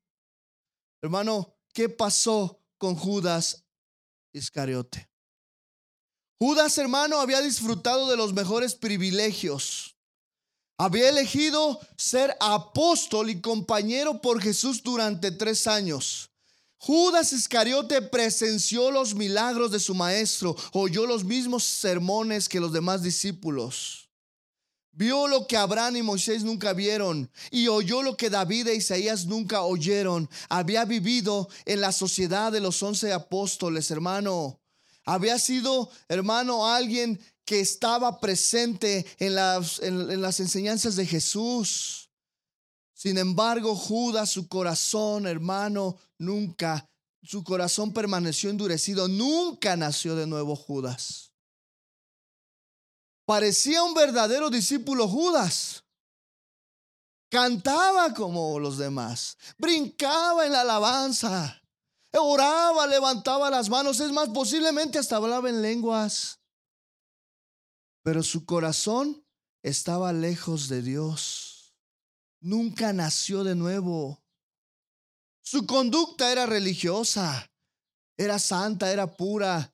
Hermano, 1.01 1.57
¿qué 1.73 1.89
pasó 1.89 2.61
con 2.77 2.97
Judas 2.97 3.65
Iscariote? 4.33 5.09
Judas, 6.39 6.77
hermano, 6.79 7.21
había 7.21 7.41
disfrutado 7.41 8.11
de 8.11 8.17
los 8.17 8.33
mejores 8.33 8.75
privilegios. 8.75 9.92
Había 10.79 11.09
elegido 11.09 11.79
ser 11.97 12.37
apóstol 12.41 13.31
y 13.31 13.41
compañero 13.41 14.21
por 14.21 14.41
Jesús 14.41 14.83
durante 14.83 15.31
tres 15.31 15.67
años. 15.67 16.31
Judas 16.79 17.33
Iscariote 17.33 18.03
presenció 18.03 18.91
los 18.91 19.15
milagros 19.15 19.71
de 19.71 19.79
su 19.79 19.95
maestro, 19.95 20.57
oyó 20.73 21.07
los 21.07 21.23
mismos 21.23 21.63
sermones 21.63 22.49
que 22.49 22.59
los 22.59 22.73
demás 22.73 23.03
discípulos. 23.03 24.11
Vio 24.91 25.27
lo 25.27 25.47
que 25.47 25.57
Abraham 25.57 25.97
y 25.97 26.03
Moisés 26.03 26.43
nunca 26.43 26.75
vieron 26.75 27.31
y 27.51 27.69
oyó 27.69 28.03
lo 28.03 28.17
que 28.17 28.29
David 28.29 28.67
e 28.67 28.75
Isaías 28.75 29.25
nunca 29.27 29.63
oyeron. 29.63 30.29
Había 30.49 30.85
vivido 30.85 31.49
en 31.65 31.81
la 31.81 31.93
sociedad 31.93 32.53
de 32.53 32.61
los 32.61 32.83
once 32.83 33.13
apóstoles, 33.13 33.91
hermano. 33.91 34.61
Había 35.05 35.39
sido, 35.39 35.91
hermano, 36.09 36.69
alguien 36.69 37.19
que 37.45 37.61
estaba 37.61 38.21
presente 38.21 39.07
en 39.19 39.35
las, 39.35 39.81
en 39.81 40.21
las 40.21 40.41
enseñanzas 40.41 40.97
de 40.97 41.07
Jesús. 41.07 42.11
Sin 42.95 43.19
embargo, 43.19 43.75
Judas, 43.75 44.31
su 44.31 44.47
corazón, 44.47 45.27
hermano, 45.27 45.97
nunca, 46.19 46.89
su 47.23 47.43
corazón 47.43 47.93
permaneció 47.93 48.51
endurecido, 48.51 49.09
nunca 49.09 49.77
nació 49.77 50.15
de 50.15 50.27
nuevo 50.27 50.55
Judas. 50.55 51.33
Parecía 53.25 53.83
un 53.83 53.95
verdadero 53.95 54.51
discípulo 54.51 55.09
Judas. 55.09 55.85
Cantaba 57.29 58.13
como 58.13 58.59
los 58.59 58.77
demás, 58.77 59.39
brincaba 59.57 60.45
en 60.45 60.53
la 60.53 60.61
alabanza, 60.61 61.63
oraba, 62.13 62.87
levantaba 62.87 63.49
las 63.49 63.71
manos, 63.71 64.01
es 64.01 64.13
más, 64.13 64.29
posiblemente 64.29 64.99
hasta 64.99 65.17
hablaba 65.17 65.49
en 65.49 65.63
lenguas. 65.63 66.42
Pero 68.03 68.23
su 68.23 68.45
corazón 68.45 69.25
estaba 69.63 70.13
lejos 70.13 70.69
de 70.69 70.83
Dios 70.83 71.53
nunca 72.43 72.93
nació 72.93 73.45
de 73.45 73.55
nuevo. 73.55 74.21
Su 75.41 75.67
conducta 75.67 76.31
era 76.31 76.47
religiosa, 76.47 77.51
era 78.17 78.39
santa, 78.39 78.93
era 78.93 79.17
pura. 79.17 79.73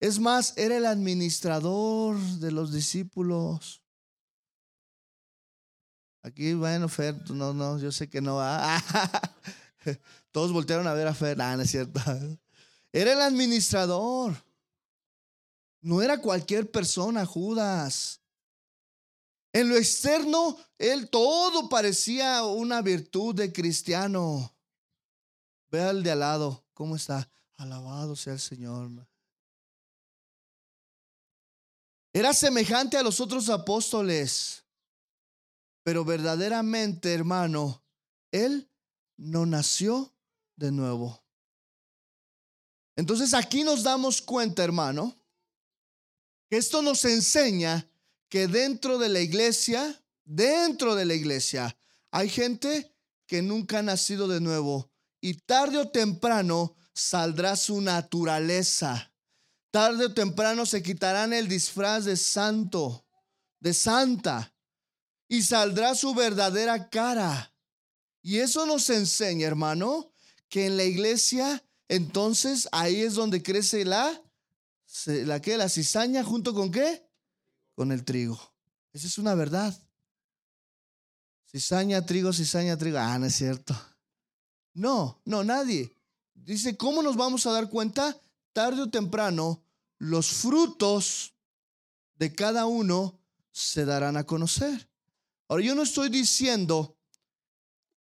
Es 0.00 0.18
más, 0.18 0.56
era 0.56 0.76
el 0.76 0.86
administrador 0.86 2.16
de 2.16 2.52
los 2.52 2.72
discípulos. 2.72 3.82
Aquí, 6.22 6.52
bueno, 6.54 6.88
Fer, 6.88 7.16
no, 7.30 7.54
no, 7.54 7.78
yo 7.78 7.90
sé 7.90 8.08
que 8.08 8.20
no 8.20 8.36
va. 8.36 8.82
Todos 10.30 10.52
voltearon 10.52 10.86
a 10.86 10.92
ver 10.92 11.08
a 11.08 11.14
Fer. 11.14 11.40
Ah, 11.40 11.56
no 11.56 11.62
es 11.62 11.70
cierto. 11.70 12.00
Era 12.92 13.12
el 13.12 13.20
administrador. 13.20 14.34
No 15.80 16.02
era 16.02 16.20
cualquier 16.20 16.70
persona, 16.70 17.24
Judas. 17.24 18.20
En 19.52 19.68
lo 19.68 19.76
externo, 19.76 20.56
él 20.78 21.08
todo 21.08 21.68
parecía 21.68 22.44
una 22.44 22.82
virtud 22.82 23.34
de 23.34 23.52
cristiano. 23.52 24.54
Ve 25.70 25.82
al 25.82 26.02
de 26.02 26.10
al 26.10 26.20
lado, 26.20 26.64
¿cómo 26.74 26.96
está? 26.96 27.30
Alabado 27.56 28.14
sea 28.14 28.34
el 28.34 28.40
Señor. 28.40 28.90
Era 32.12 32.32
semejante 32.32 32.96
a 32.96 33.02
los 33.02 33.20
otros 33.20 33.48
apóstoles, 33.48 34.64
pero 35.82 36.04
verdaderamente, 36.04 37.12
hermano, 37.12 37.82
él 38.32 38.70
no 39.16 39.46
nació 39.46 40.14
de 40.56 40.72
nuevo. 40.72 41.22
Entonces 42.96 43.34
aquí 43.34 43.62
nos 43.62 43.82
damos 43.82 44.20
cuenta, 44.20 44.64
hermano, 44.64 45.17
esto 46.50 46.82
nos 46.82 47.04
enseña 47.04 47.88
que 48.28 48.46
dentro 48.46 48.98
de 48.98 49.08
la 49.08 49.20
iglesia, 49.20 50.02
dentro 50.24 50.94
de 50.94 51.04
la 51.04 51.14
iglesia, 51.14 51.76
hay 52.10 52.28
gente 52.28 52.94
que 53.26 53.42
nunca 53.42 53.80
ha 53.80 53.82
nacido 53.82 54.28
de 54.28 54.40
nuevo 54.40 54.90
y 55.20 55.34
tarde 55.34 55.78
o 55.78 55.88
temprano 55.88 56.76
saldrá 56.94 57.56
su 57.56 57.80
naturaleza. 57.80 59.12
Tarde 59.70 60.06
o 60.06 60.14
temprano 60.14 60.64
se 60.66 60.82
quitarán 60.82 61.32
el 61.32 61.48
disfraz 61.48 62.04
de 62.04 62.16
santo, 62.16 63.06
de 63.60 63.74
santa, 63.74 64.54
y 65.28 65.42
saldrá 65.42 65.94
su 65.94 66.14
verdadera 66.14 66.88
cara. 66.88 67.52
Y 68.22 68.38
eso 68.38 68.66
nos 68.66 68.88
enseña, 68.90 69.46
hermano, 69.46 70.10
que 70.48 70.66
en 70.66 70.76
la 70.76 70.84
iglesia, 70.84 71.62
entonces 71.88 72.68
ahí 72.72 73.02
es 73.02 73.14
donde 73.14 73.42
crece 73.42 73.84
la, 73.84 74.22
la 75.06 75.40
que, 75.40 75.56
la 75.56 75.68
cizaña 75.68 76.24
junto 76.24 76.54
con 76.54 76.70
qué? 76.70 77.08
Con 77.74 77.92
el 77.92 78.04
trigo. 78.04 78.38
Esa 78.92 79.06
es 79.06 79.18
una 79.18 79.34
verdad. 79.34 79.76
Cizaña, 81.50 82.04
trigo, 82.04 82.32
cizaña, 82.32 82.76
trigo. 82.76 82.98
Ah, 82.98 83.18
no 83.18 83.26
es 83.26 83.34
cierto. 83.34 83.74
No, 84.74 85.20
no, 85.24 85.44
nadie. 85.44 85.94
Dice, 86.34 86.76
¿cómo 86.76 87.02
nos 87.02 87.16
vamos 87.16 87.46
a 87.46 87.52
dar 87.52 87.68
cuenta? 87.68 88.18
Tarde 88.52 88.82
o 88.82 88.90
temprano, 88.90 89.62
los 89.98 90.28
frutos 90.28 91.34
de 92.16 92.34
cada 92.34 92.66
uno 92.66 93.18
se 93.50 93.84
darán 93.84 94.16
a 94.16 94.24
conocer. 94.24 94.88
Ahora, 95.48 95.64
yo 95.64 95.74
no 95.74 95.82
estoy 95.82 96.08
diciendo, 96.08 96.97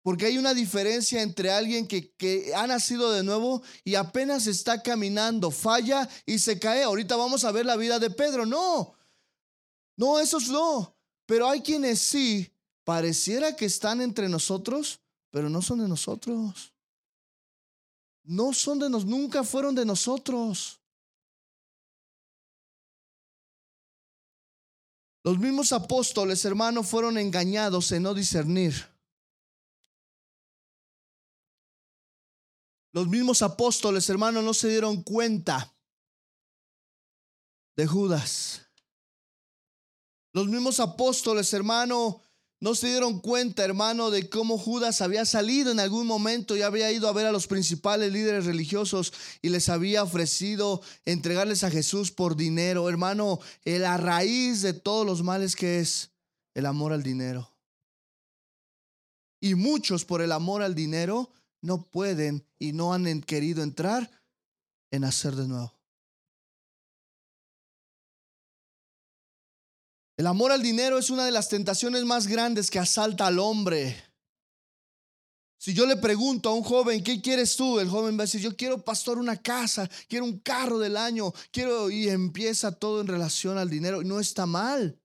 porque 0.07 0.25
hay 0.25 0.37
una 0.37 0.53
diferencia 0.53 1.21
entre 1.21 1.51
alguien 1.51 1.85
que, 1.85 2.13
que, 2.13 2.55
ha 2.55 2.65
nacido 2.65 3.11
de 3.11 3.23
nuevo 3.23 3.61
y 3.83 3.95
apenas 3.95 4.47
está 4.47 4.81
caminando, 4.81 5.51
falla 5.51 6.07
y 6.25 6.39
se 6.39 6.57
cae. 6.57 6.83
Ahorita 6.83 7.17
vamos 7.17 7.43
a 7.43 7.51
ver 7.51 7.65
la 7.65 7.75
vida 7.75 7.99
de 7.99 8.09
Pedro. 8.09 8.45
No, 8.45 8.95
no, 9.97 10.17
esos 10.21 10.47
no. 10.47 10.95
Pero 11.25 11.49
hay 11.49 11.59
quienes 11.59 11.99
sí, 11.99 12.49
pareciera 12.85 13.53
que 13.53 13.65
están 13.65 13.99
entre 13.99 14.29
nosotros, 14.29 15.01
pero 15.29 15.49
no 15.49 15.61
son 15.61 15.79
de 15.79 15.89
nosotros. 15.89 16.71
No 18.23 18.53
son 18.53 18.79
de 18.79 18.89
nosotros, 18.89 19.11
nunca 19.13 19.43
fueron 19.43 19.75
de 19.75 19.83
nosotros. 19.83 20.79
Los 25.25 25.37
mismos 25.37 25.73
apóstoles, 25.73 26.45
hermanos, 26.45 26.87
fueron 26.87 27.17
engañados 27.17 27.91
en 27.91 28.03
no 28.03 28.13
discernir. 28.13 28.96
Los 32.91 33.07
mismos 33.07 33.41
apóstoles, 33.41 34.09
hermanos, 34.09 34.43
no 34.43 34.53
se 34.53 34.69
dieron 34.69 35.03
cuenta 35.03 35.73
de 37.75 37.85
Judas. 37.85 38.61
Los 40.33 40.47
mismos 40.47 40.79
apóstoles, 40.79 41.53
hermano, 41.53 42.21
no 42.59 42.73
se 42.73 42.87
dieron 42.87 43.19
cuenta, 43.19 43.63
hermano, 43.63 44.09
de 44.09 44.29
cómo 44.29 44.57
Judas 44.57 45.01
había 45.01 45.25
salido 45.25 45.71
en 45.71 45.79
algún 45.79 46.07
momento 46.07 46.57
y 46.57 46.63
había 46.63 46.91
ido 46.91 47.07
a 47.07 47.13
ver 47.13 47.27
a 47.27 47.31
los 47.31 47.45
principales 47.45 48.11
líderes 48.11 48.45
religiosos 48.45 49.13
y 49.43 49.49
les 49.49 49.69
había 49.69 50.01
ofrecido 50.01 50.81
entregarles 51.05 51.63
a 51.63 51.69
Jesús 51.69 52.11
por 52.11 52.35
dinero. 52.35 52.89
Hermano, 52.89 53.39
la 53.63 53.97
raíz 53.97 54.63
de 54.63 54.73
todos 54.73 55.05
los 55.05 55.21
males 55.21 55.55
que 55.55 55.79
es 55.79 56.09
el 56.55 56.65
amor 56.65 56.93
al 56.93 57.03
dinero. 57.03 57.55
Y 59.39 59.53
muchos 59.53 60.03
por 60.03 60.23
el 60.23 60.31
amor 60.31 60.63
al 60.63 60.73
dinero 60.73 61.31
no 61.61 61.89
pueden 61.89 62.45
y 62.59 62.73
no 62.73 62.93
han 62.93 63.21
querido 63.21 63.63
entrar 63.63 64.09
en 64.91 65.03
hacer 65.03 65.35
de 65.35 65.47
nuevo. 65.47 65.73
El 70.17 70.25
amor 70.25 70.51
al 70.51 70.63
dinero 70.63 70.97
es 70.97 71.11
una 71.11 71.25
de 71.25 71.31
las 71.31 71.47
tentaciones 71.47 72.03
más 72.03 72.25
grandes 72.25 72.71
que 72.71 72.79
asalta 72.79 73.27
al 73.27 73.37
hombre. 73.37 73.95
Si 75.59 75.73
yo 75.73 75.85
le 75.85 75.97
pregunto 75.97 76.49
a 76.49 76.53
un 76.53 76.63
joven, 76.63 77.03
¿qué 77.03 77.21
quieres 77.21 77.55
tú? 77.55 77.79
El 77.79 77.89
joven 77.89 78.17
va 78.17 78.23
a 78.23 78.25
decir, 78.25 78.41
yo 78.41 78.55
quiero, 78.55 78.83
pastor, 78.83 79.19
una 79.19 79.37
casa, 79.37 79.89
quiero 80.07 80.25
un 80.25 80.39
carro 80.39 80.79
del 80.79 80.97
año, 80.97 81.33
quiero, 81.51 81.89
y 81.89 82.09
empieza 82.09 82.71
todo 82.71 83.01
en 83.01 83.07
relación 83.07 83.57
al 83.57 83.69
dinero. 83.69 84.01
Y 84.01 84.05
no 84.05 84.19
está 84.19 84.45
mal. 84.45 84.99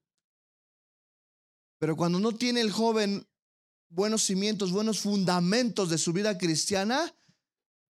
Pero 1.78 1.96
cuando 1.96 2.20
no 2.20 2.32
tiene 2.32 2.60
el 2.60 2.70
joven 2.70 3.26
buenos 3.92 4.22
cimientos, 4.22 4.72
buenos 4.72 5.00
fundamentos 5.00 5.90
de 5.90 5.98
su 5.98 6.12
vida 6.12 6.38
cristiana, 6.38 7.14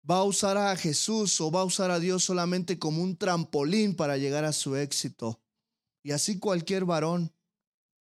va 0.08 0.18
a 0.18 0.24
usar 0.24 0.56
a 0.58 0.76
Jesús 0.76 1.40
o 1.40 1.50
va 1.50 1.60
a 1.60 1.64
usar 1.64 1.90
a 1.90 2.00
Dios 2.00 2.24
solamente 2.24 2.78
como 2.78 3.02
un 3.02 3.16
trampolín 3.16 3.94
para 3.94 4.18
llegar 4.18 4.44
a 4.44 4.52
su 4.52 4.76
éxito 4.76 5.40
y 6.02 6.10
así 6.10 6.38
cualquier 6.38 6.84
varón. 6.84 7.32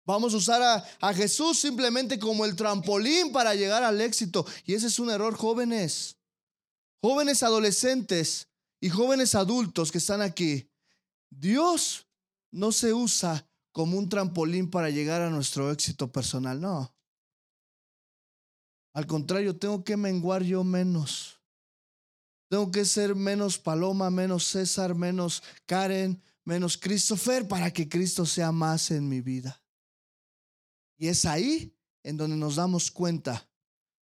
Vamos 0.06 0.34
a 0.34 0.38
usar 0.38 0.62
a, 0.62 0.86
a, 1.02 1.14
Jesús 1.14 1.60
simplemente 1.60 2.20
como 2.20 2.46
el 2.46 2.56
trampolín 2.56 3.32
para 3.32 3.54
llegar 3.54 3.84
al 3.84 4.02
éxito. 4.02 4.46
Y 4.66 4.74
ese 4.74 4.88
es 4.88 4.98
un 4.98 5.12
error, 5.12 5.36
jóvenes. 5.36 6.18
Jóvenes 7.02 7.44
adolescentes 7.44 8.48
y 8.82 8.90
jóvenes 8.90 9.36
adultos 9.36 9.92
que 9.92 10.00
están 10.00 10.22
aquí. 10.22 10.68
Dios 11.30 12.08
no 12.52 12.72
se 12.72 12.92
usa 12.92 13.48
como 13.72 13.98
un 13.98 14.10
trampolín 14.10 14.70
para 14.70 14.90
llegar 14.90 15.22
a 15.22 15.30
nuestro 15.30 15.72
éxito 15.72 16.12
personal, 16.12 16.60
no. 16.60 16.92
Al 18.94 19.06
contrario, 19.06 19.58
tengo 19.58 19.84
que 19.84 19.98
menguar 19.98 20.44
yo 20.44 20.64
menos. 20.64 21.40
Tengo 22.50 22.72
que 22.72 22.84
ser 22.86 23.16
menos 23.16 23.60
Paloma, 23.60 24.10
menos 24.10 24.46
César, 24.46 24.96
menos 24.96 25.44
Karen, 25.66 26.22
menos 26.44 26.78
Christopher 26.78 27.48
para 27.48 27.72
que 27.72 27.88
Cristo 27.88 28.26
sea 28.26 28.52
más 28.52 28.90
en 28.90 29.08
mi 29.08 29.22
vida. 29.22 29.62
Y 30.98 31.08
es 31.08 31.26
ahí 31.26 31.76
en 32.04 32.18
donde 32.18 32.36
nos 32.36 32.56
damos 32.56 32.90
cuenta. 32.90 33.48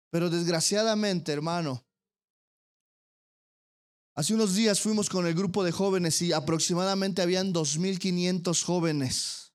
Pero 0.09 0.29
desgraciadamente, 0.29 1.31
hermano, 1.31 1.85
hace 4.15 4.33
unos 4.33 4.55
días 4.55 4.81
fuimos 4.81 5.07
con 5.07 5.27
el 5.27 5.35
grupo 5.35 5.63
de 5.63 5.71
jóvenes 5.71 6.21
y 6.23 6.33
aproximadamente 6.33 7.21
habían 7.21 7.53
2.500 7.53 8.63
jóvenes. 8.63 9.53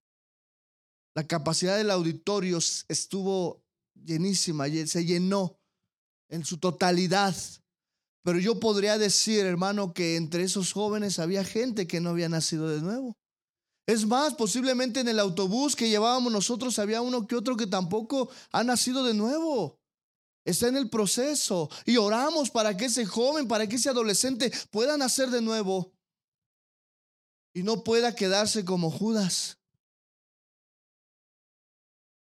La 1.15 1.27
capacidad 1.27 1.77
del 1.77 1.91
auditorio 1.91 2.59
estuvo 2.89 3.66
llenísima, 4.05 4.67
se 4.69 5.05
llenó 5.05 5.59
en 6.29 6.45
su 6.45 6.59
totalidad. 6.59 7.35
Pero 8.23 8.39
yo 8.39 8.59
podría 8.59 8.99
decir, 8.99 9.47
hermano, 9.47 9.93
que 9.93 10.17
entre 10.17 10.43
esos 10.43 10.73
jóvenes 10.73 11.19
había 11.19 11.45
gente 11.45 11.87
que 11.87 12.01
no 12.01 12.11
había 12.11 12.29
nacido 12.29 12.69
de 12.69 12.81
nuevo. 12.81 13.17
Es 13.87 14.05
más, 14.05 14.35
posiblemente 14.35 14.99
en 15.01 15.09
el 15.09 15.21
autobús 15.21 15.77
que 15.77 15.89
llevábamos 15.89 16.33
nosotros 16.33 16.79
había 16.81 17.03
uno 17.03 17.27
que 17.27 17.37
otro 17.37 17.57
que 17.57 17.69
tampoco 17.69 18.29
ha 18.51 18.65
nacido 18.65 19.05
de 19.05 19.15
nuevo. 19.15 19.79
Está 20.45 20.67
en 20.69 20.77
el 20.77 20.91
proceso 20.91 21.71
y 21.85 21.97
oramos 21.97 22.51
para 22.51 22.77
que 22.77 22.87
ese 22.87 23.07
joven, 23.07 23.47
para 23.47 23.69
que 23.69 23.77
ese 23.77 23.89
adolescente 23.89 24.53
pueda 24.71 24.97
nacer 24.97 25.31
de 25.31 25.41
nuevo 25.41 25.93
y 27.55 27.63
no 27.63 27.85
pueda 27.85 28.15
quedarse 28.15 28.65
como 28.65 28.91
Judas. 28.91 29.59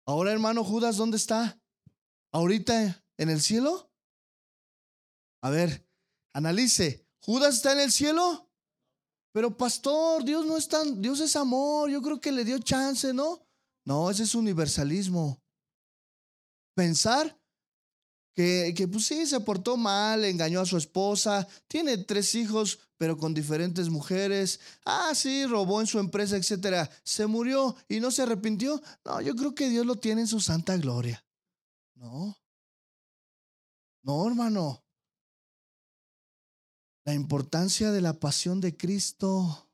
Ahora, 0.08 0.32
hermano 0.32 0.64
Judas, 0.64 0.98
¿dónde 0.98 1.18
está? 1.18 1.60
¿Ahorita 2.36 3.02
en 3.18 3.30
el 3.30 3.40
cielo? 3.40 3.90
A 5.42 5.50
ver, 5.50 5.88
Analice, 6.34 7.08
¿Judas 7.22 7.56
está 7.56 7.72
en 7.72 7.80
el 7.80 7.94
cielo? 7.94 8.52
Pero 9.32 9.56
pastor, 9.56 10.26
Dios 10.26 10.46
no 10.46 10.58
es 10.58 10.68
tan, 10.68 11.02
Dios 11.02 11.22
es 11.22 11.38
amor, 11.38 11.90
yo 11.90 12.02
creo 12.02 12.20
que 12.20 12.34
le 12.34 12.44
dio 12.44 12.60
chance, 12.60 13.14
¿no? 13.14 13.48
No, 13.86 14.12
ese 14.12 14.24
es 14.24 14.36
universalismo. 14.36 15.42
Pensar 16.76 17.40
que, 18.36 18.74
que 18.76 18.86
pues 18.90 19.06
sí, 19.06 19.26
se 19.26 19.40
portó 19.40 19.78
mal, 19.78 20.26
engañó 20.26 20.60
a 20.60 20.66
su 20.66 20.76
esposa, 20.76 21.48
tiene 21.70 22.00
tres 22.00 22.36
hijos, 22.36 22.80
pero 22.98 23.18
con 23.18 23.34
diferentes 23.34 23.88
mujeres. 23.88 24.60
Ah, 24.84 25.14
sí, 25.16 25.46
robó 25.46 25.80
en 25.80 25.88
su 25.88 26.00
empresa, 26.00 26.36
etcétera. 26.36 26.90
Se 27.06 27.28
murió 27.28 27.78
y 27.88 28.02
no 28.02 28.12
se 28.12 28.24
arrepintió. 28.24 28.82
No, 29.06 29.22
yo 29.22 29.38
creo 29.38 29.56
que 29.56 29.70
Dios 29.70 29.86
lo 29.86 29.96
tiene 29.96 30.20
en 30.20 30.28
su 30.28 30.42
santa 30.42 30.76
gloria. 30.76 31.25
No. 31.96 32.38
No, 34.04 34.28
hermano. 34.28 34.84
La 37.06 37.14
importancia 37.14 37.92
de 37.92 38.02
la 38.02 38.14
pasión 38.14 38.62
de 38.62 38.76
Cristo. 38.76 39.70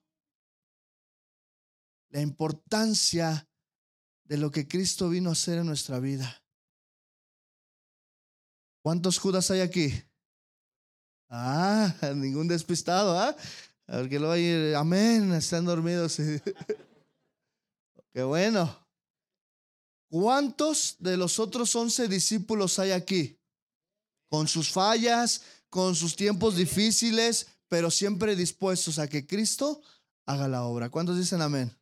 La 2.09 2.22
importancia 2.22 3.47
de 4.26 4.38
lo 4.38 4.51
que 4.51 4.67
Cristo 4.67 5.09
vino 5.09 5.30
a 5.30 5.34
hacer 5.34 5.57
en 5.57 5.65
nuestra 5.65 5.99
vida. 5.99 6.41
¿Cuántos 8.82 9.19
Judas 9.19 9.51
hay 9.51 9.61
aquí? 9.61 9.93
Ah, 11.30 11.93
ningún 12.15 12.47
despistado, 12.47 13.17
¿ah? 13.17 13.36
A 13.88 13.97
ver 13.97 14.09
que 14.09 14.19
lo 14.19 14.32
hay, 14.32 14.74
amén, 14.74 15.34
están 15.34 15.65
dormidos. 15.65 16.17
Qué 18.13 18.24
bueno. 18.24 18.82
¿Cuántos 20.12 20.97
de 20.99 21.16
los 21.16 21.39
otros 21.39 21.74
once 21.74 22.07
discípulos 22.07 22.78
hay 22.80 22.91
aquí? 22.91 23.39
Con 24.30 24.47
sus 24.47 24.70
fallas, 24.70 25.41
con 25.70 25.95
sus 25.95 26.16
tiempos 26.16 26.57
difíciles, 26.57 27.47
pero 27.70 27.89
siempre 27.89 28.36
dispuestos 28.36 28.99
a 28.99 29.07
que 29.07 29.26
Cristo 29.26 29.82
haga 30.26 30.49
la 30.49 30.66
obra. 30.66 30.89
¿Cuántos 30.89 31.18
dicen 31.18 31.41
amén? 31.41 31.74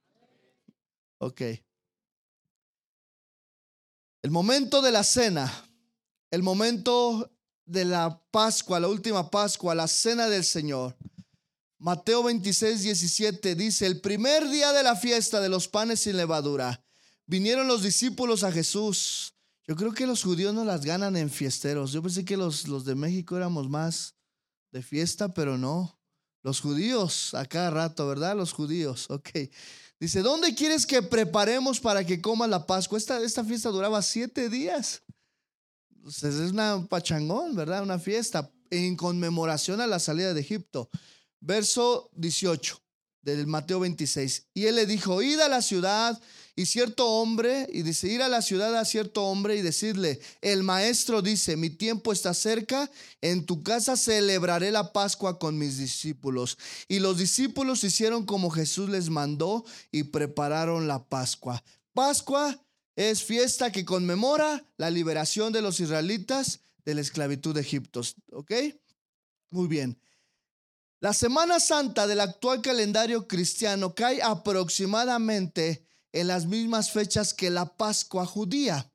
Ok. 1.18 1.42
El 4.22 4.32
momento 4.32 4.82
de 4.84 4.92
la 4.92 5.04
cena 5.04 5.66
el 6.32 6.44
momento 6.44 7.32
de 7.66 7.86
la 7.86 8.22
Pascua, 8.32 8.80
la 8.80 8.88
última 8.88 9.30
Pascua, 9.30 9.76
la 9.76 9.88
cena 9.88 10.28
del 10.28 10.44
Señor. 10.44 10.96
Mateo 11.80 12.24
26, 12.24 12.84
17 12.84 13.56
dice, 13.56 13.86
el 13.86 14.02
primer 14.02 14.48
día 14.50 14.74
de 14.74 14.84
la 14.84 14.96
fiesta 14.96 15.40
de 15.40 15.50
los 15.50 15.68
panes 15.68 16.02
sin 16.02 16.18
levadura, 16.18 16.84
vinieron 17.30 17.68
los 17.68 17.84
discípulos 17.84 18.44
a 18.44 18.52
Jesús. 18.52 19.36
Yo 19.68 19.76
creo 19.76 19.94
que 19.94 20.08
los 20.08 20.24
judíos 20.24 20.52
no 20.52 20.66
las 20.66 20.84
ganan 20.84 21.16
en 21.16 21.30
fiesteros. 21.30 21.92
Yo 21.92 22.02
pensé 22.02 22.26
que 22.26 22.36
los, 22.36 22.68
los 22.68 22.86
de 22.86 22.96
México 22.96 23.38
éramos 23.38 23.70
más 23.70 24.16
de 24.72 24.82
fiesta, 24.82 25.32
pero 25.32 25.56
no. 25.56 25.96
Los 26.42 26.60
judíos, 26.60 27.36
a 27.36 27.46
cada 27.46 27.70
rato, 27.70 28.08
¿verdad? 28.08 28.36
Los 28.36 28.52
judíos, 28.52 29.06
ok. 29.12 29.30
Dice, 30.00 30.22
¿dónde 30.22 30.56
quieres 30.56 30.88
que 30.88 31.04
preparemos 31.04 31.80
para 31.80 32.04
que 32.04 32.20
comas 32.20 32.50
la 32.50 32.66
Pascua? 32.66 32.98
Esta, 32.98 33.22
esta 33.22 33.44
fiesta 33.44 33.70
duraba 33.70 34.02
siete 34.02 34.50
días. 34.50 35.04
Pues, 36.02 36.24
es 36.24 36.52
una 36.52 36.84
pachangón, 36.90 37.56
¿verdad? 37.56 37.84
Una 37.84 38.00
fiesta 38.00 38.52
en 38.72 38.96
conmemoración 38.96 39.82
a 39.82 39.88
la 39.88 40.00
salida 40.00 40.34
de 40.34 40.42
Egipto. 40.42 40.90
Verso 41.40 42.10
18 42.16 42.82
del 43.36 43.48
Mateo 43.48 43.80
26. 43.80 44.48
Y 44.54 44.66
él 44.66 44.76
le 44.76 44.86
dijo, 44.86 45.22
id 45.22 45.40
a 45.40 45.50
la 45.50 45.62
ciudad 45.62 46.20
y 46.56 46.66
cierto 46.66 47.08
hombre, 47.08 47.68
y 47.72 47.84
dice, 47.84 48.10
ir 48.10 48.22
a 48.22 48.28
la 48.28 48.42
ciudad 48.42 48.76
a 48.76 48.84
cierto 48.84 49.24
hombre 49.24 49.56
y 49.56 49.62
decirle, 49.62 50.20
el 50.42 50.62
maestro 50.62 51.22
dice, 51.22 51.56
mi 51.56 51.70
tiempo 51.70 52.12
está 52.12 52.34
cerca, 52.34 52.92
en 53.22 53.46
tu 53.46 53.64
casa 53.64 53.96
celebraré 53.96 54.70
la 54.72 54.92
Pascua 54.92 55.40
con 55.40 55.58
mis 55.58 55.78
discípulos. 55.78 56.58
Y 56.90 57.00
los 57.00 57.18
discípulos 57.18 57.84
hicieron 57.86 58.26
como 58.26 58.50
Jesús 58.50 58.90
les 58.90 59.10
mandó 59.10 59.64
y 59.90 60.04
prepararon 60.04 60.88
la 60.88 61.04
Pascua. 61.06 61.64
Pascua 61.94 62.62
es 62.98 63.24
fiesta 63.24 63.72
que 63.72 63.86
conmemora 63.86 64.66
la 64.76 64.90
liberación 64.90 65.54
de 65.54 65.62
los 65.62 65.80
israelitas 65.80 66.60
de 66.84 66.96
la 66.96 67.02
esclavitud 67.02 67.56
de 67.56 67.62
Egipto. 67.62 68.02
¿Ok? 68.34 68.52
Muy 69.50 69.68
bien. 69.68 69.98
La 71.02 71.14
Semana 71.14 71.62
Santa 71.62 72.08
del 72.08 72.20
actual 72.20 72.62
calendario 72.62 73.26
cristiano 73.26 73.96
cae 73.96 74.22
aproximadamente 74.22 75.88
en 76.12 76.28
las 76.28 76.46
mismas 76.46 76.92
fechas 76.92 77.34
que 77.34 77.50
la 77.50 77.78
Pascua 77.78 78.26
judía. 78.26 78.92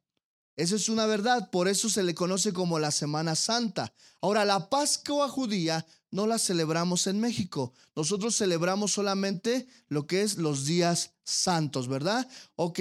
Eso 0.55 0.77
es 0.77 0.91
una 0.91 1.07
verdad, 1.07 1.49
por 1.51 1.67
eso 1.67 1.89
se 1.89 2.03
le 2.03 2.15
conoce 2.15 2.53
como 2.53 2.79
la 2.79 2.91
Semana 2.91 3.35
Santa. 3.35 3.95
Ahora, 4.21 4.45
la 4.45 4.69
Pascua 4.69 5.31
judía 5.31 5.87
no 6.11 6.27
la 6.27 6.39
celebramos 6.39 7.07
en 7.07 7.21
México. 7.21 7.73
Nosotros 7.97 8.37
celebramos 8.37 8.93
solamente 8.93 9.67
lo 9.89 10.07
que 10.07 10.21
es 10.21 10.37
los 10.37 10.67
días 10.67 11.15
santos, 11.25 11.89
¿verdad? 11.89 12.29
Ok, 12.57 12.81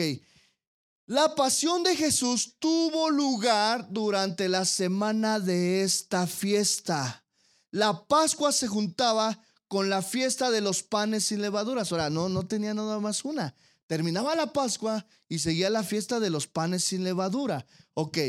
la 1.05 1.33
pasión 1.33 1.83
de 1.83 1.95
Jesús 1.95 2.55
tuvo 2.59 3.09
lugar 3.09 3.87
durante 3.89 4.49
la 4.49 4.65
semana 4.65 5.39
de 5.39 5.83
esta 5.83 6.27
fiesta. 6.27 7.22
La 7.73 8.05
Pascua 8.05 8.51
se 8.51 8.67
juntaba 8.67 9.39
con 9.67 9.89
la 9.89 10.03
fiesta 10.03 10.51
de 10.51 10.61
los 10.61 10.83
panes 10.83 11.23
sin 11.25 11.41
levaduras. 11.41 11.91
Ahora, 11.91 12.11
no, 12.11 12.29
no 12.29 12.45
tenía 12.45 12.75
nada 12.75 12.99
más 12.99 13.25
una. 13.25 13.55
Terminaba 13.87 14.35
la 14.35 14.53
Pascua 14.53 15.07
y 15.27 15.39
seguía 15.39 15.71
la 15.71 15.81
fiesta 15.81 16.19
de 16.19 16.29
los 16.29 16.45
panes 16.45 16.83
sin 16.83 17.03
levadura. 17.03 17.65
Ok, 17.95 18.19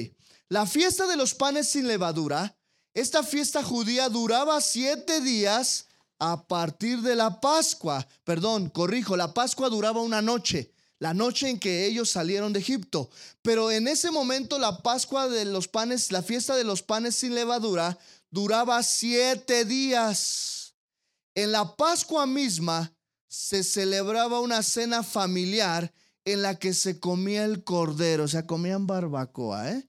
la 0.49 0.65
fiesta 0.65 1.07
de 1.07 1.19
los 1.19 1.35
panes 1.35 1.69
sin 1.69 1.87
levadura, 1.87 2.57
esta 2.95 3.23
fiesta 3.23 3.63
judía 3.63 4.09
duraba 4.09 4.63
siete 4.63 5.21
días 5.21 5.89
a 6.19 6.49
partir 6.49 7.03
de 7.03 7.15
la 7.15 7.43
Pascua. 7.43 8.09
Perdón, 8.25 8.71
corrijo, 8.71 9.15
la 9.15 9.35
Pascua 9.35 9.69
duraba 9.69 10.01
una 10.01 10.23
noche 10.23 10.73
la 11.05 11.13
noche 11.13 11.51
en 11.51 11.59
que 11.59 11.85
ellos 11.85 12.09
salieron 12.09 12.55
de 12.55 12.61
Egipto. 12.61 13.11
Pero 13.43 13.71
en 13.71 13.89
ese 13.89 14.11
momento 14.11 14.59
la 14.59 14.79
Pascua 14.79 15.29
de 15.29 15.45
los 15.45 15.69
panes, 15.69 16.11
la 16.13 16.23
fiesta 16.23 16.57
de 16.57 16.65
los 16.65 16.83
panes 16.83 17.15
sin 17.15 17.35
levadura, 17.35 17.99
duraba 18.35 18.83
siete 18.83 19.65
días. 19.65 20.75
En 21.37 21.53
la 21.53 21.77
Pascua 21.77 22.27
misma 22.27 22.93
se 23.29 23.63
celebraba 23.63 24.41
una 24.41 24.63
cena 24.65 25.05
familiar 25.05 25.95
en 26.25 26.43
la 26.43 26.59
que 26.59 26.75
se 26.75 26.99
comía 26.99 27.45
el 27.45 27.63
cordero, 27.63 28.25
o 28.25 28.29
sea, 28.29 28.45
comían 28.45 28.89
barbacoa, 28.89 29.71
¿eh? 29.71 29.89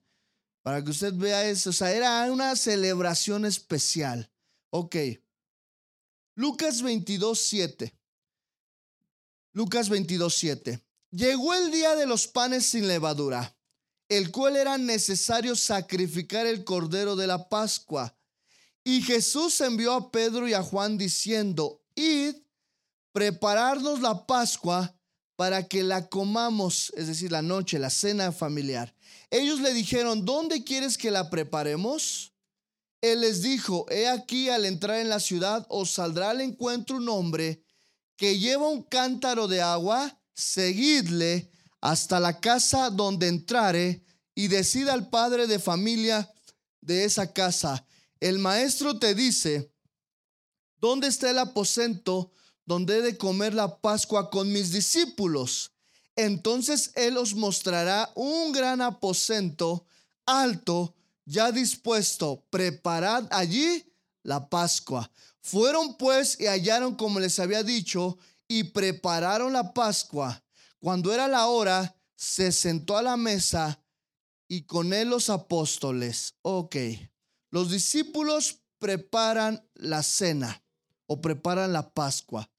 Para 0.62 0.82
que 0.84 0.90
usted 0.90 1.12
vea 1.14 1.48
eso, 1.48 1.70
o 1.70 1.72
sea, 1.72 1.92
era 1.92 2.30
una 2.30 2.54
celebración 2.54 3.44
especial. 3.44 4.30
Ok. 4.70 4.96
Lucas 6.36 6.82
22, 6.82 7.38
7. 7.40 7.98
Lucas 9.54 9.88
22, 9.88 10.34
7. 10.34 10.84
Llegó 11.10 11.52
el 11.54 11.72
día 11.72 11.96
de 11.96 12.06
los 12.06 12.28
panes 12.28 12.66
sin 12.66 12.86
levadura, 12.86 13.56
el 14.08 14.30
cual 14.30 14.54
era 14.54 14.78
necesario 14.78 15.56
sacrificar 15.56 16.46
el 16.46 16.62
cordero 16.62 17.16
de 17.16 17.26
la 17.26 17.48
Pascua. 17.48 18.15
Y 18.88 19.02
Jesús 19.02 19.60
envió 19.62 19.94
a 19.94 20.12
Pedro 20.12 20.46
y 20.46 20.54
a 20.54 20.62
Juan 20.62 20.96
diciendo, 20.96 21.82
id, 21.96 22.36
prepararnos 23.10 24.00
la 24.00 24.28
Pascua 24.28 24.94
para 25.34 25.66
que 25.66 25.82
la 25.82 26.08
comamos, 26.08 26.92
es 26.96 27.08
decir, 27.08 27.32
la 27.32 27.42
noche, 27.42 27.80
la 27.80 27.90
cena 27.90 28.30
familiar. 28.30 28.94
Ellos 29.28 29.58
le 29.58 29.74
dijeron, 29.74 30.24
¿dónde 30.24 30.62
quieres 30.62 30.96
que 30.96 31.10
la 31.10 31.30
preparemos? 31.30 32.32
Él 33.00 33.22
les 33.22 33.42
dijo, 33.42 33.86
he 33.90 34.06
aquí 34.06 34.50
al 34.50 34.64
entrar 34.64 35.00
en 35.00 35.08
la 35.08 35.18
ciudad 35.18 35.66
os 35.68 35.90
saldrá 35.90 36.30
al 36.30 36.40
encuentro 36.40 36.98
un 36.98 37.08
hombre 37.08 37.64
que 38.16 38.38
lleva 38.38 38.68
un 38.68 38.84
cántaro 38.84 39.48
de 39.48 39.62
agua 39.62 40.16
seguidle 40.32 41.50
hasta 41.80 42.20
la 42.20 42.38
casa 42.38 42.90
donde 42.90 43.26
entrare 43.26 44.04
y 44.32 44.46
decida 44.46 44.92
al 44.92 45.10
padre 45.10 45.48
de 45.48 45.58
familia 45.58 46.32
de 46.80 47.02
esa 47.02 47.32
casa. 47.32 47.84
El 48.20 48.38
maestro 48.38 48.98
te 48.98 49.14
dice, 49.14 49.72
¿dónde 50.78 51.08
está 51.08 51.30
el 51.30 51.38
aposento 51.38 52.32
donde 52.64 52.98
he 52.98 53.02
de 53.02 53.18
comer 53.18 53.52
la 53.52 53.80
Pascua 53.80 54.30
con 54.30 54.52
mis 54.52 54.72
discípulos? 54.72 55.72
Entonces 56.16 56.92
él 56.94 57.18
os 57.18 57.34
mostrará 57.34 58.10
un 58.14 58.52
gran 58.52 58.80
aposento 58.80 59.86
alto, 60.24 60.94
ya 61.26 61.52
dispuesto. 61.52 62.44
Preparad 62.48 63.26
allí 63.30 63.84
la 64.22 64.48
Pascua. 64.48 65.10
Fueron 65.42 65.96
pues 65.96 66.40
y 66.40 66.46
hallaron 66.46 66.96
como 66.96 67.20
les 67.20 67.38
había 67.38 67.62
dicho 67.62 68.18
y 68.48 68.64
prepararon 68.64 69.52
la 69.52 69.74
Pascua. 69.74 70.42
Cuando 70.80 71.12
era 71.12 71.28
la 71.28 71.46
hora, 71.48 71.94
se 72.14 72.50
sentó 72.50 72.96
a 72.96 73.02
la 73.02 73.16
mesa 73.16 73.80
y 74.48 74.62
con 74.62 74.94
él 74.94 75.10
los 75.10 75.28
apóstoles. 75.28 76.34
Ok, 76.42 76.76
los 77.56 77.70
discípulos 77.70 78.58
preparan 78.78 79.66
la 79.76 80.02
cena 80.02 80.62
o 81.06 81.22
preparan 81.22 81.72
la 81.72 81.88
Pascua. 81.88 82.50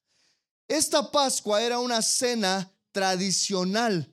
Esta 0.68 1.12
Pascua 1.12 1.62
era 1.62 1.78
una 1.78 2.02
cena 2.02 2.74
tradicional 2.92 4.12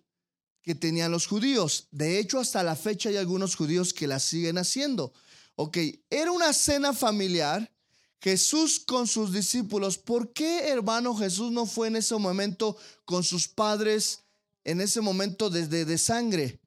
que 0.61 0.75
tenían 0.75 1.11
los 1.11 1.27
judíos. 1.27 1.89
De 1.91 2.19
hecho, 2.19 2.39
hasta 2.39 2.63
la 2.63 2.77
fecha 2.77 3.09
hay 3.09 3.17
algunos 3.17 3.57
judíos 3.57 3.95
que 3.95 4.07
la 4.07 4.21
siguen 4.21 4.59
haciendo. 4.59 5.15
Ok, 5.57 5.79
era 6.11 6.31
una 6.31 6.53
cena 6.53 6.93
familiar 6.93 7.73
Jesús 8.21 8.79
con 8.79 9.07
sus 9.07 9.33
discípulos. 9.33 9.97
¿Por 9.97 10.35
qué, 10.35 10.69
hermano, 10.69 11.17
Jesús 11.17 11.51
no 11.51 11.65
fue 11.65 11.89
en 11.89 11.97
ese 11.97 12.15
momento 12.17 12.77
con 13.07 13.25
sus 13.25 13.49
padres, 13.49 14.25
en 14.65 14.83
ese 14.83 15.01
momento 15.01 15.49
desde 15.49 15.87
de 15.87 15.97
sangre? 15.97 16.61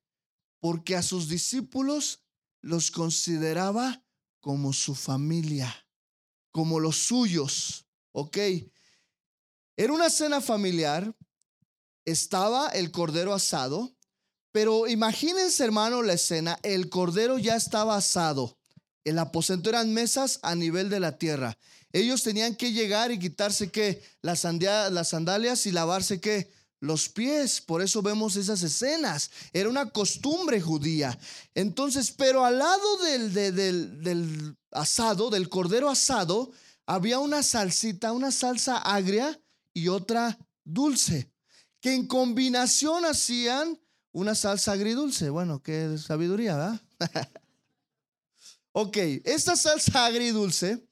Porque 0.59 0.95
a 0.95 1.03
sus 1.03 1.29
discípulos 1.29 2.23
los 2.61 2.89
consideraba 2.89 4.03
como 4.47 4.71
su 4.71 4.95
familia, 4.95 5.75
como 6.53 6.79
los 6.79 6.95
suyos, 6.95 7.85
¿ok? 8.13 8.37
Era 9.75 9.91
una 9.91 10.09
cena 10.09 10.39
familiar, 10.39 11.13
estaba 12.05 12.69
el 12.69 12.91
cordero 12.91 13.33
asado, 13.33 13.93
pero 14.53 14.87
imagínense, 14.87 15.65
hermano, 15.65 16.01
la 16.01 16.13
escena, 16.13 16.57
el 16.63 16.87
cordero 16.87 17.37
ya 17.37 17.57
estaba 17.57 17.97
asado. 17.97 18.57
El 19.03 19.19
aposento 19.19 19.67
eran 19.67 19.93
mesas 19.93 20.39
a 20.43 20.55
nivel 20.55 20.89
de 20.89 21.01
la 21.01 21.17
tierra. 21.17 21.57
Ellos 21.91 22.23
tenían 22.23 22.55
que 22.55 22.71
llegar 22.71 23.11
y 23.11 23.19
quitarse 23.19 23.69
qué? 23.69 24.01
Las, 24.21 24.45
las 24.45 25.09
sandalias 25.09 25.65
y 25.65 25.73
lavarse 25.73 26.21
qué? 26.21 26.49
Los 26.79 27.09
pies. 27.09 27.61
Por 27.61 27.81
eso 27.81 28.01
vemos 28.01 28.35
esas 28.35 28.61
escenas. 28.61 29.31
Era 29.53 29.69
una 29.69 29.89
costumbre 29.89 30.61
judía. 30.61 31.17
Entonces, 31.55 32.11
pero 32.11 32.45
al 32.45 32.59
lado 32.59 32.97
del, 32.97 34.55
asado, 34.71 35.29
del 35.29 35.49
cordero 35.49 35.89
asado, 35.89 36.51
había 36.85 37.19
una 37.19 37.43
salsita, 37.43 38.11
una 38.11 38.31
salsa 38.31 38.77
agria 38.77 39.39
y 39.73 39.89
otra 39.89 40.37
dulce, 40.63 41.31
que 41.81 41.93
en 41.93 42.07
combinación 42.07 43.05
hacían 43.05 43.79
una 44.11 44.35
salsa 44.35 44.71
agridulce. 44.71 45.29
Bueno, 45.29 45.61
qué 45.61 45.97
sabiduría, 45.97 46.55
¿verdad? 46.55 46.81
ok, 48.71 48.97
esta 49.25 49.55
salsa 49.55 50.05
agridulce 50.05 50.87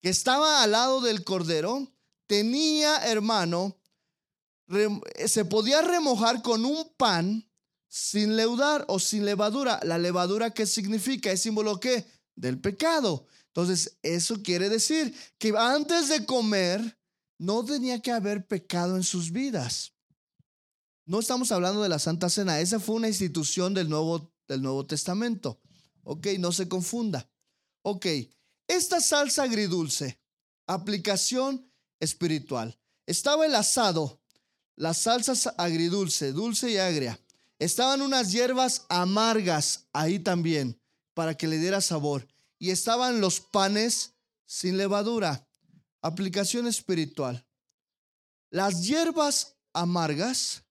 que 0.00 0.08
estaba 0.08 0.62
al 0.62 0.72
lado 0.72 1.00
del 1.00 1.24
cordero 1.24 1.90
tenía, 2.26 2.98
hermano, 3.06 3.76
se 5.26 5.44
podía 5.44 5.82
remojar 5.82 6.42
con 6.42 6.64
un 6.64 6.92
pan 6.96 7.48
sin 7.88 8.36
leudar 8.36 8.84
o 8.88 8.98
sin 8.98 9.24
levadura. 9.24 9.80
La 9.84 9.98
levadura, 9.98 10.50
¿qué 10.50 10.66
significa? 10.66 11.30
Es 11.30 11.42
símbolo 11.42 11.78
qué? 11.78 12.06
Del 12.34 12.60
pecado. 12.60 13.26
Entonces, 13.48 13.98
eso 14.02 14.42
quiere 14.42 14.68
decir 14.68 15.14
que 15.38 15.54
antes 15.56 16.08
de 16.08 16.26
comer 16.26 16.98
no 17.38 17.64
tenía 17.64 18.00
que 18.00 18.10
haber 18.10 18.46
pecado 18.46 18.96
en 18.96 19.04
sus 19.04 19.30
vidas. 19.30 19.92
No 21.06 21.20
estamos 21.20 21.52
hablando 21.52 21.82
de 21.82 21.88
la 21.88 21.98
Santa 21.98 22.30
Cena, 22.30 22.60
esa 22.60 22.80
fue 22.80 22.96
una 22.96 23.08
institución 23.08 23.74
del 23.74 23.88
Nuevo, 23.88 24.32
del 24.48 24.62
Nuevo 24.62 24.86
Testamento. 24.86 25.60
Ok, 26.02 26.26
no 26.38 26.50
se 26.50 26.68
confunda. 26.68 27.30
Ok, 27.82 28.06
esta 28.66 29.00
salsa 29.00 29.42
agridulce, 29.42 30.18
aplicación 30.66 31.70
espiritual. 32.00 32.78
Estaba 33.06 33.44
el 33.46 33.54
asado, 33.54 34.23
las 34.76 34.98
salsas 34.98 35.52
agridulce, 35.56 36.32
dulce 36.32 36.70
y 36.70 36.76
agria. 36.76 37.20
Estaban 37.58 38.02
unas 38.02 38.32
hierbas 38.32 38.84
amargas 38.88 39.86
ahí 39.92 40.18
también 40.18 40.80
para 41.14 41.36
que 41.36 41.46
le 41.46 41.58
diera 41.58 41.80
sabor. 41.80 42.26
Y 42.58 42.70
estaban 42.70 43.20
los 43.20 43.40
panes 43.40 44.14
sin 44.46 44.76
levadura. 44.76 45.48
Aplicación 46.02 46.66
espiritual. 46.66 47.46
Las 48.50 48.86
hierbas 48.86 49.56
amargas 49.72 50.64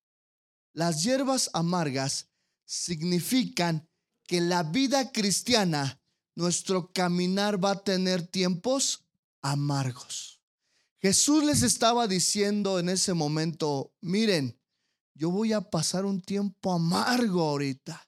las 0.74 1.04
hierbas 1.04 1.52
amargas 1.54 2.32
significan 2.66 3.88
que 4.26 4.42
la 4.42 4.64
vida 4.64 5.12
cristiana, 5.12 6.02
nuestro 6.36 6.92
caminar 6.92 7.64
va 7.64 7.72
a 7.72 7.84
tener 7.84 8.26
tiempos 8.26 9.06
amargos. 9.42 10.33
Jesús 11.04 11.44
les 11.44 11.64
estaba 11.64 12.08
diciendo 12.08 12.80
en 12.80 12.88
ese 12.88 13.14
momento, 13.14 13.94
miren, 14.00 14.58
yo 15.14 15.32
voy 15.32 15.52
a 15.52 15.60
pasar 15.60 16.06
un 16.06 16.22
tiempo 16.22 16.72
amargo 16.72 17.42
ahorita. 17.42 18.08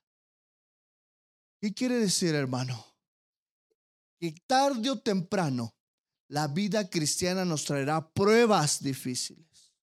¿Qué 1.59 1.73
quiere 1.73 1.99
decir, 1.99 2.33
hermano? 2.33 2.85
Que 4.17 4.33
tarde 4.47 4.89
o 4.89 4.97
temprano 4.97 5.75
la 6.29 6.47
vida 6.47 6.89
cristiana 6.89 7.43
nos 7.43 7.65
traerá 7.65 8.13
pruebas 8.13 8.81
difíciles. 8.81 9.73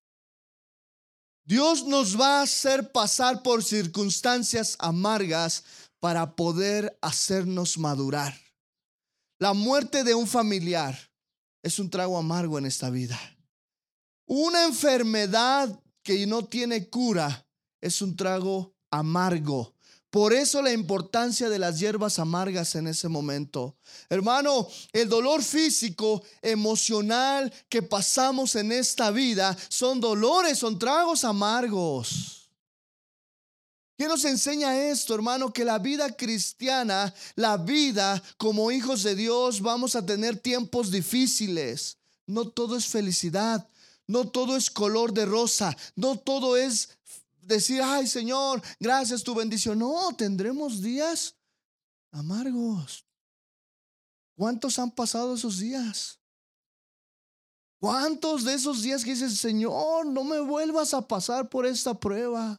Dios 1.45 1.85
nos 1.85 2.19
va 2.19 2.39
a 2.39 2.43
hacer 2.43 2.91
pasar 2.91 3.43
por 3.43 3.63
circunstancias 3.63 4.75
amargas 4.79 5.63
para 5.99 6.35
poder 6.35 6.97
hacernos 6.99 7.77
madurar. 7.77 8.35
La 9.37 9.53
muerte 9.53 10.03
de 10.03 10.15
un 10.15 10.25
familiar 10.25 11.12
es 11.63 11.79
un 11.79 11.89
trago 11.89 12.17
amargo 12.17 12.59
en 12.59 12.65
esta 12.65 12.89
vida. 12.89 13.19
Una 14.27 14.65
enfermedad 14.65 15.81
que 16.03 16.27
no 16.27 16.45
tiene 16.45 16.89
cura 16.89 17.47
es 17.81 18.01
un 18.01 18.15
trago 18.15 18.75
amargo. 18.91 19.73
Por 20.09 20.31
eso 20.31 20.61
la 20.61 20.71
importancia 20.71 21.49
de 21.49 21.57
las 21.57 21.79
hierbas 21.79 22.19
amargas 22.19 22.75
en 22.75 22.87
ese 22.87 23.07
momento. 23.07 23.77
Hermano, 24.09 24.67
el 24.91 25.09
dolor 25.09 25.41
físico, 25.41 26.21
emocional 26.41 27.51
que 27.67 27.81
pasamos 27.81 28.55
en 28.55 28.71
esta 28.71 29.09
vida 29.09 29.57
son 29.69 29.99
dolores, 29.99 30.59
son 30.59 30.77
tragos 30.77 31.23
amargos. 31.23 32.42
¿Qué 33.97 34.07
nos 34.07 34.25
enseña 34.25 34.89
esto, 34.89 35.13
hermano? 35.13 35.53
Que 35.53 35.63
la 35.63 35.77
vida 35.77 36.11
cristiana, 36.15 37.13
la 37.35 37.57
vida 37.57 38.21
como 38.37 38.71
hijos 38.71 39.03
de 39.03 39.15
Dios, 39.15 39.61
vamos 39.61 39.95
a 39.95 40.05
tener 40.05 40.39
tiempos 40.39 40.89
difíciles. 40.89 41.97
No 42.25 42.49
todo 42.49 42.75
es 42.75 42.87
felicidad, 42.87 43.67
no 44.07 44.29
todo 44.29 44.55
es 44.55 44.71
color 44.71 45.13
de 45.13 45.25
rosa, 45.25 45.75
no 45.95 46.17
todo 46.17 46.57
es 46.57 46.89
decir, 47.41 47.81
ay 47.83 48.07
Señor, 48.07 48.61
gracias 48.79 49.23
tu 49.23 49.35
bendición. 49.35 49.79
No, 49.79 50.15
tendremos 50.15 50.81
días 50.81 51.35
amargos. 52.11 53.05
¿Cuántos 54.35 54.79
han 54.79 54.89
pasado 54.89 55.35
esos 55.35 55.59
días? 55.59 56.19
¿Cuántos 57.79 58.43
de 58.43 58.53
esos 58.53 58.81
días 58.81 59.03
que 59.03 59.11
dices, 59.11 59.37
Señor, 59.37 60.05
no 60.05 60.23
me 60.23 60.39
vuelvas 60.39 60.93
a 60.93 61.05
pasar 61.05 61.49
por 61.49 61.65
esta 61.65 61.93
prueba? 61.93 62.57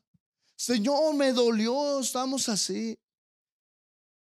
Señor, 0.57 1.15
me 1.15 1.33
dolió, 1.33 2.01
estamos 2.01 2.49
así. 2.49 2.99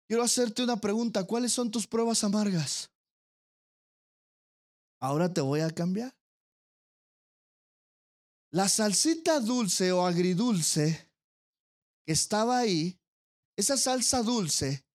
Quiero 0.08 0.24
hacerte 0.24 0.64
una 0.64 0.78
pregunta, 0.78 1.24
¿cuáles 1.24 1.54
son 1.54 1.72
tus 1.72 1.88
pruebas 1.88 2.24
amargas? 2.24 2.92
Ahora 5.00 5.34
te 5.34 5.42
voy 5.42 5.62
a 5.62 5.70
cambiar. 5.70 6.16
La 8.52 8.70
salsita 8.70 9.40
dulce 9.40 9.92
o 9.92 10.06
agridulce 10.06 11.10
que 12.06 12.14
estaba 12.14 12.60
ahí, 12.60 13.00
esa 13.58 13.78
salsa 13.78 14.22
dulce, 14.22 14.86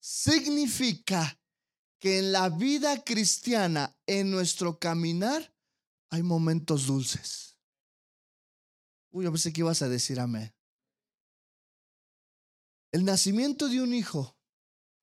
significa 0.00 1.38
que 1.98 2.18
en 2.18 2.32
la 2.32 2.48
vida 2.48 3.04
cristiana, 3.04 3.94
en 4.06 4.30
nuestro 4.30 4.78
caminar, 4.78 5.54
hay 6.10 6.22
momentos 6.22 6.86
dulces. 6.86 7.49
Uy, 9.10 9.24
yo 9.24 9.32
pensé 9.32 9.52
que 9.52 9.60
ibas 9.60 9.82
a 9.82 9.88
decir 9.88 10.20
amén. 10.20 10.52
El 12.92 13.04
nacimiento 13.04 13.68
de 13.68 13.80
un 13.80 13.94
hijo, 13.94 14.36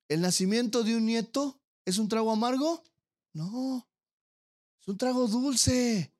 el 0.08 0.20
nacimiento 0.20 0.82
de 0.82 0.96
un 0.96 1.06
nieto, 1.06 1.60
¿es 1.84 1.98
un 1.98 2.08
trago 2.08 2.30
amargo? 2.30 2.82
No, 3.32 3.88
es 4.80 4.88
un 4.88 4.98
trago 4.98 5.26
dulce. 5.26 6.12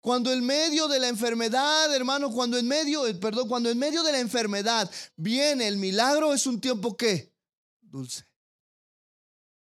Cuando 0.00 0.32
en 0.32 0.44
medio 0.44 0.88
de 0.88 0.98
la 0.98 1.08
enfermedad, 1.08 1.94
hermano, 1.94 2.30
cuando 2.30 2.56
en 2.56 2.66
medio, 2.66 3.06
eh, 3.06 3.14
perdón, 3.14 3.48
cuando 3.48 3.68
en 3.68 3.78
medio 3.78 4.02
de 4.02 4.12
la 4.12 4.20
enfermedad 4.20 4.90
viene 5.16 5.68
el 5.68 5.76
milagro, 5.76 6.32
es 6.32 6.46
un 6.46 6.58
tiempo 6.58 6.96
que 6.96 7.34
dulce. 7.82 8.24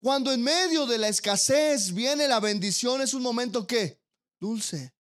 Cuando 0.02 0.32
en 0.32 0.42
medio 0.42 0.88
de 0.88 0.98
la 0.98 1.10
escasez 1.10 1.94
viene 1.94 2.28
la 2.28 2.40
bendición, 2.40 3.02
es 3.02 3.14
un 3.14 3.22
momento 3.22 3.68
que 3.68 4.02
dulce. 4.40 4.95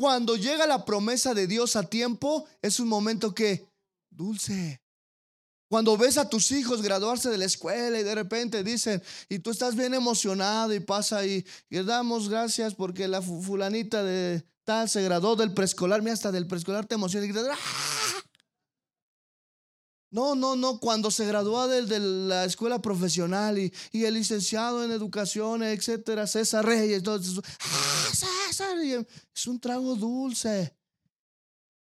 Cuando 0.00 0.34
llega 0.36 0.66
la 0.66 0.86
promesa 0.86 1.34
de 1.34 1.46
Dios 1.46 1.76
a 1.76 1.82
tiempo, 1.82 2.46
es 2.62 2.80
un 2.80 2.88
momento 2.88 3.34
que 3.34 3.68
dulce. 4.08 4.80
Cuando 5.68 5.94
ves 5.98 6.16
a 6.16 6.26
tus 6.26 6.52
hijos 6.52 6.80
graduarse 6.80 7.28
de 7.28 7.36
la 7.36 7.44
escuela 7.44 8.00
y 8.00 8.02
de 8.02 8.14
repente 8.14 8.64
dicen, 8.64 9.02
y 9.28 9.40
tú 9.40 9.50
estás 9.50 9.76
bien 9.76 9.92
emocionado 9.92 10.72
y 10.72 10.80
pasa 10.80 11.26
y, 11.26 11.44
y 11.68 11.82
damos 11.82 12.30
gracias 12.30 12.74
porque 12.74 13.08
la 13.08 13.20
fulanita 13.20 14.02
de 14.02 14.42
tal 14.64 14.88
se 14.88 15.02
graduó 15.02 15.36
del 15.36 15.52
preescolar, 15.52 16.00
mira, 16.00 16.14
hasta 16.14 16.32
del 16.32 16.46
preescolar 16.46 16.86
te 16.86 16.94
emociona 16.94 17.26
y 17.26 17.32
¡Ah! 17.52 17.58
No, 20.10 20.34
no, 20.34 20.56
no, 20.56 20.80
cuando 20.80 21.10
se 21.10 21.26
graduó 21.26 21.68
de, 21.68 22.00
la 22.00 22.46
escuela 22.46 22.80
profesional 22.80 23.58
y, 23.58 23.70
y, 23.92 24.06
el 24.06 24.14
licenciado 24.14 24.82
en 24.82 24.92
educación, 24.92 25.62
etcétera, 25.62 26.26
César 26.26 26.64
Reyes, 26.64 26.96
entonces, 26.96 27.38
¡Ah, 27.60 28.39
Es 29.34 29.46
un 29.46 29.60
trago 29.60 29.94
dulce. 29.94 30.76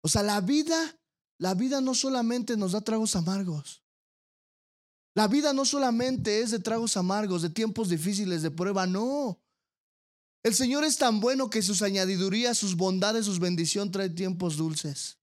O 0.02 0.08
sea, 0.08 0.22
la 0.22 0.40
vida 0.40 0.98
la 1.38 1.54
vida 1.54 1.80
no 1.80 1.94
solamente 1.94 2.56
nos 2.56 2.72
da 2.72 2.80
tragos 2.80 3.16
amargos. 3.16 3.82
La 5.14 5.28
vida 5.28 5.52
no 5.52 5.64
solamente 5.64 6.40
es 6.40 6.50
de 6.50 6.58
tragos 6.58 6.96
amargos, 6.96 7.42
de 7.42 7.50
tiempos 7.50 7.88
difíciles, 7.88 8.42
de 8.42 8.50
prueba, 8.50 8.86
no. 8.86 9.40
El 10.42 10.54
Señor 10.54 10.84
es 10.84 10.96
tan 10.96 11.20
bueno 11.20 11.50
que 11.50 11.62
sus 11.62 11.82
añadidurías, 11.82 12.58
sus 12.58 12.76
bondades, 12.76 13.26
sus 13.26 13.38
bendiciones 13.38 13.92
trae 13.92 14.10
tiempos 14.10 14.56
dulces. 14.56 15.18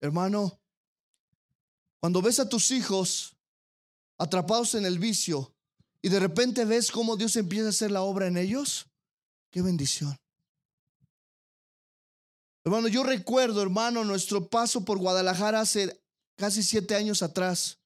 Hermano, 0.00 0.60
cuando 2.00 2.22
ves 2.22 2.40
a 2.40 2.48
tus 2.48 2.70
hijos 2.70 3.36
atrapados 4.18 4.74
en 4.74 4.86
el 4.86 4.98
vicio, 4.98 5.54
y 6.02 6.08
de 6.08 6.18
repente 6.18 6.64
ves 6.64 6.90
cómo 6.90 7.16
Dios 7.16 7.36
empieza 7.36 7.66
a 7.66 7.70
hacer 7.70 7.90
la 7.90 8.02
obra 8.02 8.26
en 8.26 8.38
ellos, 8.38 8.89
qué 9.50 9.62
bendición. 9.62 10.16
Hermano, 12.64 12.88
yo 12.88 13.02
recuerdo, 13.02 13.62
hermano, 13.62 14.04
nuestro 14.04 14.48
paso 14.48 14.84
por 14.84 14.98
Guadalajara 14.98 15.60
hace 15.60 16.00
casi 16.36 16.62
siete 16.62 16.94
años 16.94 17.22
atrás. 17.22 17.78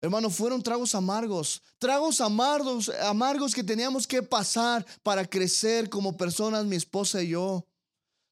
Hermano, 0.00 0.30
fueron 0.30 0.62
tragos 0.62 0.94
amargos, 0.94 1.62
tragos 1.78 2.20
amargos, 2.20 2.88
amargos 2.88 3.54
que 3.54 3.62
teníamos 3.62 4.06
que 4.06 4.22
pasar 4.22 4.84
para 5.02 5.24
crecer 5.24 5.88
como 5.88 6.16
personas, 6.16 6.64
mi 6.64 6.76
esposa 6.76 7.22
y 7.22 7.28
yo. 7.28 7.64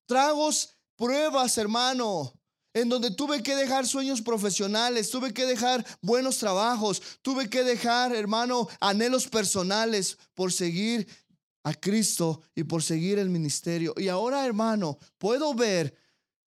Tragos, 0.07 0.71
pruebas, 0.97 1.57
hermano, 1.59 2.33
en 2.75 2.89
donde 2.89 3.13
tuve 3.13 3.43
que 3.43 3.55
dejar 3.55 3.87
sueños 3.87 4.21
profesionales, 4.21 5.11
tuve 5.11 5.33
que 5.33 5.47
dejar 5.47 5.85
buenos 6.03 6.39
trabajos, 6.39 7.03
tuve 7.23 7.49
que 7.49 7.63
dejar, 7.63 8.15
hermano, 8.15 8.69
anhelos 8.81 9.29
personales 9.29 10.19
por 10.35 10.53
seguir 10.53 11.07
a 11.63 11.75
Cristo 11.75 12.43
y 12.55 12.65
por 12.65 12.83
seguir 12.83 13.19
el 13.19 13.31
ministerio. 13.31 13.95
Y 13.97 14.09
ahora, 14.09 14.45
hermano, 14.45 14.99
puedo 15.19 15.55
ver, 15.55 15.95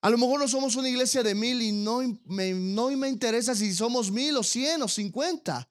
a 0.02 0.10
lo 0.10 0.18
mejor 0.18 0.40
no 0.40 0.48
somos 0.48 0.76
una 0.76 0.90
iglesia 0.90 1.24
de 1.24 1.36
mil 1.36 1.62
y 1.62 1.72
no 1.72 2.02
me, 2.26 2.54
no 2.54 2.90
me 2.92 3.10
interesa 3.10 3.56
si 3.56 3.74
somos 3.74 4.12
mil 4.12 4.36
o 4.38 4.44
cien 4.44 4.82
o 4.82 4.88
cincuenta. 4.88 5.70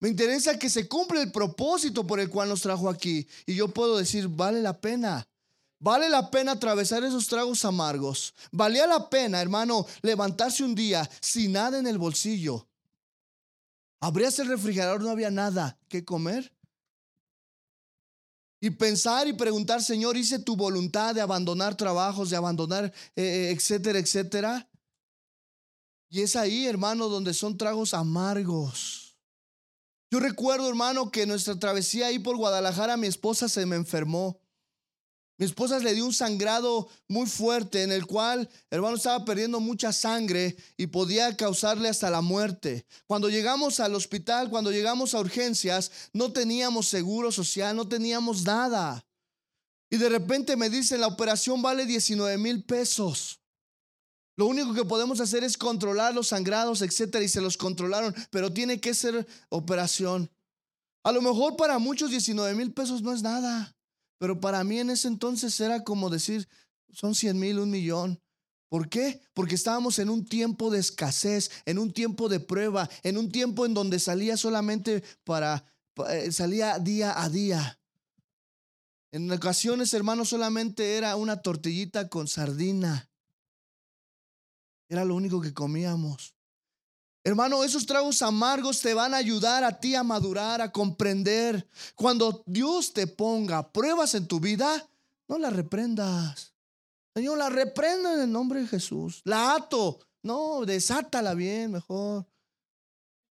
Me 0.00 0.08
interesa 0.08 0.58
que 0.58 0.70
se 0.70 0.86
cumpla 0.88 1.22
el 1.22 1.32
propósito 1.32 2.06
por 2.06 2.20
el 2.20 2.28
cual 2.28 2.48
nos 2.48 2.62
trajo 2.62 2.88
aquí. 2.88 3.26
Y 3.46 3.54
yo 3.54 3.68
puedo 3.68 3.96
decir, 3.96 4.28
vale 4.28 4.60
la 4.60 4.80
pena. 4.80 5.26
Vale 5.78 6.08
la 6.08 6.30
pena 6.30 6.52
atravesar 6.52 7.04
esos 7.04 7.26
tragos 7.28 7.64
amargos. 7.64 8.34
Valía 8.50 8.86
la 8.86 9.10
pena, 9.10 9.40
hermano, 9.42 9.86
levantarse 10.02 10.64
un 10.64 10.74
día 10.74 11.08
sin 11.20 11.52
nada 11.52 11.78
en 11.78 11.86
el 11.86 11.98
bolsillo. 11.98 12.66
Abrías 14.00 14.38
el 14.38 14.48
refrigerador, 14.48 15.02
no 15.02 15.10
había 15.10 15.30
nada 15.30 15.78
que 15.88 16.04
comer. 16.04 16.52
Y 18.66 18.70
pensar 18.70 19.28
y 19.28 19.32
preguntar, 19.32 19.80
Señor, 19.80 20.16
hice 20.16 20.40
tu 20.40 20.56
voluntad 20.56 21.14
de 21.14 21.20
abandonar 21.20 21.76
trabajos, 21.76 22.30
de 22.30 22.36
abandonar, 22.36 22.86
eh, 23.14 23.22
eh, 23.22 23.50
etcétera, 23.52 24.00
etcétera. 24.00 24.68
Y 26.08 26.22
es 26.22 26.34
ahí, 26.34 26.66
hermano, 26.66 27.08
donde 27.08 27.32
son 27.32 27.56
tragos 27.56 27.94
amargos. 27.94 29.16
Yo 30.10 30.18
recuerdo, 30.18 30.68
hermano, 30.68 31.12
que 31.12 31.26
nuestra 31.26 31.56
travesía 31.56 32.08
ahí 32.08 32.18
por 32.18 32.36
Guadalajara, 32.36 32.96
mi 32.96 33.06
esposa 33.06 33.48
se 33.48 33.66
me 33.66 33.76
enfermó. 33.76 34.40
Mi 35.38 35.44
esposa 35.44 35.78
le 35.80 35.94
dio 35.94 36.06
un 36.06 36.14
sangrado 36.14 36.88
muy 37.08 37.26
fuerte 37.26 37.82
en 37.82 37.92
el 37.92 38.06
cual, 38.06 38.48
hermano, 38.70 38.96
estaba 38.96 39.24
perdiendo 39.24 39.60
mucha 39.60 39.92
sangre 39.92 40.56
y 40.78 40.86
podía 40.86 41.36
causarle 41.36 41.90
hasta 41.90 42.08
la 42.08 42.22
muerte. 42.22 42.86
Cuando 43.06 43.28
llegamos 43.28 43.78
al 43.80 43.94
hospital, 43.94 44.48
cuando 44.48 44.72
llegamos 44.72 45.12
a 45.12 45.20
urgencias, 45.20 45.90
no 46.14 46.32
teníamos 46.32 46.88
seguro 46.88 47.30
social, 47.30 47.76
no 47.76 47.86
teníamos 47.86 48.44
nada. 48.44 49.04
Y 49.90 49.98
de 49.98 50.08
repente 50.08 50.56
me 50.56 50.70
dicen, 50.70 51.02
la 51.02 51.06
operación 51.06 51.60
vale 51.60 51.84
19 51.84 52.38
mil 52.38 52.64
pesos. 52.64 53.40
Lo 54.36 54.46
único 54.46 54.72
que 54.72 54.84
podemos 54.84 55.20
hacer 55.20 55.44
es 55.44 55.58
controlar 55.58 56.14
los 56.14 56.28
sangrados, 56.28 56.80
etcétera, 56.80 57.22
y 57.24 57.28
se 57.28 57.42
los 57.42 57.58
controlaron, 57.58 58.14
pero 58.30 58.52
tiene 58.52 58.80
que 58.80 58.94
ser 58.94 59.26
operación. 59.50 60.30
A 61.04 61.12
lo 61.12 61.20
mejor 61.20 61.56
para 61.56 61.78
muchos 61.78 62.10
19 62.10 62.54
mil 62.54 62.72
pesos 62.72 63.02
no 63.02 63.12
es 63.12 63.22
nada. 63.22 63.75
Pero 64.18 64.40
para 64.40 64.64
mí 64.64 64.78
en 64.78 64.90
ese 64.90 65.08
entonces 65.08 65.58
era 65.60 65.84
como 65.84 66.10
decir, 66.10 66.48
son 66.92 67.14
100 67.14 67.38
mil, 67.38 67.58
un 67.58 67.70
millón. 67.70 68.20
¿Por 68.68 68.88
qué? 68.88 69.22
Porque 69.32 69.54
estábamos 69.54 69.98
en 69.98 70.10
un 70.10 70.24
tiempo 70.24 70.70
de 70.70 70.80
escasez, 70.80 71.50
en 71.66 71.78
un 71.78 71.92
tiempo 71.92 72.28
de 72.28 72.40
prueba, 72.40 72.88
en 73.02 73.16
un 73.16 73.30
tiempo 73.30 73.64
en 73.64 73.74
donde 73.74 73.98
salía 73.98 74.36
solamente 74.36 75.04
para, 75.24 75.64
eh, 76.10 76.32
salía 76.32 76.78
día 76.78 77.22
a 77.22 77.28
día. 77.28 77.78
En 79.12 79.30
ocasiones, 79.30 79.94
hermano, 79.94 80.24
solamente 80.24 80.96
era 80.96 81.16
una 81.16 81.40
tortillita 81.40 82.08
con 82.08 82.28
sardina. 82.28 83.08
Era 84.88 85.04
lo 85.04 85.14
único 85.14 85.40
que 85.40 85.54
comíamos. 85.54 86.35
Hermano, 87.26 87.64
esos 87.64 87.86
tragos 87.86 88.22
amargos 88.22 88.80
te 88.80 88.94
van 88.94 89.12
a 89.12 89.16
ayudar 89.16 89.64
a 89.64 89.80
ti 89.80 89.96
a 89.96 90.04
madurar, 90.04 90.60
a 90.60 90.70
comprender. 90.70 91.68
Cuando 91.96 92.44
Dios 92.46 92.92
te 92.92 93.08
ponga 93.08 93.72
pruebas 93.72 94.14
en 94.14 94.28
tu 94.28 94.38
vida, 94.38 94.88
no 95.26 95.36
la 95.36 95.50
reprendas. 95.50 96.54
Señor, 97.16 97.36
la 97.38 97.48
reprendo 97.48 98.14
en 98.14 98.20
el 98.20 98.30
nombre 98.30 98.60
de 98.60 98.68
Jesús. 98.68 99.22
La 99.24 99.56
ato. 99.56 99.98
No, 100.22 100.64
desátala 100.64 101.34
bien, 101.34 101.72
mejor. 101.72 102.28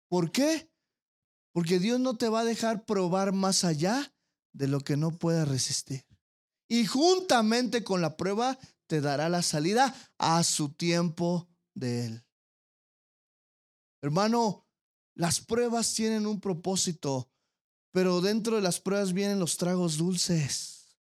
¿Por 0.08 0.32
qué? 0.32 0.72
Porque 1.52 1.78
Dios 1.78 2.00
no 2.00 2.16
te 2.16 2.30
va 2.30 2.40
a 2.40 2.46
dejar 2.46 2.86
probar 2.86 3.34
más 3.34 3.66
allá 3.66 4.14
de 4.54 4.70
lo 4.70 4.80
que 4.80 4.96
no 4.96 5.12
puedas 5.12 5.50
resistir. 5.50 6.06
Y 6.70 6.86
juntamente 6.86 7.84
con 7.84 8.02
la 8.02 8.16
prueba 8.16 8.58
te 8.88 9.02
dará 9.02 9.28
la 9.28 9.42
salida 9.42 9.94
a 10.18 10.46
su 10.46 10.70
tiempo 10.70 11.50
de 11.74 12.06
Él. 12.06 12.26
Hermano, 14.02 14.66
las 15.16 15.40
pruebas 15.40 15.94
tienen 15.94 16.26
un 16.26 16.40
propósito, 16.40 17.30
pero 17.92 18.22
dentro 18.22 18.56
de 18.56 18.62
las 18.62 18.80
pruebas 18.80 19.14
vienen 19.14 19.40
los 19.40 19.58
tragos 19.58 19.98
dulces. 19.98 20.96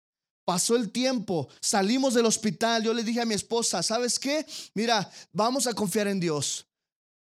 Pasó 0.45 0.75
el 0.75 0.91
tiempo, 0.91 1.47
salimos 1.61 2.13
del 2.13 2.25
hospital, 2.25 2.83
yo 2.83 2.93
le 2.93 3.03
dije 3.03 3.21
a 3.21 3.25
mi 3.25 3.33
esposa, 3.33 3.81
¿sabes 3.81 4.19
qué? 4.19 4.45
Mira, 4.73 5.09
vamos 5.31 5.67
a 5.67 5.73
confiar 5.73 6.07
en 6.07 6.19
Dios. 6.19 6.67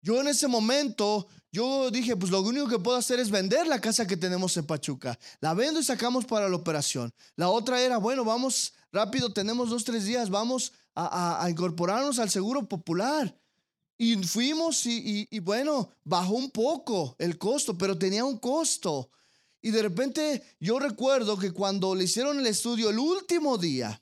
Yo 0.00 0.20
en 0.20 0.28
ese 0.28 0.46
momento, 0.46 1.26
yo 1.50 1.90
dije, 1.90 2.16
pues 2.16 2.30
lo 2.30 2.40
único 2.42 2.68
que 2.68 2.78
puedo 2.78 2.96
hacer 2.96 3.18
es 3.18 3.30
vender 3.30 3.66
la 3.66 3.80
casa 3.80 4.06
que 4.06 4.16
tenemos 4.16 4.56
en 4.56 4.66
Pachuca. 4.66 5.18
La 5.40 5.54
vendo 5.54 5.80
y 5.80 5.84
sacamos 5.84 6.24
para 6.24 6.48
la 6.48 6.56
operación. 6.56 7.12
La 7.34 7.48
otra 7.48 7.80
era, 7.80 7.98
bueno, 7.98 8.24
vamos 8.24 8.74
rápido, 8.92 9.32
tenemos 9.32 9.70
dos, 9.70 9.82
tres 9.82 10.04
días, 10.04 10.30
vamos 10.30 10.72
a, 10.94 11.42
a 11.42 11.50
incorporarnos 11.50 12.18
al 12.18 12.30
seguro 12.30 12.68
popular. 12.68 13.36
Y 13.98 14.16
fuimos 14.24 14.84
y, 14.84 15.38
bueno, 15.40 15.90
bajó 16.04 16.34
un 16.34 16.50
poco 16.50 17.16
el 17.18 17.38
costo, 17.38 17.76
pero 17.78 17.98
tenía 17.98 18.24
un 18.24 18.38
costo. 18.38 19.10
Y 19.62 19.70
de 19.70 19.82
repente 19.82 20.42
yo 20.60 20.78
recuerdo 20.78 21.38
que 21.38 21.50
cuando 21.50 21.94
le 21.94 22.04
hicieron 22.04 22.38
el 22.38 22.46
estudio 22.46 22.90
el 22.90 22.98
último 22.98 23.56
día, 23.56 24.00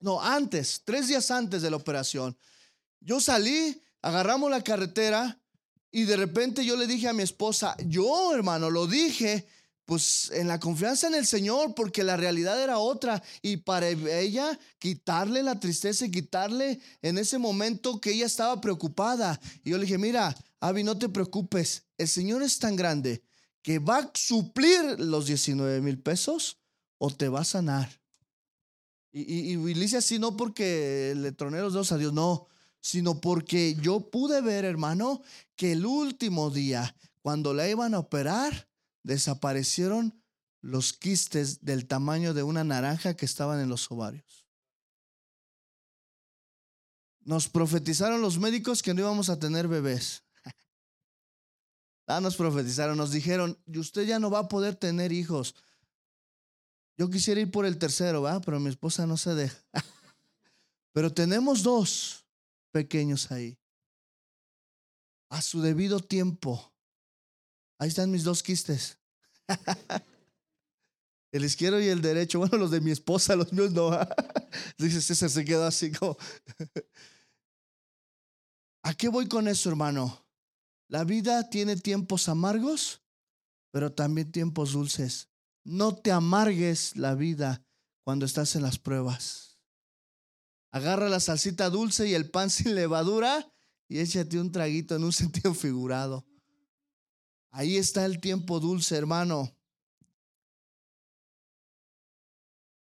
no, 0.00 0.20
antes, 0.20 0.82
tres 0.84 1.08
días 1.08 1.30
antes 1.30 1.62
de 1.62 1.70
la 1.70 1.76
operación, 1.76 2.36
yo 3.00 3.20
salí, 3.20 3.80
agarramos 4.02 4.50
la 4.50 4.62
carretera 4.62 5.40
y 5.90 6.04
de 6.04 6.16
repente 6.16 6.64
yo 6.64 6.76
le 6.76 6.86
dije 6.86 7.08
a 7.08 7.12
mi 7.12 7.22
esposa, 7.22 7.76
yo 7.86 8.34
hermano, 8.34 8.68
lo 8.68 8.86
dije, 8.86 9.46
pues 9.84 10.30
en 10.32 10.48
la 10.48 10.58
confianza 10.58 11.06
en 11.06 11.14
el 11.14 11.26
Señor, 11.26 11.74
porque 11.74 12.04
la 12.04 12.16
realidad 12.16 12.62
era 12.62 12.78
otra. 12.78 13.22
Y 13.42 13.58
para 13.58 13.88
ella, 13.88 14.58
quitarle 14.78 15.42
la 15.42 15.60
tristeza 15.60 16.06
y 16.06 16.10
quitarle 16.10 16.80
en 17.02 17.18
ese 17.18 17.38
momento 17.38 18.00
que 18.00 18.12
ella 18.12 18.26
estaba 18.26 18.60
preocupada. 18.60 19.38
Y 19.62 19.70
yo 19.70 19.78
le 19.78 19.84
dije, 19.84 19.98
mira, 19.98 20.34
Avi, 20.60 20.82
no 20.82 20.96
te 20.96 21.08
preocupes, 21.08 21.84
el 21.98 22.08
Señor 22.08 22.42
es 22.42 22.58
tan 22.58 22.76
grande 22.76 23.22
que 23.62 23.78
va 23.78 23.98
a 23.98 24.10
suplir 24.14 24.98
los 24.98 25.26
19 25.26 25.80
mil 25.80 25.98
pesos 25.98 26.58
o 26.98 27.10
te 27.10 27.28
va 27.28 27.40
a 27.40 27.44
sanar. 27.44 28.00
Y, 29.12 29.20
y, 29.20 29.52
y 29.52 29.74
le 29.74 29.96
así, 29.96 30.18
no 30.18 30.36
porque 30.36 31.14
le 31.16 31.32
troné 31.32 31.60
los 31.60 31.72
dedos 31.72 31.92
a 31.92 31.98
Dios, 31.98 32.12
no, 32.12 32.48
sino 32.80 33.20
porque 33.20 33.76
yo 33.80 34.10
pude 34.10 34.40
ver, 34.40 34.64
hermano, 34.64 35.22
que 35.56 35.72
el 35.72 35.86
último 35.86 36.50
día, 36.50 36.94
cuando 37.22 37.54
la 37.54 37.68
iban 37.68 37.94
a 37.94 38.00
operar, 38.00 38.68
desaparecieron 39.04 40.20
los 40.60 40.94
quistes 40.94 41.64
del 41.64 41.86
tamaño 41.86 42.34
de 42.34 42.42
una 42.42 42.64
naranja 42.64 43.14
que 43.14 43.26
estaban 43.26 43.60
en 43.60 43.68
los 43.68 43.88
ovarios. 43.90 44.46
Nos 47.20 47.48
profetizaron 47.48 48.20
los 48.20 48.38
médicos 48.38 48.82
que 48.82 48.92
no 48.92 49.00
íbamos 49.00 49.28
a 49.28 49.38
tener 49.38 49.68
bebés. 49.68 50.24
Ah, 52.06 52.20
nos 52.20 52.36
profetizaron, 52.36 52.98
nos 52.98 53.12
dijeron, 53.12 53.58
y 53.64 53.78
usted 53.78 54.02
ya 54.02 54.18
no 54.18 54.30
va 54.30 54.40
a 54.40 54.48
poder 54.48 54.74
tener 54.74 55.10
hijos. 55.10 55.54
Yo 56.98 57.08
quisiera 57.08 57.40
ir 57.40 57.50
por 57.50 57.64
el 57.64 57.78
tercero, 57.78 58.20
¿va? 58.20 58.42
Pero 58.42 58.60
mi 58.60 58.68
esposa 58.68 59.06
no 59.06 59.16
se 59.16 59.34
deja. 59.34 59.56
Pero 60.92 61.14
tenemos 61.14 61.62
dos 61.62 62.26
pequeños 62.72 63.32
ahí. 63.32 63.58
A 65.30 65.40
su 65.40 65.62
debido 65.62 65.98
tiempo 65.98 66.73
Ahí 67.84 67.88
están 67.88 68.10
mis 68.10 68.24
dos 68.24 68.42
quistes. 68.42 68.98
El 71.32 71.44
izquierdo 71.44 71.78
y 71.82 71.88
el 71.88 72.00
derecho. 72.00 72.38
Bueno, 72.38 72.56
los 72.56 72.70
de 72.70 72.80
mi 72.80 72.90
esposa, 72.90 73.36
los 73.36 73.52
míos 73.52 73.72
no. 73.72 73.90
Dice 74.78 75.02
César, 75.02 75.28
se 75.28 75.44
quedó 75.44 75.66
así 75.66 75.92
como. 75.92 76.16
¿A 78.84 78.94
qué 78.94 79.08
voy 79.08 79.28
con 79.28 79.48
eso, 79.48 79.68
hermano? 79.68 80.26
La 80.88 81.04
vida 81.04 81.50
tiene 81.50 81.76
tiempos 81.76 82.30
amargos, 82.30 83.02
pero 83.70 83.92
también 83.92 84.32
tiempos 84.32 84.72
dulces. 84.72 85.28
No 85.62 85.94
te 85.94 86.10
amargues 86.10 86.96
la 86.96 87.14
vida 87.14 87.66
cuando 88.02 88.24
estás 88.24 88.56
en 88.56 88.62
las 88.62 88.78
pruebas. 88.78 89.58
Agarra 90.70 91.10
la 91.10 91.20
salsita 91.20 91.68
dulce 91.68 92.08
y 92.08 92.14
el 92.14 92.30
pan 92.30 92.48
sin 92.48 92.74
levadura 92.74 93.52
y 93.88 93.98
échate 93.98 94.40
un 94.40 94.50
traguito 94.50 94.96
en 94.96 95.04
un 95.04 95.12
sentido 95.12 95.52
figurado. 95.52 96.24
Ahí 97.56 97.76
está 97.76 98.04
el 98.04 98.20
tiempo 98.20 98.58
dulce, 98.58 98.96
hermano. 98.96 99.56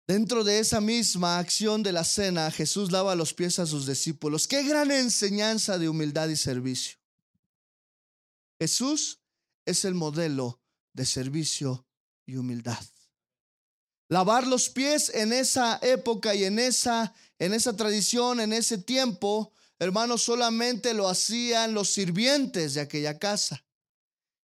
Dentro 0.07 0.45
de 0.45 0.61
esa 0.61 0.81
misma 0.81 1.39
acción 1.39 1.83
de 1.83 1.93
la 1.93 2.05
cena, 2.05 2.51
Jesús 2.51 2.91
lava 2.91 3.15
los 3.15 3.35
pies 3.35 3.59
a 3.59 3.67
sus 3.67 3.87
discípulos. 3.87 4.49
Qué 4.49 4.63
gran 4.63 4.91
enseñanza 4.91 5.79
de 5.79 5.91
humildad 5.91 6.31
y 6.31 6.37
servicio. 6.37 6.97
Jesús 8.59 9.21
es 9.67 9.85
el 9.85 9.93
modelo 9.93 10.59
de 10.95 11.05
servicio 11.05 11.87
y 12.25 12.37
humildad. 12.37 12.83
Lavar 14.09 14.47
los 14.47 14.71
pies 14.71 15.11
en 15.15 15.35
esa 15.35 15.81
época 15.83 16.35
y 16.35 16.45
en 16.45 16.59
esa, 16.59 17.15
en 17.39 17.53
esa 17.53 17.77
tradición, 17.77 18.41
en 18.41 18.55
ese 18.55 18.79
tiempo, 18.79 19.53
hermanos, 19.79 20.23
solamente 20.23 20.95
lo 20.95 21.11
hacían 21.11 21.75
los 21.75 21.91
sirvientes 21.91 22.73
de 22.73 22.81
aquella 22.81 23.19
casa. 23.19 23.63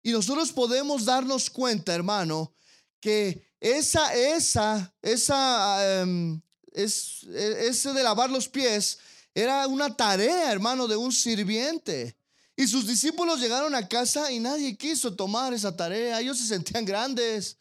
Y 0.04 0.12
nosotros 0.12 0.52
podemos 0.52 1.06
darnos 1.06 1.50
cuenta, 1.50 1.94
hermano, 1.94 2.54
que 3.00 3.48
esa, 3.60 4.14
esa, 4.14 4.94
esa, 5.02 6.02
em, 6.02 6.42
es, 6.72 7.24
e, 7.24 7.68
ese 7.68 7.94
de 7.94 8.04
lavar 8.04 8.30
los 8.30 8.48
pies 8.48 9.00
era 9.34 9.68
una 9.68 9.96
tarea, 9.96 10.52
hermano, 10.52 10.88
de 10.88 10.96
un 10.96 11.12
sirviente. 11.12 12.18
Y 12.56 12.68
sus 12.68 12.88
discípulos 12.88 13.40
llegaron 13.40 13.76
a 13.76 13.88
casa 13.88 14.32
y 14.32 14.40
nadie 14.40 14.76
quiso 14.76 15.14
tomar 15.14 15.54
esa 15.54 15.76
tarea. 15.76 16.20
Ellos 16.20 16.40
se 16.40 16.48
sentían 16.48 16.86
grandes. 16.86 17.58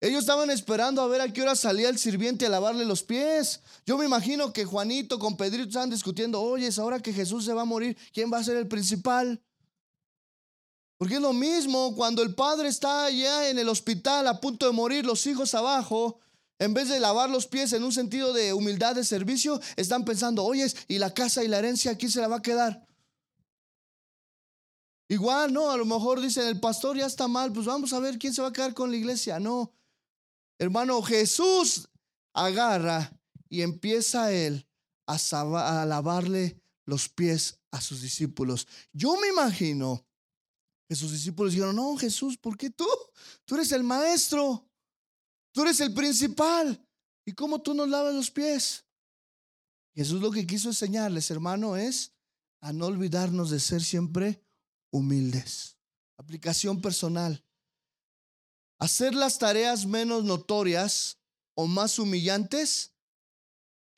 Ellos 0.00 0.20
estaban 0.20 0.50
esperando 0.50 1.02
a 1.02 1.08
ver 1.08 1.20
a 1.20 1.32
qué 1.32 1.42
hora 1.42 1.56
salía 1.56 1.88
el 1.88 1.98
sirviente 1.98 2.46
a 2.46 2.50
lavarle 2.50 2.84
los 2.84 3.02
pies. 3.02 3.62
Yo 3.84 3.96
me 3.96 4.04
imagino 4.04 4.52
que 4.52 4.64
Juanito 4.64 5.18
con 5.18 5.36
Pedrito 5.36 5.68
estaban 5.68 5.90
discutiendo, 5.90 6.40
oye, 6.40 6.68
es 6.68 6.78
ahora 6.78 7.00
que 7.00 7.12
Jesús 7.12 7.44
se 7.44 7.52
va 7.52 7.62
a 7.62 7.64
morir, 7.64 7.96
¿quién 8.12 8.32
va 8.32 8.38
a 8.38 8.44
ser 8.44 8.56
el 8.56 8.68
principal? 8.68 9.42
Porque 10.98 11.16
es 11.16 11.20
lo 11.20 11.32
mismo 11.32 11.94
cuando 11.94 12.22
el 12.22 12.34
padre 12.34 12.68
está 12.68 13.10
ya 13.10 13.48
en 13.48 13.58
el 13.58 13.68
hospital 13.68 14.26
a 14.28 14.40
punto 14.40 14.66
de 14.66 14.72
morir, 14.72 15.04
los 15.04 15.26
hijos 15.26 15.54
abajo, 15.54 16.20
en 16.58 16.72
vez 16.72 16.88
de 16.88 17.00
lavar 17.00 17.28
los 17.28 17.46
pies 17.46 17.72
en 17.74 17.84
un 17.84 17.92
sentido 17.92 18.32
de 18.32 18.54
humildad 18.54 18.94
de 18.94 19.04
servicio, 19.04 19.60
están 19.76 20.04
pensando, 20.04 20.42
oye, 20.42 20.66
¿y 20.88 20.98
la 20.98 21.12
casa 21.12 21.44
y 21.44 21.48
la 21.48 21.58
herencia 21.58 21.98
quién 21.98 22.10
se 22.10 22.20
la 22.20 22.28
va 22.28 22.36
a 22.36 22.42
quedar? 22.42 22.86
Igual, 25.08 25.52
no, 25.52 25.70
a 25.70 25.76
lo 25.76 25.84
mejor 25.84 26.20
dicen, 26.20 26.46
el 26.46 26.58
pastor 26.58 26.96
ya 26.96 27.06
está 27.06 27.28
mal, 27.28 27.52
pues 27.52 27.66
vamos 27.66 27.92
a 27.92 28.00
ver 28.00 28.18
quién 28.18 28.32
se 28.32 28.42
va 28.42 28.48
a 28.48 28.52
quedar 28.52 28.74
con 28.74 28.90
la 28.90 28.96
iglesia. 28.96 29.38
No, 29.38 29.72
hermano, 30.58 31.02
Jesús 31.02 31.88
agarra 32.32 33.12
y 33.48 33.62
empieza 33.62 34.32
él 34.32 34.66
a, 35.06 35.84
lavarle 35.86 36.60
los 36.84 37.08
pies 37.08 37.58
a 37.70 37.80
sus 37.80 38.00
discípulos. 38.00 38.66
Yo 38.92 39.16
me 39.20 39.28
imagino 39.28 40.05
sus 40.94 41.10
discípulos 41.10 41.52
dijeron, 41.52 41.74
no, 41.74 41.96
Jesús, 41.96 42.38
¿por 42.38 42.56
qué 42.56 42.70
tú? 42.70 42.86
Tú 43.44 43.56
eres 43.56 43.72
el 43.72 43.82
maestro, 43.82 44.68
tú 45.52 45.62
eres 45.62 45.80
el 45.80 45.92
principal. 45.92 46.80
¿Y 47.24 47.32
cómo 47.32 47.60
tú 47.60 47.74
nos 47.74 47.88
lavas 47.88 48.14
los 48.14 48.30
pies? 48.30 48.84
Jesús 49.94 50.20
lo 50.20 50.30
que 50.30 50.46
quiso 50.46 50.68
enseñarles, 50.68 51.30
hermano, 51.30 51.76
es 51.76 52.12
a 52.60 52.72
no 52.72 52.86
olvidarnos 52.86 53.50
de 53.50 53.58
ser 53.58 53.82
siempre 53.82 54.44
humildes. 54.92 55.76
Aplicación 56.18 56.80
personal. 56.80 57.44
Hacer 58.78 59.14
las 59.14 59.38
tareas 59.38 59.86
menos 59.86 60.22
notorias 60.22 61.18
o 61.54 61.66
más 61.66 61.98
humillantes 61.98 62.94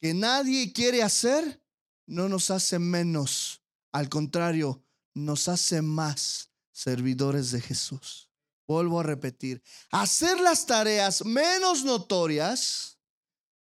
que 0.01 0.15
nadie 0.15 0.73
quiere 0.73 1.03
hacer 1.03 1.63
no 2.07 2.29
nos 2.29 2.51
hace 2.51 2.79
menos. 2.79 3.63
Al 3.93 4.09
contrario, 4.09 4.85
nos 5.15 5.49
hace 5.49 5.83
más 5.83 6.48
servidores 6.79 7.51
de 7.51 7.61
Jesús. 7.61 8.31
Vuelvo 8.69 9.01
a 9.01 9.03
repetir, 9.03 9.61
hacer 9.91 10.39
las 10.41 10.65
tareas 10.65 11.25
menos 11.25 11.83
notorias 11.85 12.99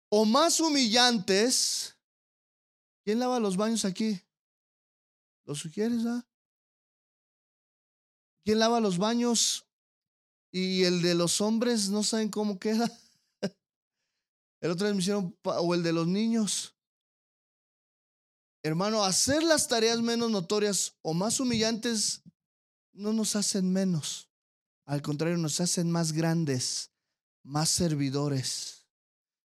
o 0.10 0.26
más 0.26 0.60
humillantes. 0.60 1.97
¿Quién 3.03 3.18
lava 3.18 3.39
los 3.39 3.57
baños 3.57 3.84
aquí? 3.84 4.22
¿Lo 5.45 5.55
sugieres? 5.55 6.05
Ah? 6.05 6.24
¿Quién 8.43 8.60
lava 8.60 8.80
los 8.80 8.99
baños 8.99 9.66
y 10.51 10.84
el 10.84 11.01
de 11.01 11.16
los 11.16 11.41
hombres 11.41 11.89
no 11.89 12.03
saben 12.03 12.30
cómo 12.30 12.60
queda? 12.60 12.91
El 14.62 14.72
otro 14.72 14.93
me 14.93 14.99
hicieron, 14.99 15.34
o 15.41 15.74
el 15.74 15.84
de 15.84 15.93
los 15.93 16.05
niños. 16.05 16.76
Hermano, 18.62 19.05
hacer 19.05 19.41
las 19.41 19.70
tareas 19.70 20.01
menos 20.01 20.30
notorias 20.30 20.97
o 21.01 21.14
más 21.14 21.39
humillantes 21.39 22.24
no 22.93 23.13
nos 23.13 23.35
hacen 23.35 23.71
menos. 23.71 24.29
Al 24.85 25.01
contrario, 25.01 25.37
nos 25.37 25.61
hacen 25.61 25.91
más 25.91 26.11
grandes, 26.11 26.91
más 27.43 27.69
servidores. 27.69 28.87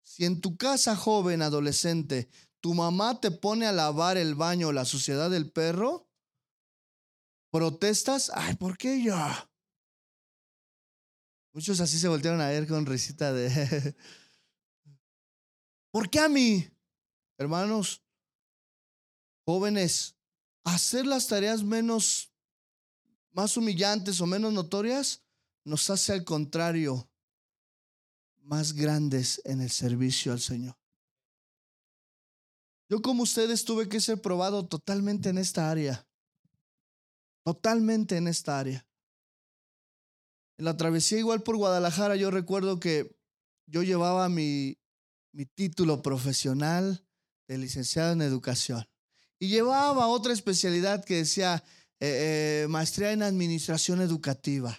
Si 0.02 0.24
en 0.24 0.40
tu 0.40 0.56
casa, 0.56 0.94
joven, 0.94 1.42
adolescente, 1.42 2.28
tu 2.60 2.74
mamá 2.74 3.20
te 3.20 3.30
pone 3.30 3.66
a 3.66 3.72
lavar 3.72 4.16
el 4.16 4.34
baño 4.34 4.68
o 4.68 4.72
la 4.72 4.84
suciedad 4.84 5.30
del 5.30 5.50
perro, 5.50 6.08
protestas, 7.50 8.30
ay, 8.34 8.54
¿por 8.56 8.76
qué 8.78 9.02
yo? 9.02 9.16
Muchos 11.52 11.80
así 11.80 11.98
se 11.98 12.08
voltearon 12.08 12.40
a 12.40 12.48
ver 12.48 12.66
con 12.66 12.86
risita 12.86 13.32
de... 13.32 13.94
¿Por 15.90 16.08
qué 16.08 16.20
a 16.20 16.28
mí? 16.28 16.66
Hermanos, 17.36 18.02
jóvenes, 19.44 20.16
hacer 20.64 21.06
las 21.06 21.26
tareas 21.28 21.62
menos 21.62 22.31
más 23.32 23.56
humillantes 23.56 24.20
o 24.20 24.26
menos 24.26 24.52
notorias, 24.52 25.22
nos 25.64 25.88
hace 25.90 26.12
al 26.12 26.24
contrario 26.24 27.08
más 28.42 28.72
grandes 28.72 29.40
en 29.44 29.60
el 29.60 29.70
servicio 29.70 30.32
al 30.32 30.40
Señor. 30.40 30.76
Yo 32.88 33.00
como 33.00 33.22
ustedes 33.22 33.64
tuve 33.64 33.88
que 33.88 34.00
ser 34.00 34.20
probado 34.20 34.66
totalmente 34.66 35.30
en 35.30 35.38
esta 35.38 35.70
área, 35.70 36.06
totalmente 37.44 38.16
en 38.16 38.28
esta 38.28 38.58
área. 38.58 38.86
En 40.58 40.66
la 40.66 40.76
travesía 40.76 41.18
igual 41.18 41.42
por 41.42 41.56
Guadalajara 41.56 42.16
yo 42.16 42.30
recuerdo 42.30 42.78
que 42.80 43.16
yo 43.66 43.82
llevaba 43.82 44.28
mi, 44.28 44.78
mi 45.32 45.46
título 45.46 46.02
profesional 46.02 47.06
de 47.48 47.58
licenciado 47.58 48.12
en 48.12 48.22
educación 48.22 48.86
y 49.38 49.48
llevaba 49.48 50.06
otra 50.06 50.32
especialidad 50.32 51.04
que 51.04 51.16
decía 51.16 51.64
eh, 52.04 52.64
eh, 52.64 52.68
maestría 52.68 53.12
en 53.12 53.22
administración 53.22 54.00
educativa. 54.00 54.76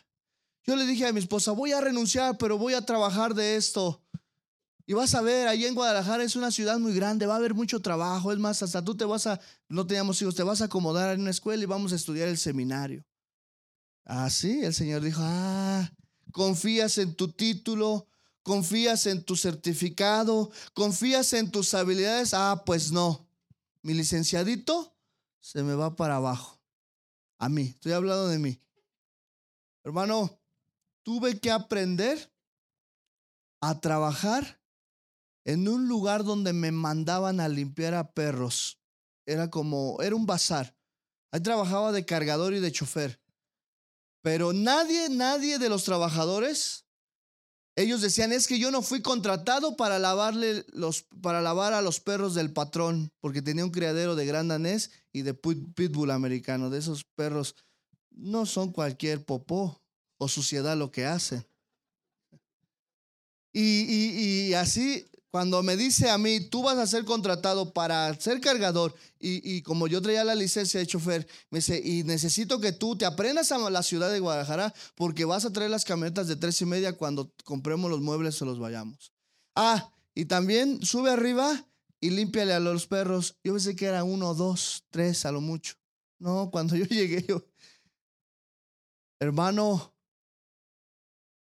Yo 0.66 0.76
le 0.76 0.86
dije 0.86 1.06
a 1.06 1.14
mi 1.14 1.20
esposa, 1.20 1.54
voy 1.54 1.72
a 1.72 1.80
renunciar, 1.80 2.38
pero 2.38 2.58
voy 2.58 2.74
a 2.74 2.86
trabajar 2.86 3.34
de 3.34 3.56
esto. 3.56 4.04
Y 4.86 4.92
vas 4.92 5.16
a 5.16 5.22
ver, 5.22 5.48
ahí 5.48 5.64
en 5.64 5.74
Guadalajara 5.74 6.26
es 6.26 6.36
una 6.36 6.52
ciudad 6.52 6.78
muy 6.80 6.94
grande, 6.94 7.26
va 7.26 7.36
a 7.36 7.38
haber 7.38 7.54
mucho 7.54 7.82
trabajo. 7.82 8.34
Es 8.34 8.40
más, 8.40 8.62
hasta 8.62 8.84
tú 8.84 8.98
te 8.98 9.06
vas 9.06 9.26
a, 9.26 9.40
no 9.70 9.88
teníamos 9.88 10.22
hijos, 10.22 10.36
te 10.36 10.44
vas 10.44 10.60
a 10.62 10.66
acomodar 10.66 11.14
en 11.14 11.22
una 11.22 11.32
escuela 11.32 11.64
y 11.64 11.66
vamos 11.66 11.94
a 11.94 11.96
estudiar 11.96 12.28
el 12.28 12.38
seminario. 12.38 13.06
Así, 14.04 14.60
ah, 14.62 14.68
el 14.68 14.74
Señor 14.74 15.02
dijo, 15.02 15.22
ah, 15.24 15.90
confías 16.34 16.98
en 16.98 17.16
tu 17.16 17.30
título, 17.30 18.06
confías 18.42 19.06
en 19.06 19.24
tu 19.24 19.38
certificado, 19.38 20.52
confías 20.74 21.32
en 21.32 21.52
tus 21.52 21.74
habilidades. 21.74 22.34
Ah, 22.34 22.64
pues 22.66 22.92
no, 22.92 23.30
mi 23.82 23.94
licenciadito 23.94 24.94
se 25.40 25.64
me 25.64 25.74
va 25.74 25.96
para 25.96 26.18
abajo. 26.18 26.53
A 27.40 27.50
mí, 27.50 27.64
estoy 27.64 27.92
hablando 27.92 28.28
de 28.28 28.40
mí. 28.40 28.62
Hermano, 29.84 30.40
tuve 31.04 31.40
que 31.40 31.52
aprender 31.52 32.32
a 33.62 33.80
trabajar 33.80 34.62
en 35.46 35.68
un 35.68 35.88
lugar 35.88 36.24
donde 36.24 36.54
me 36.54 36.72
mandaban 36.72 37.40
a 37.40 37.50
limpiar 37.50 37.94
a 37.94 38.14
perros. 38.14 38.80
Era 39.26 39.50
como, 39.50 40.02
era 40.02 40.16
un 40.16 40.26
bazar. 40.26 40.76
Ahí 41.32 41.42
trabajaba 41.42 41.92
de 41.92 42.06
cargador 42.06 42.54
y 42.54 42.60
de 42.60 42.72
chofer. 42.72 43.22
Pero 44.22 44.54
nadie, 44.54 45.10
nadie 45.10 45.60
de 45.60 45.70
los 45.70 45.84
trabajadores, 45.84 46.83
ellos 47.76 48.02
decían, 48.02 48.32
es 48.32 48.48
que 48.48 48.60
yo 48.60 48.70
no 48.70 48.82
fui 48.82 49.02
contratado 49.02 49.76
para 49.76 49.98
lavarle 49.98 50.66
los, 50.74 51.04
para 51.22 51.42
lavar 51.42 51.74
a 51.74 51.82
los 51.82 52.00
perros 52.00 52.36
del 52.36 52.52
patrón, 52.52 53.12
porque 53.20 53.42
tenía 53.42 53.66
un 53.66 53.72
criadero 53.72 54.16
de 54.16 54.26
gran 54.26 54.48
danés 54.48 54.92
y 55.12 55.24
de 55.24 55.34
pitbull 55.34 56.12
americano, 56.12 56.70
de 56.70 56.80
esos 56.80 57.04
perros, 57.04 57.56
no 58.12 58.46
son 58.46 58.72
cualquier 58.72 59.26
popó 59.26 59.82
o 60.18 60.28
suciedad 60.28 60.78
lo 60.78 60.92
que 60.92 61.06
hacen. 61.06 61.46
Y, 63.52 64.50
y, 64.50 64.54
así, 64.56 65.06
cuando 65.34 65.64
me 65.64 65.76
dice 65.76 66.12
a 66.12 66.20
mí, 66.20 66.42
tú 66.42 66.62
vas 66.62 66.78
a 66.78 66.86
ser 66.86 67.06
contratado 67.06 67.74
para 67.74 68.14
ser 68.20 68.40
cargador, 68.40 68.94
y, 69.20 69.42
y, 69.52 69.64
como 69.64 69.88
yo 69.88 70.00
traía 70.00 70.24
la 70.24 70.36
licencia 70.36 70.80
de 70.80 70.86
chofer, 70.86 71.28
me 71.50 71.58
dice, 71.58 71.82
y 71.84 72.04
necesito 72.04 72.60
que 72.60 72.72
tú 72.72 72.96
te 72.96 73.06
aprendas 73.06 73.52
a 73.52 73.58
la 73.72 73.82
ciudad 73.82 74.12
de 74.12 74.20
Guadalajara 74.20 74.72
porque 74.94 75.26
vas 75.26 75.44
a 75.44 75.52
traer 75.52 75.72
las 75.72 75.86
camionetas 75.86 76.28
de 76.28 76.36
tres 76.36 76.62
y 76.62 76.68
media 76.68 76.94
cuando 76.94 77.34
compremos 77.46 77.90
los 77.90 78.00
muebles 78.00 78.40
o 78.44 78.46
los 78.46 78.60
vayamos. 78.60 79.12
Ah, 79.56 79.92
y 80.14 80.26
también 80.26 80.86
sube 80.86 81.10
arriba 81.10 81.68
y 82.00 82.12
límpiale 82.12 82.54
a 82.54 82.60
los 82.60 82.86
perros. 82.86 83.36
Yo 83.44 83.54
pensé 83.54 83.76
que 83.76 83.86
era 83.86 84.04
uno, 84.04 84.36
dos, 84.36 84.86
tres 84.92 85.26
a 85.26 85.32
lo 85.32 85.42
mucho. 85.42 85.74
No, 86.20 86.52
cuando 86.52 86.76
yo 86.76 86.86
llegué, 86.86 87.26
yo. 87.28 87.44
hermano, 89.20 89.96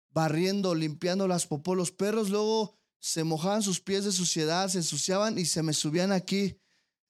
barriendo, 0.08 0.74
limpiando 0.74 1.28
las 1.28 1.46
popó. 1.46 1.74
Los 1.74 1.92
perros 1.92 2.30
luego 2.30 2.78
se 3.04 3.22
mojaban 3.22 3.62
sus 3.62 3.82
pies 3.82 4.06
de 4.06 4.12
suciedad, 4.12 4.66
se 4.70 4.78
ensuciaban 4.78 5.36
y 5.36 5.44
se 5.44 5.62
me 5.62 5.74
subían 5.74 6.10
aquí. 6.10 6.58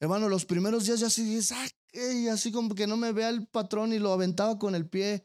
Hermano, 0.00 0.28
los 0.28 0.44
primeros 0.44 0.86
días 0.86 0.98
ya 0.98 1.06
así, 1.06 1.38
y 1.92 2.26
así 2.26 2.50
como 2.50 2.74
que 2.74 2.88
no 2.88 2.96
me 2.96 3.12
vea 3.12 3.28
el 3.28 3.46
patrón 3.46 3.92
y 3.92 4.00
lo 4.00 4.12
aventaba 4.12 4.58
con 4.58 4.74
el 4.74 4.88
pie. 4.88 5.24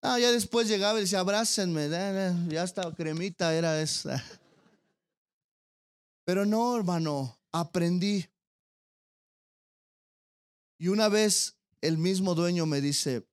Ah, 0.00 0.16
ya 0.20 0.30
después 0.30 0.68
llegaba 0.68 1.00
y 1.00 1.02
decía, 1.02 1.18
abrácenme, 1.18 1.88
ya 1.88 2.62
estaba 2.62 2.94
cremita 2.94 3.52
era 3.52 3.82
esa. 3.82 4.22
Pero 6.24 6.46
no, 6.46 6.76
hermano, 6.76 7.40
aprendí. 7.50 8.26
Y 10.78 10.86
una 10.86 11.08
vez 11.08 11.58
el 11.80 11.98
mismo 11.98 12.36
dueño 12.36 12.64
me 12.64 12.80
dice, 12.80 13.26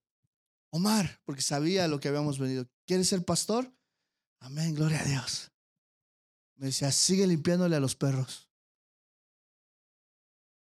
Omar, 0.72 1.22
porque 1.24 1.44
sabía 1.44 1.88
lo 1.88 2.00
que 2.00 2.08
habíamos 2.08 2.40
venido, 2.40 2.66
¿quieres 2.88 3.10
ser 3.10 3.24
pastor? 3.24 3.72
Amén, 4.40 4.74
gloria 4.74 5.02
a 5.02 5.06
Dios. 5.06 5.52
Me 6.58 6.68
decía, 6.68 6.92
sigue 6.92 7.28
limpiándole 7.28 7.76
a 7.76 7.80
los 7.80 7.96
perros. 7.96 8.50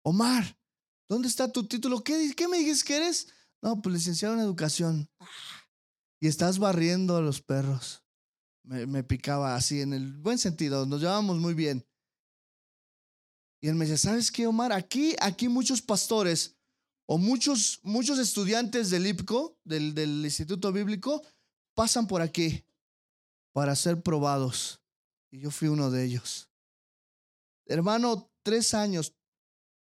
Omar, 0.04 0.58
¿dónde 1.08 1.28
está 1.28 1.52
tu 1.52 1.68
título? 1.68 2.04
¿Qué, 2.04 2.34
qué 2.36 2.48
me 2.48 2.60
dices 2.60 2.84
que 2.84 2.98
eres? 2.98 3.28
No, 3.62 3.82
pues 3.82 3.94
licenciado 3.94 4.36
en 4.36 4.42
educación. 4.42 5.10
Y 6.20 6.28
estás 6.28 6.60
barriendo 6.60 7.18
a 7.18 7.22
los 7.22 7.42
perros. 7.42 8.04
Me, 8.64 8.86
me 8.86 9.04
picaba 9.04 9.56
así, 9.56 9.82
en 9.82 9.94
el 9.94 10.18
buen 10.18 10.38
sentido, 10.38 10.86
nos 10.86 11.02
llevábamos 11.02 11.38
muy 11.38 11.54
bien. 11.54 11.86
Y 13.62 13.68
él 13.68 13.76
me 13.76 13.86
decía, 13.86 13.98
¿sabes 13.98 14.32
qué, 14.32 14.48
Omar? 14.48 14.72
Aquí, 14.72 15.16
aquí 15.20 15.50
muchos 15.50 15.82
pastores 15.82 16.58
o 17.06 17.18
muchos, 17.18 17.80
muchos 17.84 18.20
estudiantes 18.20 18.90
del 18.90 19.08
IPCO, 19.08 19.60
del, 19.64 19.94
del 19.94 20.24
Instituto 20.24 20.72
Bíblico, 20.72 21.22
pasan 21.74 22.08
por 22.08 22.22
aquí 22.22 22.64
para 23.52 23.76
ser 23.76 24.02
probados. 24.02 24.79
Y 25.32 25.40
yo 25.40 25.52
fui 25.52 25.68
uno 25.68 25.92
de 25.92 26.04
ellos. 26.06 26.50
Hermano, 27.66 28.32
tres 28.44 28.74
años, 28.74 29.14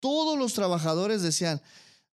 todos 0.00 0.38
los 0.38 0.54
trabajadores 0.54 1.22
decían, 1.22 1.60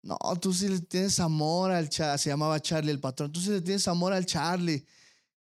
no, 0.01 0.17
tú 0.41 0.53
sí 0.53 0.67
le 0.67 0.79
tienes 0.79 1.19
amor 1.19 1.71
al 1.71 1.89
Charlie, 1.89 2.19
se 2.19 2.29
llamaba 2.29 2.59
Charlie 2.59 2.91
el 2.91 2.99
patrón, 2.99 3.31
tú 3.31 3.39
sí 3.39 3.49
le 3.49 3.61
tienes 3.61 3.87
amor 3.87 4.13
al 4.13 4.25
Charlie. 4.25 4.85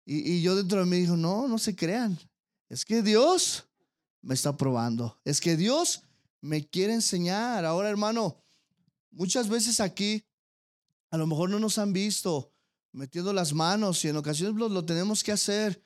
Y, 0.04 0.32
y 0.32 0.42
yo 0.42 0.56
dentro 0.56 0.80
de 0.80 0.86
mí 0.86 0.98
dijo, 0.98 1.16
no, 1.16 1.48
no 1.48 1.58
se 1.58 1.74
crean, 1.74 2.18
es 2.68 2.84
que 2.84 3.02
Dios 3.02 3.66
me 4.20 4.34
está 4.34 4.56
probando, 4.56 5.18
es 5.24 5.40
que 5.40 5.56
Dios 5.56 6.02
me 6.40 6.66
quiere 6.66 6.94
enseñar. 6.94 7.64
Ahora, 7.64 7.88
hermano, 7.88 8.36
Muchas 9.18 9.48
veces 9.48 9.80
aquí 9.80 10.24
a 11.10 11.16
lo 11.16 11.26
mejor 11.26 11.50
no 11.50 11.58
nos 11.58 11.78
han 11.78 11.92
visto 11.92 12.52
metiendo 12.92 13.32
las 13.32 13.52
manos 13.52 14.04
y 14.04 14.08
en 14.08 14.16
ocasiones 14.16 14.54
lo, 14.56 14.84
tenemos 14.84 15.24
que 15.24 15.32
hacer. 15.32 15.82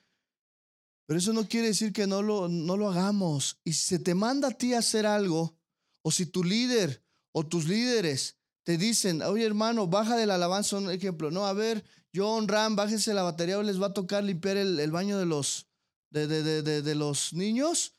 Pero 1.07 1.19
eso 1.19 1.33
no 1.33 1.49
quiere 1.49 1.69
decir 1.69 1.93
que 1.93 2.07
no 2.07 2.23
lo, 2.23 2.49
no 2.49 2.77
lo 2.77 2.91
hagamos. 2.91 3.59
Y 3.65 3.73
si 3.73 3.87
se 3.87 3.99
te 3.99 4.15
manda 4.15 4.49
a 4.49 4.53
ti 4.53 4.75
a 4.75 4.79
hacer 4.79 5.07
algo, 5.07 5.57
o 6.03 6.11
si 6.11 6.27
tu 6.27 6.45
líder 6.45 7.05
o 7.33 7.47
tus 7.47 7.67
líderes 7.67 8.37
te 8.65 8.77
dicen, 8.77 9.23
oye 9.23 9.45
hermano, 9.45 9.87
baja 9.87 10.17
de 10.17 10.27
la 10.27 10.37
alabanza, 10.37 10.77
un 10.77 10.91
ejemplo, 10.91 11.31
no, 11.31 11.47
a 11.47 11.53
ver, 11.53 11.85
John 12.15 12.47
Ram, 12.47 12.77
bájense 12.77 13.15
la 13.15 13.23
batería, 13.23 13.59
o 13.59 13.63
les 13.63 13.81
va 13.81 13.87
a 13.87 13.93
tocar 13.93 14.23
limpiar 14.23 14.57
el, 14.57 14.91
baño 14.91 15.19
de 15.19 15.27
los, 15.27 15.67
de, 16.11 16.27
de, 16.27 16.63
de, 16.63 16.83
de, 16.83 16.95
los 16.95 17.33
niños, 17.33 17.97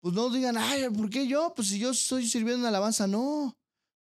pues 0.00 0.14
no 0.14 0.30
digan, 0.30 0.56
ay, 0.56 0.88
¿por 0.90 1.10
qué 1.10 1.26
yo? 1.26 1.52
Pues 1.54 1.68
si 1.68 1.78
yo 1.78 1.90
estoy 1.90 2.26
sirviendo 2.26 2.62
en 2.62 2.68
alabanza, 2.68 3.06
no. 3.06 3.58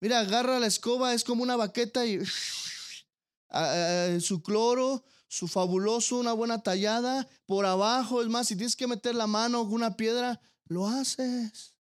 Mira, 0.02 0.20
agarra 0.22 0.60
la 0.60 0.68
escoba, 0.68 1.14
es 1.14 1.24
como 1.24 1.44
una 1.44 1.56
baqueta 1.56 2.06
y 2.06 2.20
su 4.22 4.42
cloro, 4.42 5.04
su 5.34 5.48
fabuloso, 5.48 6.20
una 6.20 6.32
buena 6.34 6.62
tallada, 6.62 7.28
por 7.48 7.66
abajo, 7.66 8.22
es 8.22 8.30
más, 8.30 8.48
si 8.48 8.56
tienes 8.56 8.76
que 8.76 8.86
meter 8.86 9.16
la 9.16 9.26
mano 9.26 9.64
con 9.64 9.74
una 9.74 9.98
piedra, 9.98 10.40
lo 10.66 10.86
haces. 10.88 11.74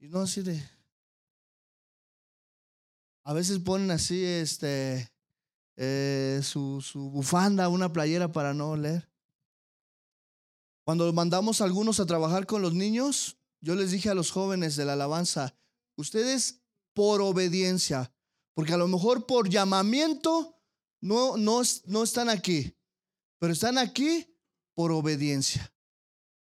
Y 0.00 0.08
no 0.08 0.20
así 0.20 0.40
de... 0.40 0.58
A 3.24 3.34
veces 3.34 3.58
ponen 3.58 3.90
así, 3.90 4.24
este, 4.24 5.12
eh, 5.76 6.40
su, 6.42 6.80
su 6.80 7.10
bufanda, 7.10 7.68
una 7.68 7.92
playera 7.92 8.32
para 8.32 8.54
no 8.54 8.70
oler. 8.70 9.06
Cuando 10.84 11.12
mandamos 11.12 11.60
a 11.60 11.64
algunos 11.64 12.00
a 12.00 12.06
trabajar 12.06 12.46
con 12.46 12.62
los 12.62 12.72
niños, 12.72 13.36
yo 13.60 13.74
les 13.74 13.90
dije 13.90 14.08
a 14.08 14.14
los 14.14 14.30
jóvenes 14.30 14.76
de 14.76 14.86
la 14.86 14.94
alabanza, 14.94 15.54
ustedes 15.94 16.62
por 16.94 17.20
obediencia. 17.20 18.10
Porque 18.54 18.72
a 18.72 18.78
lo 18.78 18.88
mejor 18.88 19.26
por 19.26 19.50
llamamiento 19.50 20.57
no, 21.00 21.36
no, 21.36 21.62
no 21.86 22.02
están 22.02 22.28
aquí, 22.28 22.74
pero 23.38 23.52
están 23.52 23.78
aquí 23.78 24.26
por 24.74 24.92
obediencia. 24.92 25.72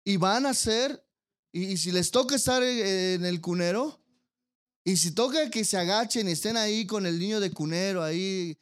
Y 0.03 0.17
van 0.17 0.45
a 0.45 0.53
ser, 0.53 1.05
y, 1.51 1.77
si 1.77 1.91
les 1.91 2.11
toca 2.11 2.35
estar 2.35 2.63
en 2.63 3.25
el 3.25 3.41
cunero, 3.41 4.01
y 4.83 4.97
si 4.97 5.11
toca 5.11 5.49
que 5.49 5.65
se 5.65 5.77
agachen 5.77 6.29
y 6.29 6.31
estén 6.31 6.55
ahí 6.55 6.87
con 6.87 7.05
el 7.05 7.19
niño 7.19 7.39
de 7.39 7.51
cunero, 7.51 8.03
ahí 8.03 8.57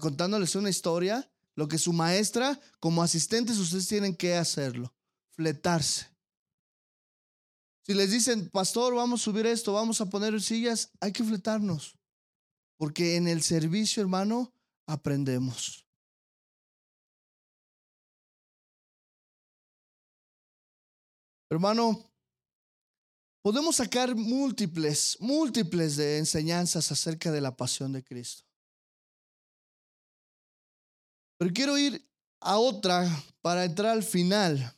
contándoles 0.00 0.54
una 0.54 0.68
historia, 0.68 1.30
lo 1.54 1.66
que 1.66 1.78
su 1.78 1.92
maestra, 1.92 2.60
como 2.78 3.02
asistentes, 3.02 3.56
ustedes 3.56 3.88
tienen 3.88 4.14
que 4.14 4.34
hacerlo, 4.34 4.94
fletarse. 5.30 6.06
Si 7.86 7.94
les 7.94 8.10
dicen, 8.10 8.50
pastor, 8.50 8.94
vamos 8.94 9.22
a 9.22 9.24
subir 9.24 9.46
esto, 9.46 9.72
vamos 9.72 10.00
a 10.00 10.10
poner 10.10 10.42
sillas, 10.42 10.90
hay 11.00 11.12
que 11.12 11.24
fletarnos. 11.24 11.96
Porque 12.76 13.16
en 13.16 13.28
el 13.28 13.42
servicio, 13.42 14.02
hermano, 14.02 14.52
aprendemos. 14.86 15.86
Hermano, 21.48 22.04
podemos 23.42 23.76
sacar 23.76 24.14
múltiples, 24.14 25.16
múltiples 25.20 25.96
de 25.96 26.18
enseñanzas 26.18 26.90
acerca 26.90 27.30
de 27.30 27.40
la 27.40 27.56
pasión 27.56 27.92
de 27.92 28.02
Cristo. 28.02 28.44
Pero 31.38 31.52
quiero 31.52 31.78
ir 31.78 32.04
a 32.40 32.58
otra 32.58 33.04
para 33.42 33.64
entrar 33.64 33.92
al 33.92 34.02
final 34.02 34.74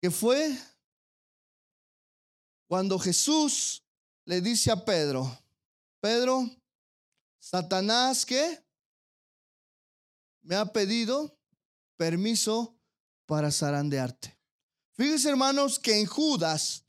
que 0.00 0.10
fue 0.10 0.56
cuando 2.68 2.98
Jesús 2.98 3.82
le 4.24 4.40
dice 4.40 4.70
a 4.70 4.84
Pedro, 4.84 5.38
Pedro, 6.00 6.50
Satanás 7.48 8.26
que 8.26 8.60
me 10.42 10.56
ha 10.56 10.66
pedido 10.66 11.38
permiso 11.96 12.76
para 13.24 13.52
zarandearte. 13.52 14.36
Fíjense 14.94 15.28
hermanos 15.28 15.78
que 15.78 16.00
en 16.00 16.06
Judas, 16.06 16.86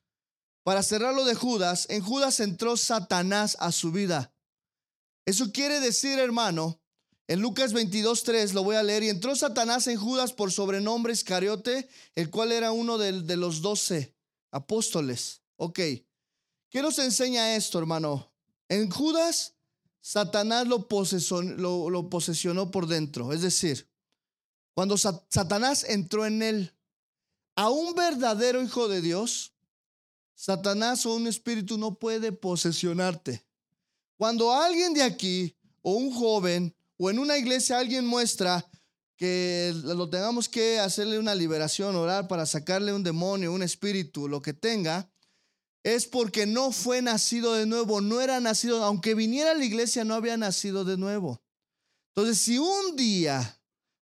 para 0.64 0.82
cerrarlo 0.82 1.26
de 1.26 1.36
Judas, 1.36 1.86
en 1.92 2.02
Judas 2.02 2.40
entró 2.40 2.76
Satanás 2.76 3.56
a 3.60 3.72
su 3.72 3.92
vida. 3.92 4.34
Eso 5.28 5.52
quiere 5.52 5.80
decir, 5.80 6.18
hermano, 6.18 6.82
en 7.28 7.40
Lucas 7.40 7.72
22.3 7.72 8.54
lo 8.54 8.64
voy 8.64 8.78
a 8.78 8.84
leer. 8.84 9.04
Y 9.04 9.10
entró 9.10 9.36
Satanás 9.36 9.86
en 9.86 10.00
Judas 10.00 10.34
por 10.34 10.52
sobrenombre 10.52 11.14
Iscariote, 11.14 11.88
el 12.16 12.32
cual 12.32 12.52
era 12.52 12.72
uno 12.72 12.98
de, 12.98 13.22
de 13.22 13.38
los 13.38 13.62
doce 13.62 14.16
apóstoles. 14.50 15.44
Ok. 15.58 15.80
¿Qué 16.72 16.82
nos 16.82 16.98
enseña 16.98 17.56
esto, 17.56 17.78
hermano? 17.78 18.34
En 18.70 18.90
Judas, 18.90 19.57
Satanás 20.08 20.66
lo, 20.66 20.88
posesionó 20.88 22.72
por 22.72 22.88
dentro. 22.88 23.34
Es 23.34 23.42
decir, 23.42 23.90
cuando 24.74 24.96
Satanás 24.98 25.84
entró 25.84 26.26
en 26.26 26.42
él, 26.42 26.74
a 27.58 27.70
un 27.70 27.94
verdadero 27.94 28.64
hijo 28.64 28.88
de 28.88 29.02
Dios, 29.02 29.54
Satanás 30.34 31.06
o 31.06 31.14
un 31.14 31.28
espíritu 31.28 31.78
no 31.78 32.00
puede 32.00 32.32
posesionarte. 32.32 33.46
Cuando 34.16 34.54
alguien 34.54 34.94
de 34.94 35.04
aquí 35.04 35.58
o 35.82 35.96
un 35.96 36.14
joven 36.14 36.74
o 36.96 37.10
en 37.10 37.20
una 37.20 37.38
iglesia 37.38 37.78
alguien 37.78 38.06
muestra 38.06 38.66
que 39.18 39.74
lo 39.84 40.10
tengamos 40.10 40.48
que 40.48 40.80
hacerle 40.80 41.20
una 41.20 41.36
liberación, 41.36 41.98
orar 41.98 42.30
para 42.30 42.46
sacarle 42.46 42.94
un 42.94 43.04
demonio, 43.04 43.52
un 43.52 43.62
espíritu, 43.62 44.30
lo 44.30 44.42
que 44.42 44.54
tenga, 44.54 45.12
es 45.96 46.06
porque 46.06 46.46
no 46.46 46.74
fue 46.74 47.02
nacido 47.02 47.54
de 47.54 47.66
nuevo, 47.66 48.02
no 48.02 48.20
era 48.20 48.42
nacido, 48.42 48.84
aunque 48.84 49.16
viniera 49.16 49.52
a 49.52 49.54
la 49.54 49.64
iglesia, 49.64 50.04
no 50.04 50.16
había 50.16 50.36
nacido 50.36 50.84
de 50.84 50.98
nuevo. 50.98 51.42
Entonces, 52.14 52.40
si 52.40 52.58
un 52.58 52.98
día 52.98 53.62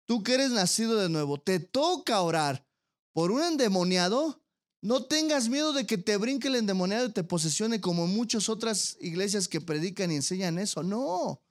tú 0.06 0.22
que 0.22 0.36
eres 0.36 0.52
nacido 0.52 0.98
de 0.98 1.10
nuevo, 1.10 1.40
te 1.40 1.60
toca 1.60 2.22
orar 2.22 2.68
por 3.14 3.32
un 3.32 3.42
endemoniado, 3.42 4.44
no 4.84 5.06
tengas 5.06 5.50
miedo 5.50 5.74
de 5.74 5.88
que 5.88 5.98
te 5.98 6.18
brinque 6.18 6.50
el 6.50 6.56
endemoniado 6.58 7.08
y 7.08 7.14
te 7.14 7.24
posesione 7.24 7.82
como 7.82 8.06
muchas 8.06 8.48
otras 8.48 8.98
iglesias 9.00 9.48
que 9.48 9.60
predican 9.60 10.12
y 10.12 10.18
enseñan 10.18 10.60
eso. 10.60 10.84
No. 10.84 11.42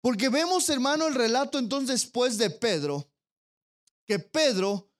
Porque 0.00 0.28
vemos, 0.28 0.68
hermano, 0.70 1.06
el 1.06 1.14
relato 1.14 1.60
entonces 1.60 2.02
después 2.02 2.36
de 2.36 2.50
Pedro, 2.50 3.08
que 4.06 4.18
Pedro 4.18 4.90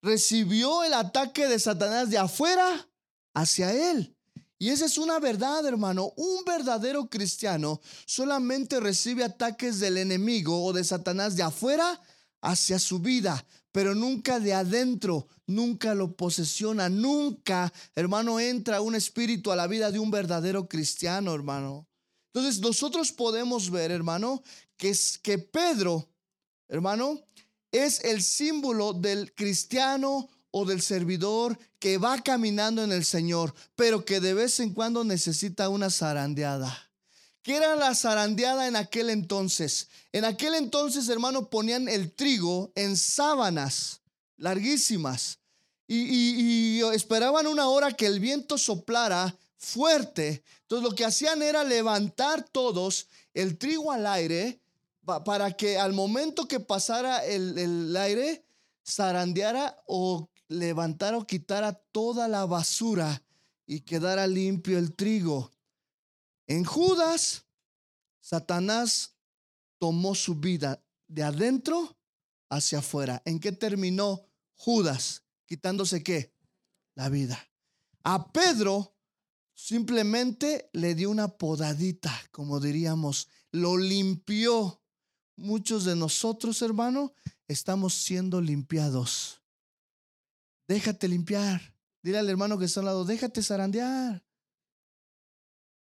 recibió 0.00 0.84
el 0.84 0.94
ataque 0.94 1.48
de 1.48 1.58
Satanás 1.58 2.08
de 2.08 2.16
afuera 2.16 2.88
hacia 3.34 3.90
él. 3.90 4.16
Y 4.58 4.70
esa 4.70 4.86
es 4.86 4.96
una 4.96 5.18
verdad, 5.18 5.66
hermano. 5.66 6.12
Un 6.16 6.44
verdadero 6.44 7.08
cristiano 7.08 7.80
solamente 8.06 8.78
recibe 8.78 9.24
ataques 9.24 9.80
del 9.80 9.96
enemigo 9.96 10.64
o 10.64 10.72
de 10.72 10.84
Satanás 10.84 11.34
de 11.34 11.42
afuera 11.42 12.00
hacia 12.40 12.78
su 12.78 13.00
vida, 13.00 13.44
pero 13.72 13.94
nunca 13.94 14.38
de 14.38 14.54
adentro, 14.54 15.26
nunca 15.46 15.94
lo 15.94 16.14
posesiona, 16.14 16.88
nunca, 16.88 17.72
hermano, 17.94 18.38
entra 18.38 18.80
un 18.80 18.94
espíritu 18.94 19.50
a 19.50 19.56
la 19.56 19.66
vida 19.66 19.90
de 19.90 19.98
un 19.98 20.10
verdadero 20.10 20.68
cristiano, 20.68 21.34
hermano. 21.34 21.88
Entonces 22.32 22.60
nosotros 22.60 23.12
podemos 23.12 23.70
ver, 23.70 23.90
hermano, 23.90 24.42
que, 24.76 24.90
es, 24.90 25.18
que 25.18 25.38
Pedro, 25.38 26.08
hermano, 26.68 27.20
es 27.72 28.02
el 28.04 28.22
símbolo 28.22 28.92
del 28.92 29.34
cristiano 29.34 30.28
o 30.52 30.64
del 30.64 30.80
servidor 30.80 31.58
que 31.80 31.98
va 31.98 32.22
caminando 32.22 32.84
en 32.84 32.92
el 32.92 33.04
Señor, 33.04 33.52
pero 33.74 34.04
que 34.04 34.20
de 34.20 34.34
vez 34.34 34.60
en 34.60 34.72
cuando 34.72 35.02
necesita 35.02 35.68
una 35.68 35.90
zarandeada. 35.90 36.90
¿Qué 37.42 37.56
era 37.56 37.74
la 37.74 37.94
zarandeada 37.96 38.68
en 38.68 38.76
aquel 38.76 39.10
entonces? 39.10 39.88
En 40.12 40.24
aquel 40.24 40.54
entonces, 40.54 41.08
hermano, 41.08 41.50
ponían 41.50 41.88
el 41.88 42.12
trigo 42.12 42.70
en 42.76 42.96
sábanas 42.96 44.00
larguísimas 44.36 45.40
y, 45.88 46.78
y 46.78 46.82
esperaban 46.94 47.48
una 47.48 47.68
hora 47.68 47.92
que 47.92 48.06
el 48.06 48.20
viento 48.20 48.56
soplara 48.58 49.36
fuerte. 49.56 50.44
Entonces 50.62 50.88
lo 50.88 50.94
que 50.94 51.04
hacían 51.04 51.42
era 51.42 51.64
levantar 51.64 52.44
todos 52.48 53.08
el 53.34 53.58
trigo 53.58 53.90
al 53.90 54.06
aire 54.06 54.60
para 55.04 55.52
que 55.52 55.78
al 55.78 55.92
momento 55.92 56.46
que 56.46 56.60
pasara 56.60 57.24
el, 57.24 57.58
el 57.58 57.96
aire, 57.96 58.44
zarandeara 58.86 59.76
o 59.86 60.28
levantara 60.52 61.18
o 61.18 61.26
quitara 61.26 61.72
toda 61.72 62.28
la 62.28 62.46
basura 62.46 63.22
y 63.66 63.80
quedara 63.80 64.26
limpio 64.26 64.78
el 64.78 64.94
trigo. 64.94 65.50
En 66.46 66.64
Judas, 66.64 67.46
Satanás 68.20 69.16
tomó 69.78 70.14
su 70.14 70.34
vida 70.36 70.82
de 71.08 71.22
adentro 71.22 71.96
hacia 72.48 72.78
afuera. 72.78 73.22
¿En 73.24 73.40
qué 73.40 73.52
terminó 73.52 74.26
Judas? 74.54 75.22
Quitándose 75.46 76.02
qué? 76.02 76.32
La 76.94 77.08
vida. 77.08 77.38
A 78.04 78.32
Pedro 78.32 78.94
simplemente 79.54 80.68
le 80.72 80.94
dio 80.94 81.10
una 81.10 81.28
podadita, 81.28 82.12
como 82.30 82.60
diríamos, 82.60 83.28
lo 83.50 83.76
limpió. 83.76 84.80
Muchos 85.36 85.84
de 85.84 85.96
nosotros, 85.96 86.62
hermano, 86.62 87.14
estamos 87.48 87.94
siendo 87.94 88.40
limpiados 88.40 89.41
Déjate 90.68 91.08
limpiar. 91.08 91.60
Dile 92.02 92.18
al 92.18 92.28
hermano 92.28 92.58
que 92.58 92.64
está 92.64 92.80
al 92.80 92.86
lado, 92.86 93.04
déjate 93.04 93.42
zarandear. 93.42 94.22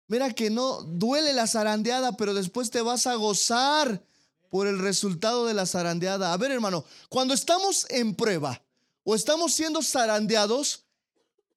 Mira 0.08 0.32
que 0.34 0.50
no 0.50 0.84
duele 0.84 1.34
la 1.34 1.48
zarandeada, 1.48 2.16
pero 2.18 2.34
después 2.34 2.70
te 2.70 2.82
vas 2.82 3.08
a 3.08 3.16
gozar 3.16 4.06
por 4.50 4.68
el 4.68 4.78
resultado 4.78 5.48
de 5.48 5.56
la 5.56 5.66
zarandeada. 5.66 6.34
A 6.34 6.38
ver, 6.38 6.52
hermano, 6.52 6.86
cuando 7.10 7.34
estamos 7.34 7.88
en 7.90 8.14
prueba 8.14 8.62
o 9.04 9.16
estamos 9.16 9.54
siendo 9.54 9.82
zarandeados, 9.82 10.86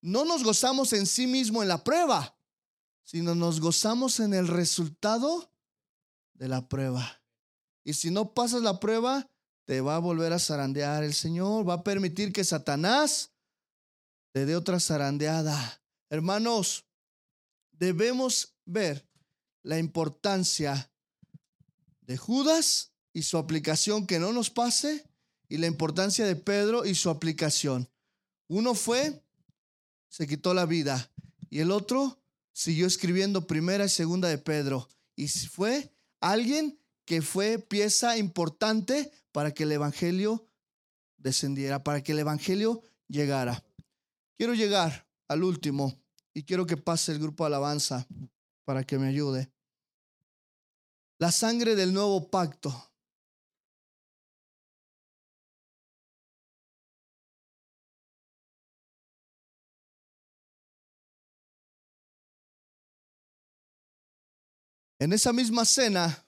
no 0.00 0.24
nos 0.24 0.42
gozamos 0.42 0.92
en 0.92 1.06
sí 1.06 1.26
mismo 1.26 1.62
en 1.62 1.68
la 1.68 1.84
prueba, 1.84 2.34
sino 3.02 3.34
nos 3.34 3.60
gozamos 3.60 4.20
en 4.20 4.32
el 4.32 4.48
resultado 4.48 5.50
de 6.34 6.48
la 6.48 6.66
prueba. 6.68 7.20
Y 7.84 7.92
si 7.92 8.10
no 8.10 8.32
pasas 8.32 8.62
la 8.62 8.80
prueba, 8.80 9.28
te 9.66 9.80
va 9.80 9.96
a 9.96 10.00
volver 10.00 10.32
a 10.32 10.38
zarandear 10.38 11.04
el 11.04 11.12
Señor, 11.12 11.68
va 11.68 11.74
a 11.74 11.84
permitir 11.84 12.32
que 12.32 12.44
Satanás 12.44 13.32
te 14.32 14.46
dé 14.46 14.56
otra 14.56 14.78
zarandeada. 14.80 15.82
Hermanos, 16.08 16.84
debemos 17.72 18.54
ver 18.64 19.06
la 19.62 19.78
importancia 19.78 20.90
de 22.02 22.16
Judas 22.16 22.92
y 23.12 23.22
su 23.22 23.38
aplicación 23.38 24.06
que 24.06 24.20
no 24.20 24.32
nos 24.32 24.50
pase 24.50 25.04
y 25.48 25.56
la 25.56 25.66
importancia 25.66 26.24
de 26.24 26.36
Pedro 26.36 26.84
y 26.84 26.94
su 26.94 27.10
aplicación. 27.10 27.90
Uno 28.48 28.74
fue, 28.74 29.24
se 30.08 30.28
quitó 30.28 30.54
la 30.54 30.66
vida 30.66 31.10
y 31.50 31.58
el 31.58 31.72
otro 31.72 32.22
siguió 32.52 32.86
escribiendo 32.86 33.48
primera 33.48 33.84
y 33.84 33.88
segunda 33.88 34.28
de 34.28 34.38
Pedro 34.38 34.88
y 35.16 35.26
fue 35.28 35.92
alguien 36.20 36.78
que 37.04 37.22
fue 37.22 37.58
pieza 37.58 38.16
importante 38.16 39.10
para 39.36 39.52
que 39.52 39.64
el 39.64 39.72
Evangelio 39.72 40.48
descendiera, 41.18 41.84
para 41.84 42.02
que 42.02 42.12
el 42.12 42.20
Evangelio 42.20 42.80
llegara. 43.06 43.62
Quiero 44.38 44.54
llegar 44.54 45.06
al 45.28 45.44
último 45.44 45.92
y 46.32 46.44
quiero 46.44 46.64
que 46.64 46.78
pase 46.78 47.12
el 47.12 47.18
grupo 47.18 47.44
de 47.44 47.48
alabanza 47.48 48.08
para 48.64 48.82
que 48.82 48.96
me 48.96 49.08
ayude. 49.08 49.52
La 51.18 51.30
sangre 51.30 51.76
del 51.76 51.92
nuevo 51.92 52.30
pacto. 52.30 52.72
En 64.98 65.12
esa 65.12 65.34
misma 65.34 65.66
cena, 65.66 66.25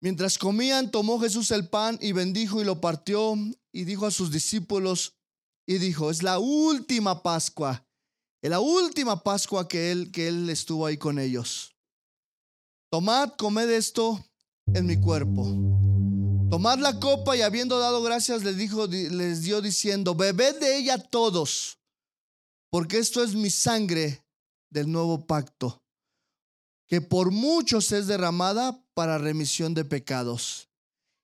Mientras 0.00 0.36
comían, 0.38 0.90
tomó 0.90 1.18
Jesús 1.18 1.50
el 1.50 1.68
pan 1.68 1.98
y 2.00 2.12
bendijo 2.12 2.60
y 2.60 2.64
lo 2.64 2.80
partió 2.80 3.34
y 3.72 3.84
dijo 3.84 4.06
a 4.06 4.10
sus 4.10 4.30
discípulos 4.30 5.16
y 5.66 5.78
dijo, 5.78 6.10
es 6.10 6.22
la 6.22 6.38
última 6.38 7.22
Pascua, 7.22 7.86
es 8.42 8.50
la 8.50 8.60
última 8.60 9.22
Pascua 9.22 9.66
que 9.66 9.90
él, 9.90 10.12
que 10.12 10.28
él 10.28 10.50
estuvo 10.50 10.86
ahí 10.86 10.98
con 10.98 11.18
ellos. 11.18 11.74
Tomad, 12.90 13.32
comed 13.36 13.70
esto 13.70 14.24
en 14.66 14.86
mi 14.86 15.00
cuerpo. 15.00 15.44
Tomad 16.50 16.78
la 16.78 17.00
copa 17.00 17.36
y 17.36 17.42
habiendo 17.42 17.78
dado 17.78 18.02
gracias 18.02 18.44
les 18.44 18.56
dijo, 18.56 18.86
les 18.86 19.42
dio 19.42 19.60
diciendo, 19.60 20.14
bebed 20.14 20.60
de 20.60 20.76
ella 20.76 20.98
todos, 20.98 21.78
porque 22.70 22.98
esto 22.98 23.24
es 23.24 23.34
mi 23.34 23.50
sangre 23.50 24.24
del 24.70 24.92
nuevo 24.92 25.26
pacto 25.26 25.82
que 26.86 27.00
por 27.00 27.30
muchos 27.30 27.92
es 27.92 28.06
derramada 28.06 28.82
para 28.94 29.18
remisión 29.18 29.74
de 29.74 29.84
pecados. 29.84 30.68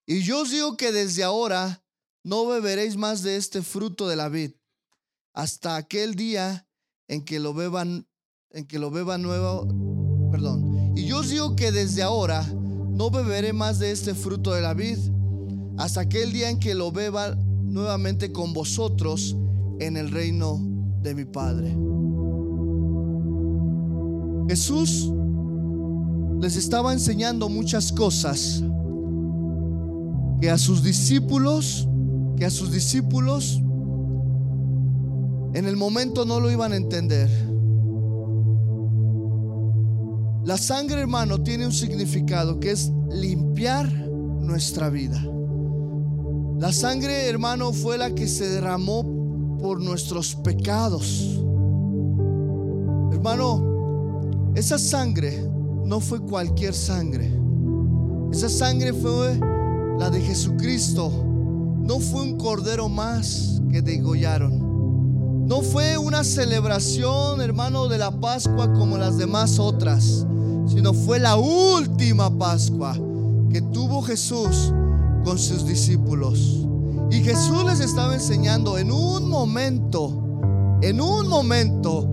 Y 0.06 0.22
yo 0.22 0.42
os 0.42 0.50
digo 0.50 0.76
que 0.76 0.92
desde 0.92 1.22
ahora 1.22 1.84
no 2.24 2.46
beberéis 2.46 2.96
más 2.96 3.22
de 3.22 3.36
este 3.36 3.62
fruto 3.62 4.08
de 4.08 4.16
la 4.16 4.28
vid, 4.28 4.52
hasta 5.32 5.76
aquel 5.76 6.14
día 6.14 6.66
en 7.08 7.24
que 7.24 7.40
lo 7.40 7.54
beban, 7.54 8.06
en 8.50 8.66
que 8.66 8.78
lo 8.78 8.90
beba 8.90 9.18
nuevo, 9.18 9.66
perdón. 10.30 10.92
Y 10.96 11.06
yo 11.06 11.20
os 11.20 11.30
digo 11.30 11.56
que 11.56 11.72
desde 11.72 12.02
ahora 12.02 12.42
no 12.44 13.10
beberé 13.10 13.52
más 13.52 13.78
de 13.78 13.92
este 13.92 14.14
fruto 14.14 14.52
de 14.52 14.60
la 14.60 14.74
vid, 14.74 14.98
hasta 15.78 16.00
aquel 16.02 16.32
día 16.32 16.50
en 16.50 16.60
que 16.60 16.74
lo 16.74 16.92
beba 16.92 17.34
nuevamente 17.34 18.32
con 18.32 18.52
vosotros 18.52 19.36
en 19.78 19.96
el 19.96 20.10
reino 20.10 20.60
de 21.00 21.14
mi 21.14 21.24
Padre. 21.24 21.74
Jesús 24.48 25.10
les 26.42 26.56
estaba 26.56 26.92
enseñando 26.92 27.48
muchas 27.48 27.92
cosas 27.92 28.64
que 30.40 30.50
a 30.50 30.58
sus 30.58 30.82
discípulos, 30.82 31.88
que 32.36 32.44
a 32.44 32.50
sus 32.50 32.72
discípulos 32.72 33.62
en 35.54 35.66
el 35.66 35.76
momento 35.76 36.24
no 36.24 36.40
lo 36.40 36.50
iban 36.50 36.72
a 36.72 36.76
entender. 36.76 37.30
La 40.44 40.56
sangre, 40.56 41.02
hermano, 41.02 41.40
tiene 41.44 41.64
un 41.64 41.72
significado 41.72 42.58
que 42.58 42.72
es 42.72 42.90
limpiar 43.12 43.88
nuestra 43.92 44.90
vida. 44.90 45.24
La 46.58 46.72
sangre, 46.72 47.28
hermano, 47.28 47.72
fue 47.72 47.96
la 47.98 48.16
que 48.16 48.26
se 48.26 48.48
derramó 48.48 49.58
por 49.60 49.80
nuestros 49.80 50.34
pecados. 50.34 51.40
Hermano, 53.12 54.50
esa 54.56 54.76
sangre 54.76 55.51
no 55.84 56.00
fue 56.00 56.20
cualquier 56.20 56.74
sangre. 56.74 57.32
Esa 58.32 58.48
sangre 58.48 58.92
fue 58.92 59.38
la 59.98 60.10
de 60.10 60.20
Jesucristo. 60.20 61.10
No 61.80 62.00
fue 62.00 62.22
un 62.22 62.38
cordero 62.38 62.88
más 62.88 63.60
que 63.70 63.82
degollaron. 63.82 65.46
No 65.46 65.60
fue 65.60 65.98
una 65.98 66.24
celebración, 66.24 67.40
hermano, 67.40 67.88
de 67.88 67.98
la 67.98 68.10
Pascua 68.20 68.72
como 68.72 68.96
las 68.96 69.18
demás 69.18 69.58
otras, 69.58 70.26
sino 70.66 70.94
fue 70.94 71.18
la 71.18 71.36
última 71.36 72.36
Pascua 72.38 72.96
que 73.50 73.60
tuvo 73.60 74.02
Jesús 74.02 74.72
con 75.24 75.38
sus 75.38 75.66
discípulos. 75.66 76.66
Y 77.10 77.22
Jesús 77.22 77.64
les 77.66 77.80
estaba 77.80 78.14
enseñando 78.14 78.78
en 78.78 78.90
un 78.90 79.28
momento, 79.28 80.78
en 80.80 81.00
un 81.00 81.28
momento, 81.28 82.08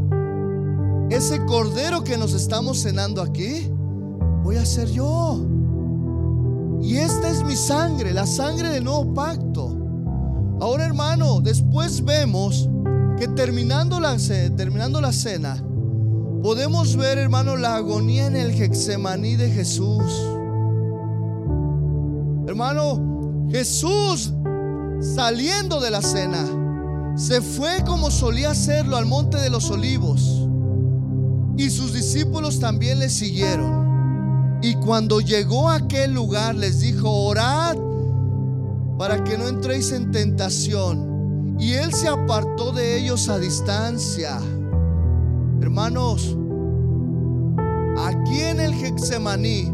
ese 1.10 1.44
cordero 1.46 2.04
que 2.04 2.18
nos 2.18 2.34
estamos 2.34 2.82
cenando 2.82 3.22
aquí, 3.22 3.70
voy 4.44 4.58
a 4.58 4.66
ser 4.66 4.90
yo. 4.90 5.46
Y 6.82 6.98
esta 6.98 7.30
es 7.30 7.44
mi 7.44 7.56
sangre, 7.56 8.14
la 8.14 8.26
sangre 8.26 8.70
del 8.70 8.84
nuevo 8.84 9.14
pacto. 9.14 9.76
Ahora 10.62 10.86
hermano, 10.86 11.42
después 11.42 12.04
vemos 12.04 12.70
que 13.18 13.28
terminando 13.28 14.00
la, 14.00 14.18
terminando 14.56 15.02
la 15.02 15.12
cena, 15.12 15.64
podemos 16.44 16.96
ver, 16.96 17.18
hermano, 17.18 17.58
la 17.58 17.76
agonía 17.76 18.28
en 18.28 18.36
el 18.36 18.54
Getsemaní 18.54 19.36
de 19.36 19.50
Jesús. 19.52 20.04
Hermano, 22.48 23.48
Jesús 23.50 24.34
saliendo 25.02 25.80
de 25.80 25.92
la 25.92 26.02
cena, 26.02 26.46
se 27.16 27.42
fue 27.42 27.84
como 27.86 28.12
solía 28.12 28.52
hacerlo 28.52 28.96
al 28.96 29.06
monte 29.06 29.38
de 29.38 29.50
los 29.50 29.70
olivos. 29.72 30.49
Y 31.60 31.70
sus 31.70 31.92
discípulos 31.92 32.62
también 32.62 33.00
le 33.00 33.10
siguieron. 33.10 34.60
Y 34.62 34.76
cuando 34.76 35.20
llegó 35.20 35.68
a 35.68 35.76
aquel 35.76 36.14
lugar 36.14 36.56
les 36.56 36.80
dijo, 36.80 37.12
orad 37.12 37.76
para 38.98 39.22
que 39.26 39.38
no 39.38 39.46
entréis 39.46 39.92
en 39.92 40.10
tentación. 40.10 41.58
Y 41.60 41.74
él 41.74 41.94
se 41.94 42.08
apartó 42.08 42.72
de 42.72 42.98
ellos 42.98 43.28
a 43.28 43.40
distancia. 43.40 44.40
Hermanos, 45.60 46.38
aquí 47.98 48.40
en 48.40 48.62
el 48.62 48.74
Getsemaní 48.76 49.70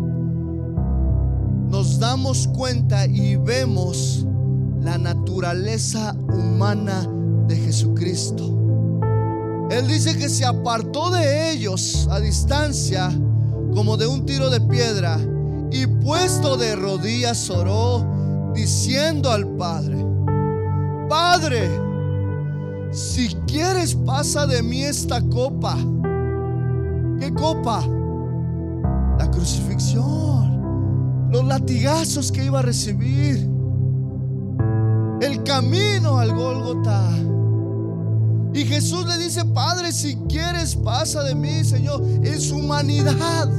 nos 1.69 1.99
damos 1.99 2.47
cuenta 2.47 3.05
y 3.05 3.35
vemos 3.35 4.25
la 4.81 4.97
naturaleza 4.97 6.15
humana 6.33 7.07
de 7.47 7.57
Jesucristo. 7.57 8.64
Él 9.69 9.87
dice 9.87 10.17
que 10.17 10.29
se 10.29 10.45
apartó 10.45 11.09
de 11.09 11.51
ellos 11.51 12.07
a 12.11 12.19
distancia 12.19 13.11
como 13.73 13.97
de 13.97 14.07
un 14.07 14.25
tiro 14.25 14.49
de 14.49 14.61
piedra 14.61 15.17
y 15.71 15.87
puesto 15.87 16.55
de 16.55 16.75
rodillas 16.75 17.49
oró 17.49 18.05
diciendo 18.53 19.31
al 19.31 19.47
Padre, 19.57 20.05
Padre, 21.09 21.69
si 22.91 23.27
quieres 23.47 23.95
pasa 23.95 24.47
de 24.47 24.63
mí 24.63 24.83
esta 24.83 25.21
copa. 25.21 25.77
¿Qué 27.19 27.33
copa? 27.33 27.85
La 29.17 29.29
crucifixión, 29.31 31.29
los 31.31 31.43
latigazos 31.45 32.31
que 32.31 32.45
iba 32.45 32.59
a 32.59 32.61
recibir, 32.61 33.49
el 35.21 35.43
camino 35.43 36.19
al 36.19 36.33
Gólgota. 36.33 37.09
Y 38.55 38.63
Jesús 38.63 39.05
le 39.05 39.17
dice, 39.17 39.43
Padre, 39.43 39.91
si 39.91 40.15
quieres, 40.29 40.77
pasa 40.77 41.23
de 41.23 41.35
mí, 41.35 41.65
Señor, 41.65 42.01
en 42.23 42.39
su 42.39 42.55
humanidad. 42.55 43.49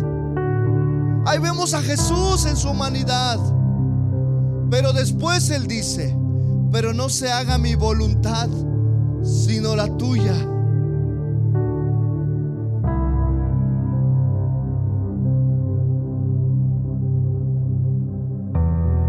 Ahí 1.26 1.38
vemos 1.38 1.74
a 1.74 1.82
Jesús 1.82 2.46
en 2.46 2.56
su 2.56 2.70
humanidad. 2.70 3.38
Pero 4.70 4.94
después 4.94 5.50
Él 5.50 5.66
dice, 5.66 6.16
pero 6.72 6.94
no 6.94 7.10
se 7.10 7.30
haga 7.30 7.58
mi 7.58 7.74
voluntad, 7.74 8.48
sino 9.22 9.76
la 9.76 9.94
tuya. 9.98 10.32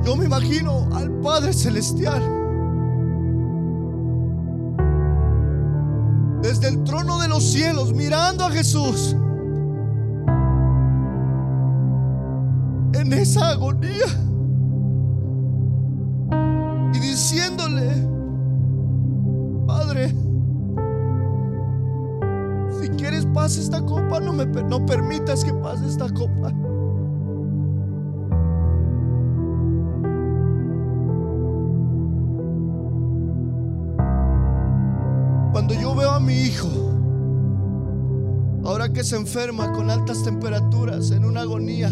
Yo 0.04 0.18
me 0.18 0.26
imagino 0.26 0.90
al 0.94 1.10
Padre 1.22 1.54
Celestial 1.54 2.37
desde 6.42 6.70
el 6.70 6.84
trono 6.84 7.20
de 7.20 7.28
los 7.28 7.44
cielos 7.44 7.94
mirando 7.94 8.46
a 8.46 8.52
Jesús 8.52 9.16
en 12.94 13.14
esa 13.14 13.52
agonía 13.52 14.06
y 16.94 17.00
diciéndole, 17.00 18.08
Padre, 19.66 20.14
si 22.82 22.90
quieres 22.90 23.26
pase 23.28 23.62
esta 23.62 23.82
copa, 23.82 24.20
no, 24.20 24.34
me, 24.34 24.46
no 24.46 24.86
permitas 24.86 25.44
que 25.44 25.54
pase 25.54 25.88
esta 25.88 26.10
copa. 26.10 26.52
Mi 36.20 36.34
hijo, 36.34 36.70
ahora 38.64 38.92
que 38.92 39.04
se 39.04 39.16
enferma 39.16 39.72
con 39.74 39.90
altas 39.90 40.24
temperaturas, 40.24 41.12
en 41.12 41.26
una 41.26 41.42
agonía, 41.42 41.90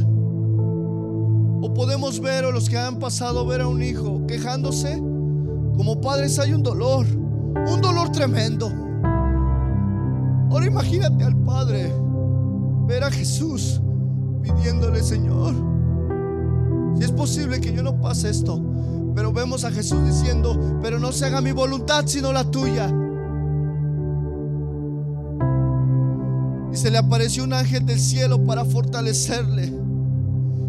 o 1.61 1.73
podemos 1.73 2.19
ver, 2.19 2.45
o 2.45 2.51
los 2.51 2.69
que 2.69 2.77
han 2.77 2.99
pasado 2.99 3.45
ver 3.45 3.61
a 3.61 3.67
un 3.67 3.81
hijo 3.81 4.25
quejándose, 4.27 5.01
como 5.77 5.99
padres 6.01 6.39
hay 6.39 6.53
un 6.53 6.63
dolor, 6.63 7.05
un 7.07 7.81
dolor 7.81 8.11
tremendo. 8.11 8.71
Ahora 10.51 10.67
imagínate 10.67 11.23
al 11.23 11.35
Padre 11.35 11.93
ver 12.87 13.03
a 13.03 13.11
Jesús 13.11 13.81
pidiéndole, 14.41 15.03
Señor, 15.03 15.53
si 16.97 17.03
es 17.03 17.11
posible 17.11 17.59
que 17.59 17.73
yo 17.73 17.83
no 17.83 17.99
pase 17.99 18.29
esto, 18.29 18.61
pero 19.15 19.33
vemos 19.33 19.65
a 19.65 19.71
Jesús 19.71 20.05
diciendo, 20.05 20.79
pero 20.81 20.99
no 20.99 21.11
se 21.11 21.25
haga 21.25 21.41
mi 21.41 21.51
voluntad 21.51 22.03
sino 22.05 22.31
la 22.31 22.43
tuya. 22.49 22.93
Se 26.77 26.91
le 26.91 26.97
apareció 26.97 27.43
un 27.43 27.53
ángel 27.53 27.85
del 27.85 27.99
cielo 27.99 28.45
para 28.45 28.65
fortalecerle. 28.65 29.73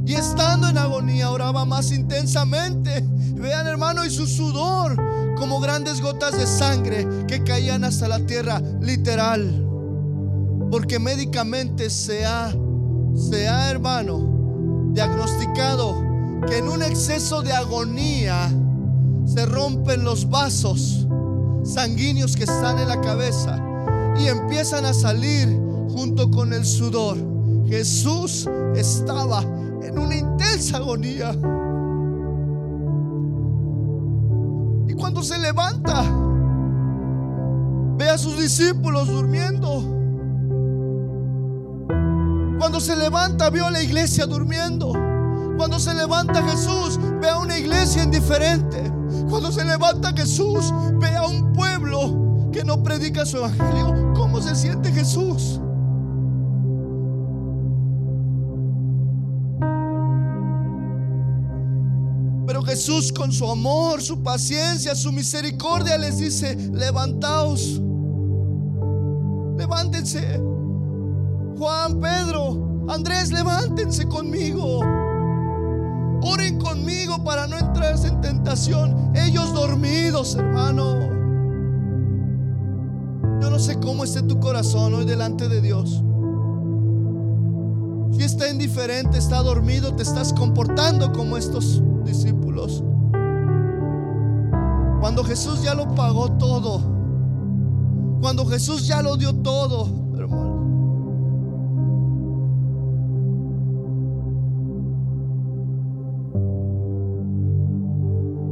Y 0.06 0.14
estando 0.14 0.68
en 0.68 0.78
agonía 0.78 1.30
oraba 1.30 1.64
más 1.64 1.90
intensamente. 1.90 3.04
Vean 3.34 3.66
hermano 3.66 4.04
y 4.04 4.10
su 4.10 4.26
sudor 4.26 4.96
como 5.36 5.60
grandes 5.60 6.00
gotas 6.00 6.38
de 6.38 6.46
sangre 6.46 7.06
que 7.26 7.42
caían 7.42 7.84
hasta 7.84 8.08
la 8.08 8.20
tierra, 8.20 8.62
literal. 8.80 9.64
Porque 10.70 10.98
médicamente 10.98 11.90
se 11.90 12.24
ha, 12.24 12.54
se 13.14 13.48
ha 13.48 13.70
hermano, 13.70 14.90
diagnosticado 14.92 16.02
que 16.46 16.58
en 16.58 16.68
un 16.68 16.82
exceso 16.82 17.42
de 17.42 17.52
agonía 17.52 18.48
se 19.26 19.44
rompen 19.44 20.04
los 20.04 20.30
vasos 20.30 21.06
sanguíneos 21.64 22.36
que 22.36 22.44
están 22.44 22.78
en 22.78 22.88
la 22.88 23.00
cabeza 23.00 23.60
y 24.18 24.28
empiezan 24.28 24.84
a 24.84 24.94
salir 24.94 25.65
junto 25.96 26.30
con 26.30 26.52
el 26.52 26.66
sudor. 26.66 27.16
Jesús 27.66 28.46
estaba 28.74 29.40
en 29.82 29.98
una 29.98 30.14
intensa 30.14 30.76
agonía. 30.76 31.30
Y 34.86 34.92
cuando 34.92 35.22
se 35.22 35.38
levanta, 35.38 36.04
ve 37.96 38.10
a 38.10 38.18
sus 38.18 38.38
discípulos 38.38 39.08
durmiendo. 39.08 39.82
Cuando 42.58 42.78
se 42.78 42.94
levanta, 42.94 43.48
vio 43.48 43.66
a 43.66 43.70
la 43.70 43.82
iglesia 43.82 44.26
durmiendo. 44.26 44.92
Cuando 45.56 45.78
se 45.78 45.94
levanta 45.94 46.42
Jesús, 46.42 47.00
ve 47.22 47.30
a 47.30 47.38
una 47.38 47.56
iglesia 47.56 48.02
indiferente. 48.02 48.92
Cuando 49.30 49.50
se 49.50 49.64
levanta 49.64 50.12
Jesús, 50.14 50.74
ve 51.00 51.16
a 51.16 51.26
un 51.26 51.54
pueblo 51.54 52.50
que 52.52 52.64
no 52.64 52.82
predica 52.82 53.24
su 53.24 53.38
evangelio. 53.38 54.12
¿Cómo 54.14 54.42
se 54.42 54.54
siente 54.54 54.92
Jesús? 54.92 55.60
Jesús 62.76 63.10
con 63.10 63.32
su 63.32 63.50
amor, 63.50 64.02
su 64.02 64.22
paciencia, 64.22 64.94
su 64.94 65.10
misericordia 65.10 65.96
les 65.96 66.18
dice, 66.18 66.54
levantaos, 66.74 67.80
levántense. 69.56 70.38
Juan, 71.56 71.98
Pedro, 71.98 72.84
Andrés, 72.90 73.32
levántense 73.32 74.06
conmigo. 74.06 74.80
Oren 76.20 76.58
conmigo 76.58 77.24
para 77.24 77.46
no 77.46 77.56
entrar 77.56 77.96
en 78.04 78.20
tentación. 78.20 79.10
Ellos 79.16 79.54
dormidos, 79.54 80.34
hermano. 80.34 80.98
Yo 83.40 83.48
no 83.48 83.58
sé 83.58 83.80
cómo 83.80 84.04
esté 84.04 84.20
tu 84.20 84.38
corazón 84.38 84.92
hoy 84.92 85.06
delante 85.06 85.48
de 85.48 85.62
Dios. 85.62 86.02
Si 88.12 88.22
está 88.22 88.48
indiferente, 88.48 89.18
está 89.18 89.42
dormido, 89.42 89.94
te 89.94 90.02
estás 90.02 90.32
comportando 90.32 91.12
como 91.12 91.36
estos 91.36 91.82
discípulos. 92.04 92.82
Cuando 95.00 95.22
Jesús 95.24 95.62
ya 95.62 95.74
lo 95.74 95.94
pagó 95.94 96.32
todo, 96.32 96.80
cuando 98.20 98.46
Jesús 98.46 98.86
ya 98.86 99.02
lo 99.02 99.16
dio 99.16 99.34
todo, 99.34 99.88
hermano. 100.16 100.56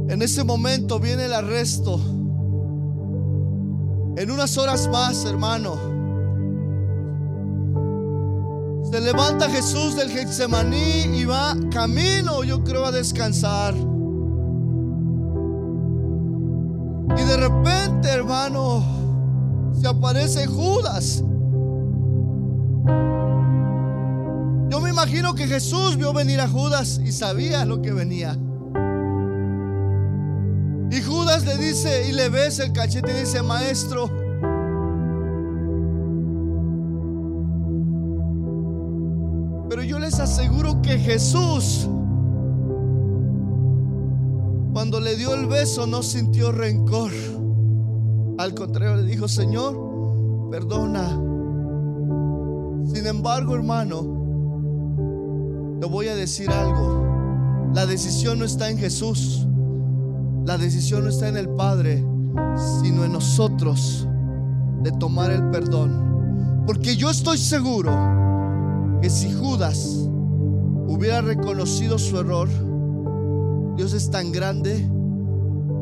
En 0.09 0.21
ese 0.21 0.43
momento 0.43 0.99
viene 0.99 1.25
el 1.25 1.33
arresto. 1.33 1.99
En 4.17 4.31
unas 4.31 4.57
horas 4.57 4.87
más, 4.89 5.25
hermano 5.25 5.94
se 8.91 9.01
levanta 9.01 9.49
Jesús 9.49 9.95
del 9.95 10.09
Getsemaní 10.09 11.17
y 11.17 11.25
va 11.25 11.55
camino, 11.71 12.43
yo 12.43 12.63
creo, 12.63 12.85
a 12.85 12.91
descansar. 12.91 13.73
Y 17.17 17.23
de 17.23 17.37
repente, 17.37 18.09
hermano, 18.09 19.73
se 19.79 19.87
aparece 19.87 20.45
Judas. 20.45 21.23
Yo 24.69 24.81
me 24.81 24.89
imagino 24.89 25.33
que 25.33 25.47
Jesús 25.47 25.97
vio 25.97 26.13
venir 26.13 26.39
a 26.39 26.47
Judas 26.47 27.01
y 27.03 27.11
sabía 27.11 27.65
lo 27.65 27.81
que 27.81 27.91
venía. 27.91 28.37
Y 30.91 31.01
Judas 31.01 31.45
le 31.45 31.57
dice 31.57 32.07
y 32.07 32.13
le 32.13 32.29
besa 32.29 32.63
el 32.63 32.71
cachete 32.71 33.11
y 33.11 33.21
dice, 33.21 33.41
maestro, 33.41 34.24
les 40.15 40.21
aseguro 40.21 40.81
que 40.81 40.97
Jesús, 40.97 41.89
cuando 44.71 45.01
le 45.01 45.17
dio 45.17 45.33
el 45.33 45.45
beso, 45.45 45.85
no 45.87 46.03
sintió 46.03 46.53
rencor. 46.53 47.11
Al 48.37 48.53
contrario, 48.53 48.95
le 48.95 49.03
dijo, 49.03 49.27
Señor, 49.27 49.77
perdona. 50.51 51.09
Sin 52.93 53.05
embargo, 53.07 53.55
hermano, 53.55 54.03
te 55.81 55.87
voy 55.87 56.07
a 56.07 56.15
decir 56.15 56.49
algo. 56.49 57.71
La 57.73 57.85
decisión 57.85 58.39
no 58.39 58.45
está 58.45 58.69
en 58.69 58.77
Jesús. 58.77 59.45
La 60.45 60.57
decisión 60.57 61.03
no 61.03 61.09
está 61.09 61.27
en 61.27 61.35
el 61.35 61.49
Padre, 61.49 62.05
sino 62.81 63.03
en 63.03 63.11
nosotros 63.11 64.07
de 64.81 64.93
tomar 64.93 65.31
el 65.31 65.49
perdón. 65.49 66.63
Porque 66.65 66.95
yo 66.95 67.09
estoy 67.09 67.37
seguro 67.37 68.24
que 69.01 69.09
si 69.09 69.31
Judas 69.33 70.07
hubiera 70.87 71.21
reconocido 71.21 71.97
su 71.97 72.17
error, 72.17 72.47
Dios 73.75 73.93
es 73.93 74.09
tan 74.09 74.31
grande 74.31 74.87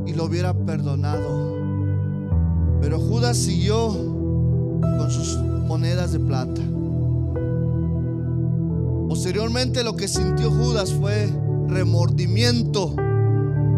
y 0.06 0.14
lo 0.14 0.26
hubiera 0.26 0.54
perdonado. 0.54 1.54
Pero 2.82 3.00
Judas 3.00 3.38
siguió 3.38 3.90
con 4.82 5.10
sus 5.10 5.38
monedas 5.68 6.12
de 6.12 6.20
plata. 6.20 6.62
Posteriormente 9.08 9.84
lo 9.84 9.96
que 9.96 10.08
sintió 10.08 10.52
Judas 10.52 10.92
fue 10.94 11.30
remordimiento. 11.68 12.96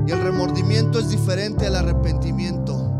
Y 0.07 0.12
el 0.12 0.22
remordimiento 0.22 0.99
es 0.99 1.10
diferente 1.10 1.68
al 1.68 1.76
arrepentimiento. 1.76 2.91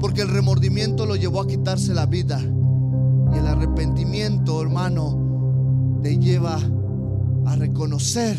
Porque 0.00 0.22
el 0.22 0.28
remordimiento 0.28 1.06
lo 1.06 1.16
llevó 1.16 1.42
a 1.42 1.46
quitarse 1.46 1.94
la 1.94 2.06
vida. 2.06 2.40
Y 2.40 3.38
el 3.38 3.46
arrepentimiento, 3.46 4.62
hermano, 4.62 5.31
te 6.02 6.18
lleva 6.18 6.58
a 7.46 7.56
reconocer 7.56 8.36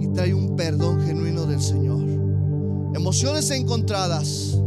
y 0.00 0.08
trae 0.08 0.34
un 0.34 0.56
perdón 0.56 1.00
genuino 1.06 1.46
del 1.46 1.60
Señor. 1.60 2.02
Emociones 2.94 3.50
encontradas. 3.50 4.58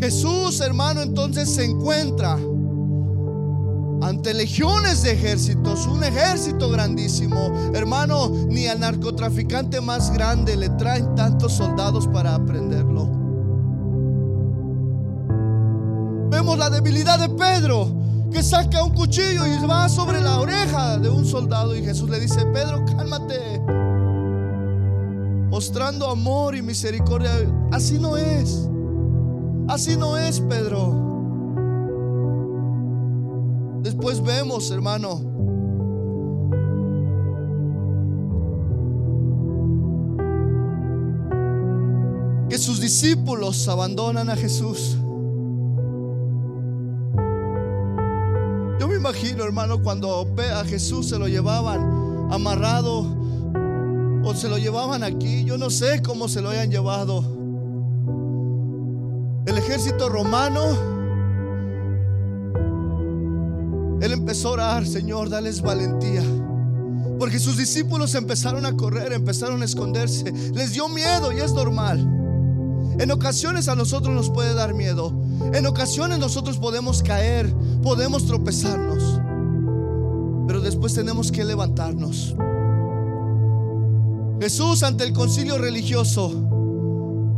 Jesús, 0.00 0.60
hermano, 0.60 1.02
entonces 1.02 1.48
se 1.48 1.64
encuentra 1.64 2.38
ante 4.00 4.32
legiones 4.32 5.02
de 5.02 5.12
ejércitos, 5.12 5.86
un 5.86 6.04
ejército 6.04 6.70
grandísimo. 6.70 7.52
Hermano, 7.74 8.30
ni 8.48 8.66
al 8.66 8.80
narcotraficante 8.80 9.80
más 9.80 10.12
grande 10.12 10.56
le 10.56 10.68
traen 10.70 11.14
tantos 11.14 11.54
soldados 11.54 12.06
para 12.06 12.34
aprenderlo. 12.34 13.10
Vemos 16.30 16.58
la 16.58 16.70
debilidad 16.70 17.18
de 17.18 17.28
Pedro, 17.30 17.97
que 18.30 18.42
saca 18.42 18.84
un 18.84 18.94
cuchillo 18.94 19.46
y 19.46 19.66
va 19.66 19.88
sobre 19.88 20.20
la 20.20 20.40
oreja 20.40 20.98
de 20.98 21.08
un 21.08 21.24
soldado 21.24 21.74
y 21.76 21.82
Jesús 21.82 22.08
le 22.10 22.20
dice, 22.20 22.44
Pedro, 22.46 22.84
cálmate. 22.84 23.60
Mostrando 25.50 26.08
amor 26.08 26.54
y 26.54 26.62
misericordia. 26.62 27.32
Así 27.72 27.98
no 27.98 28.16
es. 28.16 28.68
Así 29.68 29.96
no 29.96 30.16
es, 30.16 30.40
Pedro. 30.40 31.08
Después 33.82 34.22
vemos, 34.22 34.70
hermano, 34.70 35.20
que 42.48 42.58
sus 42.58 42.80
discípulos 42.80 43.68
abandonan 43.68 44.30
a 44.30 44.36
Jesús. 44.36 44.98
Imagino, 49.08 49.42
hermano, 49.42 49.82
cuando 49.82 50.28
a 50.54 50.64
Jesús 50.66 51.08
se 51.08 51.18
lo 51.18 51.28
llevaban 51.28 52.28
amarrado 52.30 53.06
o 54.22 54.34
se 54.34 54.50
lo 54.50 54.58
llevaban 54.58 55.02
aquí, 55.02 55.44
yo 55.44 55.56
no 55.56 55.70
sé 55.70 56.02
cómo 56.02 56.28
se 56.28 56.42
lo 56.42 56.50
hayan 56.50 56.70
llevado. 56.70 57.24
El 59.46 59.56
ejército 59.56 60.10
romano 60.10 60.60
él 64.02 64.12
empezó 64.12 64.48
a 64.48 64.52
orar, 64.52 64.86
Señor, 64.86 65.30
dales 65.30 65.62
valentía. 65.62 66.22
Porque 67.18 67.38
sus 67.38 67.56
discípulos 67.56 68.14
empezaron 68.14 68.66
a 68.66 68.76
correr, 68.76 69.14
empezaron 69.14 69.62
a 69.62 69.64
esconderse. 69.64 70.30
Les 70.52 70.72
dio 70.72 70.86
miedo 70.90 71.32
y 71.32 71.38
es 71.38 71.54
normal. 71.54 71.98
En 72.98 73.10
ocasiones 73.10 73.68
a 73.68 73.74
nosotros 73.74 74.14
nos 74.14 74.28
puede 74.28 74.52
dar 74.52 74.74
miedo. 74.74 75.14
En 75.52 75.66
ocasiones 75.66 76.18
nosotros 76.18 76.58
podemos 76.58 77.02
caer, 77.02 77.52
podemos 77.82 78.26
tropezarnos. 78.26 79.20
Pero 80.46 80.60
después 80.60 80.94
tenemos 80.94 81.30
que 81.30 81.44
levantarnos. 81.44 82.34
Jesús 84.40 84.82
ante 84.82 85.04
el 85.04 85.12
concilio 85.12 85.58
religioso. 85.58 86.32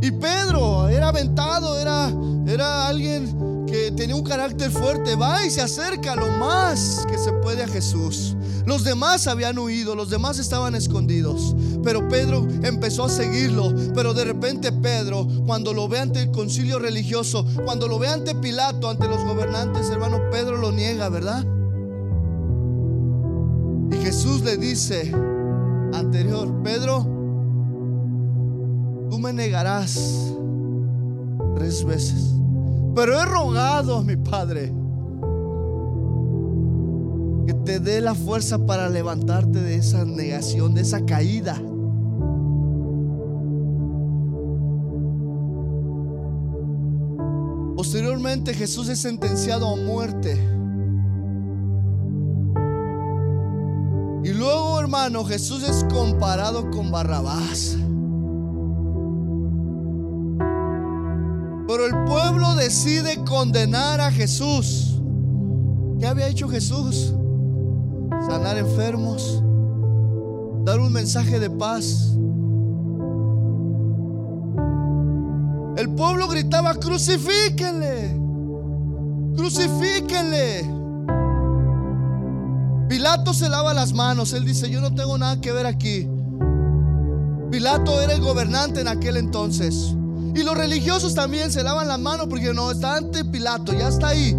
Y 0.01 0.11
Pedro 0.11 0.87
era 0.87 1.09
aventado, 1.09 1.79
era, 1.79 2.11
era 2.47 2.87
alguien 2.87 3.65
que 3.67 3.91
tenía 3.91 4.15
un 4.15 4.23
carácter 4.23 4.71
fuerte, 4.71 5.15
va 5.15 5.45
y 5.45 5.49
se 5.49 5.61
acerca 5.61 6.15
lo 6.15 6.27
más 6.27 7.05
que 7.09 7.17
se 7.17 7.31
puede 7.33 7.63
a 7.63 7.67
Jesús. 7.67 8.35
Los 8.65 8.83
demás 8.83 9.27
habían 9.27 9.57
huido, 9.57 9.95
los 9.95 10.09
demás 10.09 10.39
estaban 10.39 10.75
escondidos, 10.75 11.55
pero 11.83 12.07
Pedro 12.07 12.47
empezó 12.63 13.05
a 13.05 13.09
seguirlo. 13.09 13.73
Pero 13.93 14.13
de 14.13 14.25
repente 14.25 14.71
Pedro, 14.71 15.27
cuando 15.45 15.73
lo 15.73 15.87
ve 15.87 15.99
ante 15.99 16.23
el 16.23 16.31
concilio 16.31 16.79
religioso, 16.79 17.45
cuando 17.65 17.87
lo 17.87 17.99
ve 17.99 18.07
ante 18.07 18.35
Pilato, 18.35 18.89
ante 18.89 19.07
los 19.07 19.23
gobernantes, 19.23 19.89
hermano, 19.89 20.19
Pedro 20.31 20.57
lo 20.57 20.71
niega, 20.71 21.09
¿verdad? 21.09 21.45
Y 23.91 23.95
Jesús 23.97 24.41
le 24.41 24.57
dice, 24.57 25.11
anterior, 25.93 26.61
Pedro, 26.63 26.99
tú 29.09 29.19
me 29.19 29.33
negarás 29.33 29.99
tres 31.55 31.83
veces. 31.83 32.31
Pero 32.95 33.19
he 33.19 33.25
rogado 33.25 33.97
a 33.97 34.03
mi 34.03 34.17
Padre 34.17 34.73
te 37.53 37.79
dé 37.79 38.01
la 38.01 38.15
fuerza 38.15 38.65
para 38.65 38.89
levantarte 38.89 39.61
de 39.61 39.75
esa 39.75 40.05
negación, 40.05 40.73
de 40.73 40.81
esa 40.81 41.05
caída. 41.05 41.55
Posteriormente 47.75 48.53
Jesús 48.53 48.89
es 48.89 48.99
sentenciado 48.99 49.67
a 49.67 49.75
muerte. 49.75 50.33
Y 54.23 54.33
luego, 54.33 54.79
hermano, 54.79 55.25
Jesús 55.25 55.67
es 55.67 55.83
comparado 55.85 56.69
con 56.69 56.91
Barrabás. 56.91 57.75
Pero 61.67 61.85
el 61.85 62.03
pueblo 62.05 62.55
decide 62.55 63.23
condenar 63.23 63.99
a 63.99 64.11
Jesús. 64.11 65.01
¿Qué 65.99 66.05
había 66.05 66.27
hecho 66.27 66.47
Jesús? 66.47 67.15
Sanar 68.31 68.57
enfermos, 68.57 69.43
dar 70.63 70.79
un 70.79 70.93
mensaje 70.93 71.37
de 71.37 71.49
paz. 71.49 72.13
El 75.75 75.89
pueblo 75.97 76.29
gritaba, 76.29 76.75
crucifíquenle, 76.75 78.17
crucifíquenle. 79.35 80.61
Pilato 82.87 83.33
se 83.33 83.49
lava 83.49 83.73
las 83.73 83.91
manos, 83.91 84.31
él 84.31 84.45
dice, 84.45 84.69
yo 84.69 84.79
no 84.79 84.95
tengo 84.95 85.17
nada 85.17 85.41
que 85.41 85.51
ver 85.51 85.65
aquí. 85.65 86.07
Pilato 87.51 87.99
era 87.99 88.13
el 88.13 88.21
gobernante 88.21 88.79
en 88.79 88.87
aquel 88.87 89.17
entonces. 89.17 89.93
Y 90.33 90.43
los 90.43 90.55
religiosos 90.55 91.13
también 91.13 91.51
se 91.51 91.63
lavan 91.63 91.89
las 91.89 91.99
manos 91.99 92.27
porque 92.29 92.53
no 92.53 92.71
está 92.71 92.95
ante 92.95 93.25
Pilato, 93.25 93.73
ya 93.73 93.89
está 93.89 94.07
ahí. 94.07 94.31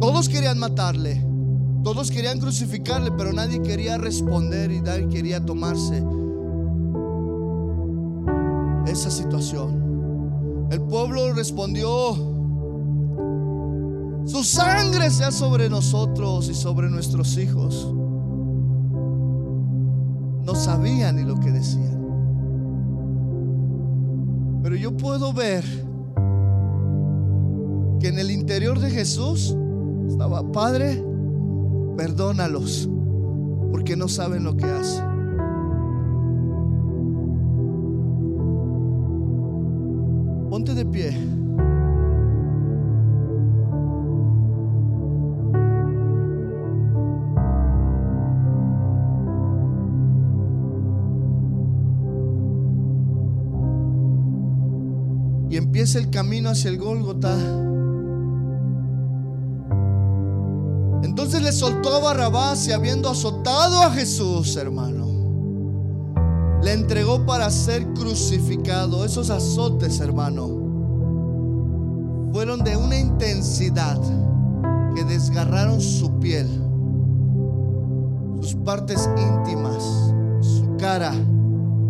Todos 0.00 0.28
querían 0.28 0.60
matarle, 0.60 1.25
todos 1.86 2.10
querían 2.10 2.40
crucificarle, 2.40 3.12
pero 3.12 3.32
nadie 3.32 3.62
quería 3.62 3.96
responder 3.96 4.72
y 4.72 4.80
nadie 4.80 5.06
quería 5.06 5.40
tomarse 5.44 6.02
esa 8.88 9.08
situación. 9.08 10.66
El 10.72 10.80
pueblo 10.80 11.32
respondió, 11.32 11.86
su 14.24 14.42
sangre 14.42 15.10
sea 15.10 15.30
sobre 15.30 15.70
nosotros 15.70 16.48
y 16.48 16.54
sobre 16.54 16.90
nuestros 16.90 17.38
hijos. 17.38 17.94
No 20.42 20.56
sabían 20.56 21.14
ni 21.14 21.22
lo 21.22 21.38
que 21.38 21.52
decían. 21.52 22.04
Pero 24.60 24.74
yo 24.74 24.96
puedo 24.96 25.32
ver 25.32 25.62
que 28.00 28.08
en 28.08 28.18
el 28.18 28.32
interior 28.32 28.80
de 28.80 28.90
Jesús 28.90 29.56
Estaba, 30.08 30.50
Padre, 30.52 31.02
perdónalos, 31.96 32.88
porque 33.70 33.96
no 33.96 34.08
saben 34.08 34.44
lo 34.44 34.56
que 34.56 34.66
hacen. 34.66 35.04
Ponte 40.50 40.74
de 40.74 40.86
pie. 40.86 41.16
Y 55.48 55.56
empieza 55.56 55.98
el 55.98 56.10
camino 56.10 56.50
hacia 56.50 56.70
el 56.70 56.78
Gólgota. 56.78 57.36
Entonces 61.16 61.40
le 61.40 61.50
soltó 61.50 61.94
a 61.94 62.00
Barrabás 62.00 62.68
y 62.68 62.72
habiendo 62.72 63.08
azotado 63.08 63.78
a 63.78 63.90
Jesús, 63.90 64.54
hermano, 64.56 65.06
le 66.62 66.74
entregó 66.74 67.24
para 67.24 67.48
ser 67.48 67.86
crucificado. 67.94 69.02
Esos 69.02 69.30
azotes, 69.30 69.98
hermano, 70.00 70.46
fueron 72.34 72.62
de 72.62 72.76
una 72.76 72.98
intensidad 72.98 73.98
que 74.94 75.04
desgarraron 75.04 75.80
su 75.80 76.18
piel, 76.18 76.46
sus 78.42 78.54
partes 78.56 79.08
íntimas, 79.16 79.82
su 80.42 80.76
cara. 80.76 81.14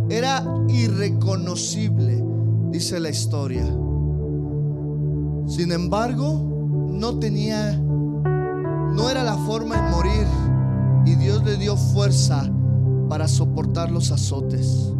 Era 0.08 0.44
irreconocible, 0.68 2.24
dice 2.70 3.00
la 3.00 3.10
historia. 3.10 3.66
Sin 5.48 5.72
embargo, 5.72 6.86
no 6.92 7.18
tenía 7.18 7.82
no 8.96 9.10
era 9.10 9.22
la 9.22 9.36
forma 9.36 9.76
en 9.76 9.90
morir. 9.90 10.26
Y 11.04 11.14
Dios 11.14 11.44
le 11.44 11.56
dio 11.56 11.76
fuerza 11.76 12.50
para 13.08 13.28
soportar 13.28 13.92
los 13.92 14.10
azotes. 14.10 14.90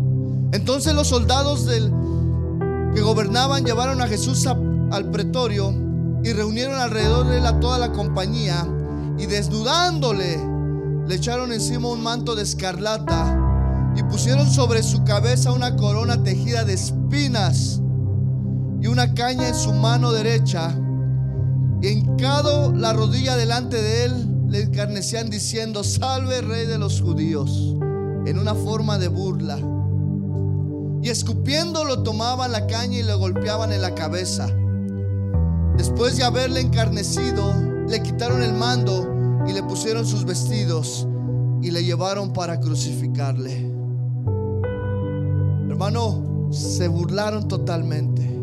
Entonces 0.53 0.95
los 0.95 1.09
soldados 1.09 1.65
del, 1.67 1.93
que 2.95 3.01
gobernaban 3.01 3.65
llevaron 3.65 4.01
a 4.01 4.07
Jesús 4.07 4.47
al 4.47 5.11
pretorio 5.11 5.75
y 6.23 6.33
reunieron 6.33 6.79
alrededor 6.79 7.27
de 7.27 7.39
él 7.39 7.47
a 7.47 7.59
toda 7.59 7.79
la 7.79 7.93
compañía. 7.93 8.67
Y 9.19 9.27
desnudándole 9.27 10.39
le 11.09 11.15
echaron 11.15 11.53
encima 11.53 11.89
un 11.89 12.03
manto 12.03 12.35
de 12.35 12.43
escarlata 12.43 13.43
y 13.97 14.03
pusieron 14.03 14.47
sobre 14.51 14.83
su 14.83 15.05
cabeza 15.05 15.53
una 15.53 15.75
corona 15.75 16.23
tejida 16.23 16.65
de 16.65 16.75
espinas 16.75 17.81
y 18.81 18.89
una 18.89 19.15
caña 19.15 19.49
en 19.49 19.55
su 19.55 19.73
mano 19.73 20.13
derecha 20.13 20.79
hincado 21.83 22.73
la 22.73 22.93
rodilla 22.93 23.37
delante 23.37 23.81
de 23.81 24.05
él, 24.05 24.49
le 24.49 24.63
encarnecían 24.63 25.29
diciendo, 25.29 25.85
salve 25.85 26.41
rey 26.41 26.67
de 26.67 26.79
los 26.79 27.01
judíos, 27.01 27.75
en 28.27 28.39
una 28.39 28.55
forma 28.55 28.99
de 28.99 29.09
burla. 29.09 29.59
Y 31.03 31.11
escupiendo 31.11 31.85
lo 31.85 32.03
tomaban 32.03 32.53
la 32.53 32.67
caña 32.67 32.99
y 32.99 33.03
le 33.03 33.15
golpeaban 33.15 33.73
en 33.73 33.83
la 33.83 33.95
cabeza. 33.95 34.49
Después 35.77 36.17
de 36.17 36.25
haberle 36.25 36.61
encarnecido, 36.61 37.55
le 37.89 38.03
quitaron 38.03 38.43
el 38.43 38.55
mando 38.55 39.45
y 39.47 39.53
le 39.53 39.63
pusieron 39.63 40.07
sus 40.07 40.25
vestidos 40.25 41.07
y 41.63 41.71
le 41.71 41.85
llevaron 41.85 42.33
para 42.33 42.59
crucificarle. 42.59 43.73
Hermano, 45.69 46.49
se 46.51 46.89
burlaron 46.89 47.49
totalmente. 47.49 48.36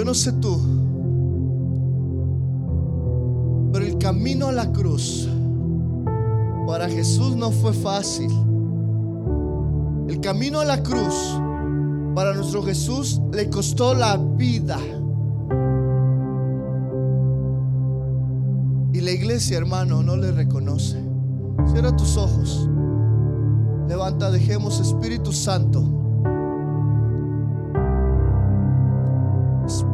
Yo 0.00 0.06
no 0.06 0.14
sé 0.14 0.32
tú, 0.32 0.58
pero 3.70 3.84
el 3.84 3.98
camino 3.98 4.46
a 4.46 4.52
la 4.52 4.72
cruz 4.72 5.28
para 6.66 6.88
Jesús 6.88 7.36
no 7.36 7.50
fue 7.50 7.74
fácil. 7.74 8.30
El 10.08 10.18
camino 10.22 10.60
a 10.60 10.64
la 10.64 10.82
cruz 10.82 11.38
para 12.14 12.32
nuestro 12.32 12.62
Jesús 12.62 13.20
le 13.30 13.50
costó 13.50 13.92
la 13.92 14.16
vida. 14.16 14.78
Y 18.94 19.02
la 19.02 19.10
iglesia, 19.10 19.58
hermano, 19.58 20.02
no 20.02 20.16
le 20.16 20.32
reconoce. 20.32 20.96
Cierra 21.72 21.94
tus 21.94 22.16
ojos. 22.16 22.66
Levanta, 23.86 24.30
dejemos 24.30 24.80
Espíritu 24.80 25.30
Santo. 25.30 25.99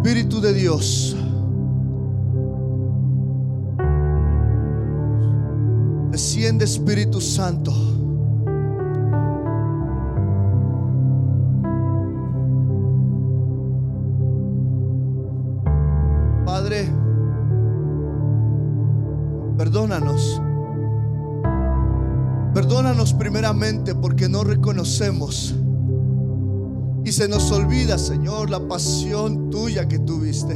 Espíritu 0.06 0.40
de 0.40 0.54
Dios. 0.54 1.16
Desciende 6.12 6.64
Espíritu 6.64 7.20
Santo. 7.20 7.72
Padre, 16.44 16.88
perdónanos. 19.58 20.40
Perdónanos 22.54 23.12
primeramente 23.12 23.96
porque 23.96 24.28
no 24.28 24.44
reconocemos. 24.44 25.55
Se 27.16 27.26
nos 27.28 27.50
olvida, 27.50 27.96
Señor, 27.96 28.50
la 28.50 28.60
pasión 28.68 29.48
tuya 29.48 29.88
que 29.88 29.98
tuviste. 29.98 30.52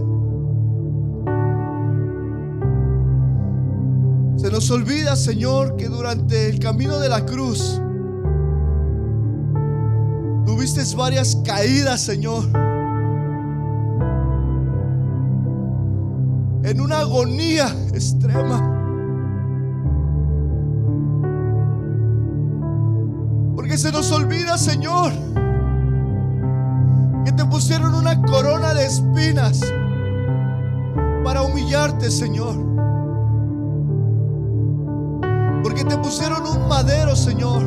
Se 4.37 4.51
nos 4.51 4.71
olvida, 4.71 5.17
Señor, 5.17 5.77
que 5.77 5.89
durante 5.89 6.51
el 6.51 6.59
camino 6.59 6.99
de 6.99 7.09
la 7.09 7.25
cruz 7.25 7.81
tuviste 10.45 10.83
varias 10.95 11.35
caídas, 11.47 12.03
Señor. 12.03 12.45
En 16.63 16.79
una 16.79 16.99
agonía 16.99 17.75
extrema. 17.95 18.61
Porque 23.57 23.79
se 23.79 23.91
nos 23.91 24.13
olvida, 24.13 24.59
Señor, 24.59 25.30
espinas 28.91 29.61
para 31.23 31.43
humillarte, 31.43 32.11
Señor. 32.11 32.57
Porque 35.63 35.85
te 35.85 35.97
pusieron 35.99 36.45
un 36.47 36.67
madero, 36.69 37.15
Señor. 37.15 37.63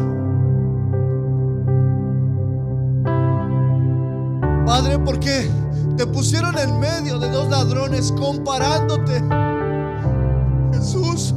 Padre, 4.65 4.99
porque 4.99 5.49
te 5.95 6.05
pusieron 6.07 6.57
en 6.57 6.79
medio 6.79 7.19
de 7.19 7.29
dos 7.29 7.49
ladrones 7.49 8.11
comparándote, 8.11 9.23
Jesús, 10.73 11.33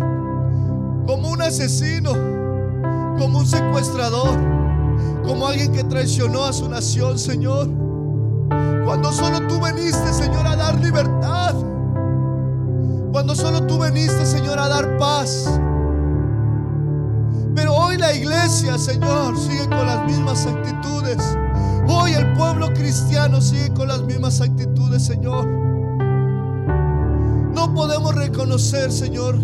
como 1.07 1.31
un 1.31 1.43
asesino, 1.43 2.13
como 3.19 3.39
un 3.39 3.47
secuestrador, 3.47 4.37
como 5.25 5.47
alguien 5.47 5.73
que 5.73 5.85
traicionó 5.85 6.45
a 6.45 6.53
su 6.53 6.69
nación, 6.69 7.19
Señor. 7.19 7.86
Cuando 9.07 9.23
solo 9.23 9.47
tú 9.47 9.61
veniste, 9.61 10.13
Señor, 10.13 10.49
a 10.49 10.57
dar 10.57 10.81
libertad. 10.81 11.55
Cuando 13.13 13.37
solo 13.37 13.65
tú 13.65 13.79
veniste, 13.79 14.27
Señor, 14.27 14.59
a 14.59 14.67
dar 14.67 14.99
paz. 14.99 15.49
Pero 17.55 17.73
hoy 17.73 17.99
la 17.99 18.13
iglesia, 18.13 18.77
Señor, 18.77 19.39
sigue 19.39 19.69
con 19.69 19.87
las 19.87 20.05
mismas 20.07 20.45
actitudes. 20.45 21.19
Hoy 21.87 22.15
el 22.15 22.33
pueblo 22.33 22.67
cristiano 22.75 23.41
sigue 23.41 23.73
con 23.75 23.87
las 23.87 24.03
mismas 24.03 24.41
actitudes, 24.41 25.05
Señor. 25.05 25.47
No 27.55 27.73
podemos 27.75 28.13
reconocer, 28.13 28.91
Señor, 28.91 29.39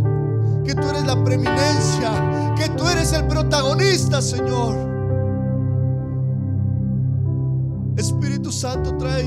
que 0.65 0.75
tú 0.75 0.89
eres 0.89 1.07
la 1.07 1.23
preeminencia, 1.23 2.11
que 2.57 2.69
tú 2.71 2.89
eres 2.89 3.13
el 3.13 3.29
protagonista, 3.29 4.21
Señor. 4.21 4.92
Santo 8.63 8.95
trae 8.97 9.27